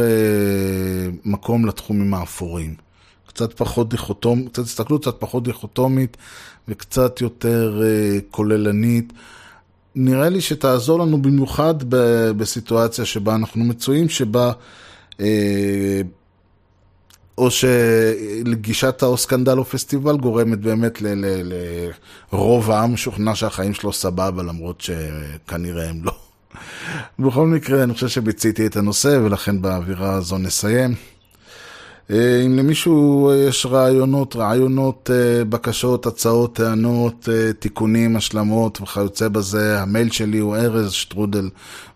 מקום 1.26 1.66
לתחומים 1.66 2.14
האפורים. 2.14 2.76
קצת 3.28 3.54
פחות 3.54 3.90
דיכוטומית, 3.90 4.50
קצת 4.50 4.64
הסתכלות 4.64 5.02
קצת 5.02 5.16
פחות 5.20 5.44
דיכוטומית 5.44 6.18
וקצת 6.68 7.22
יותר 7.22 7.82
כוללנית. 8.32 9.14
נראה 9.96 10.30
לי 10.30 10.42
שתעזור 10.42 11.00
לנו 11.00 11.22
במיוחד 11.22 11.76
בסיטואציה 12.38 13.06
שבה 13.06 13.36
אנחנו 13.36 13.64
מצויים, 13.64 14.10
שבה 14.10 14.52
או 17.38 17.50
שלגישת 17.52 19.04
או 19.04 19.18
סקנדל 19.18 19.58
או 19.58 19.66
פסטיבל 19.66 20.18
גורמת 20.18 20.60
באמת 20.60 21.02
לרוב 22.32 22.72
העם 22.72 22.94
משוכנע 22.94 23.36
שהחיים 23.36 23.74
שלו 23.74 23.94
סבבה, 23.94 24.44
למרות 24.44 24.82
שכנראה 24.82 25.90
הם 25.90 26.04
לא. 26.04 26.16
בכל 27.20 27.48
מקרה, 27.48 27.84
אני 27.84 27.94
חושב 27.94 28.08
שביציתי 28.08 28.68
את 28.68 28.76
הנושא, 28.76 29.20
ולכן 29.24 29.62
באווירה 29.62 30.14
הזו 30.14 30.38
נסיים. 30.38 30.96
אה, 32.12 32.42
אם 32.46 32.58
למישהו 32.58 33.32
יש 33.48 33.66
רעיונות, 33.66 34.36
רעיונות, 34.36 35.10
אה, 35.14 35.46
בקשות, 35.46 36.06
הצעות, 36.06 36.56
טענות, 36.56 37.30
אה, 37.32 37.54
תיקונים, 37.54 38.16
השלמות 38.16 38.82
וכיוצא 38.82 39.28
בזה, 39.28 39.82
המייל 39.82 40.12
שלי 40.12 40.38
הוא 40.38 40.56
ארז 40.56 40.92
שטרודל 40.92 41.50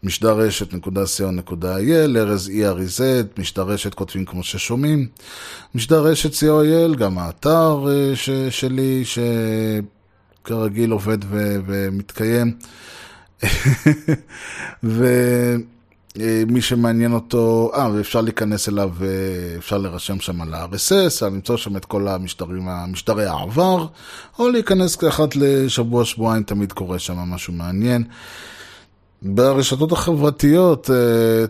משדרשת.co.il, 0.04 2.18
ארז 2.18 2.50
ERZ, 2.50 3.02
משדרשת 3.40 3.94
כותבים 3.94 4.26
כמו 4.26 4.44
ששומעים, 4.44 5.08
משדרשת 5.76 6.34
co.il, 6.34 6.96
גם 6.96 7.18
האתר 7.18 7.86
ש, 8.16 8.30
שלי 8.50 9.04
שכרגיל 10.44 10.92
עובד 10.92 11.18
ו, 11.30 11.56
ומתקיים. 11.66 12.54
ו... 14.84 15.06
אה, 16.20 16.44
מי 16.48 16.62
שמעניין 16.62 17.14
אותו, 17.14 17.72
אה, 17.76 17.90
ואפשר 17.94 18.22
להיכנס 18.22 18.70
אליו, 18.70 18.92
אה, 19.02 19.08
אפשר 19.58 19.78
להירשם 19.78 20.20
שם 20.20 20.42
על 20.42 20.54
ה-RSS, 20.54 21.26
למצוא 21.26 21.58
שם 21.58 21.78
את 21.78 21.86
כל 21.86 22.08
המשטרים, 22.08 22.68
המשטרי 22.68 23.26
העבר, 23.26 23.88
או 24.40 24.50
להיכנס 24.50 24.96
כאחת 24.96 25.36
לשבוע, 25.36 26.06
שבועיים, 26.06 26.44
תמיד 26.44 26.74
קורה 26.74 27.00
שם 27.00 27.18
משהו 27.18 27.54
מעניין. 27.54 28.04
ברשתות 29.22 29.92
החברתיות, 29.92 30.90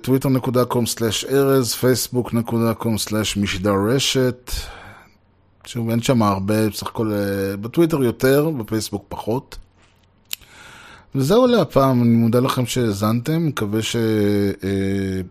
twitter.com/ארז, 0.03 1.73
facebook.com/משדרשת. 1.73 4.51
שוב, 5.65 5.89
אין 5.89 6.01
שם 6.01 6.23
הרבה, 6.23 6.69
בסך 6.69 6.87
הכל 6.87 7.11
בטוויטר 7.61 8.03
יותר, 8.03 8.49
בפייסבוק 8.49 9.05
פחות. 9.09 9.57
וזהו 11.15 11.47
להפעם, 11.47 12.03
אני 12.03 12.15
מודה 12.15 12.39
לכם 12.39 12.65
שהאזנתם, 12.65 13.47
מקווה 13.47 13.81
ש... 13.81 13.95
אה, 14.63 15.21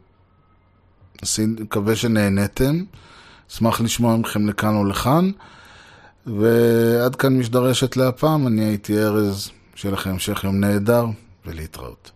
מקווה 1.47 1.97
שנהנתם. 1.97 2.85
אשמח 3.51 3.81
לשמוע 3.81 4.17
מכם 4.17 4.49
לכאן 4.49 4.75
או 4.75 4.85
לכאן. 4.85 5.31
ועד 6.27 7.17
כאן 7.17 7.39
משדרשת 7.39 7.97
להפעם, 7.97 8.47
אני 8.47 8.65
הייתי 8.65 8.99
ארז, 8.99 9.51
שיהיה 9.75 9.93
לכם 9.93 10.11
המשך 10.11 10.45
יום 10.45 10.61
נהדר, 10.61 11.07
ולהתראות. 11.47 12.11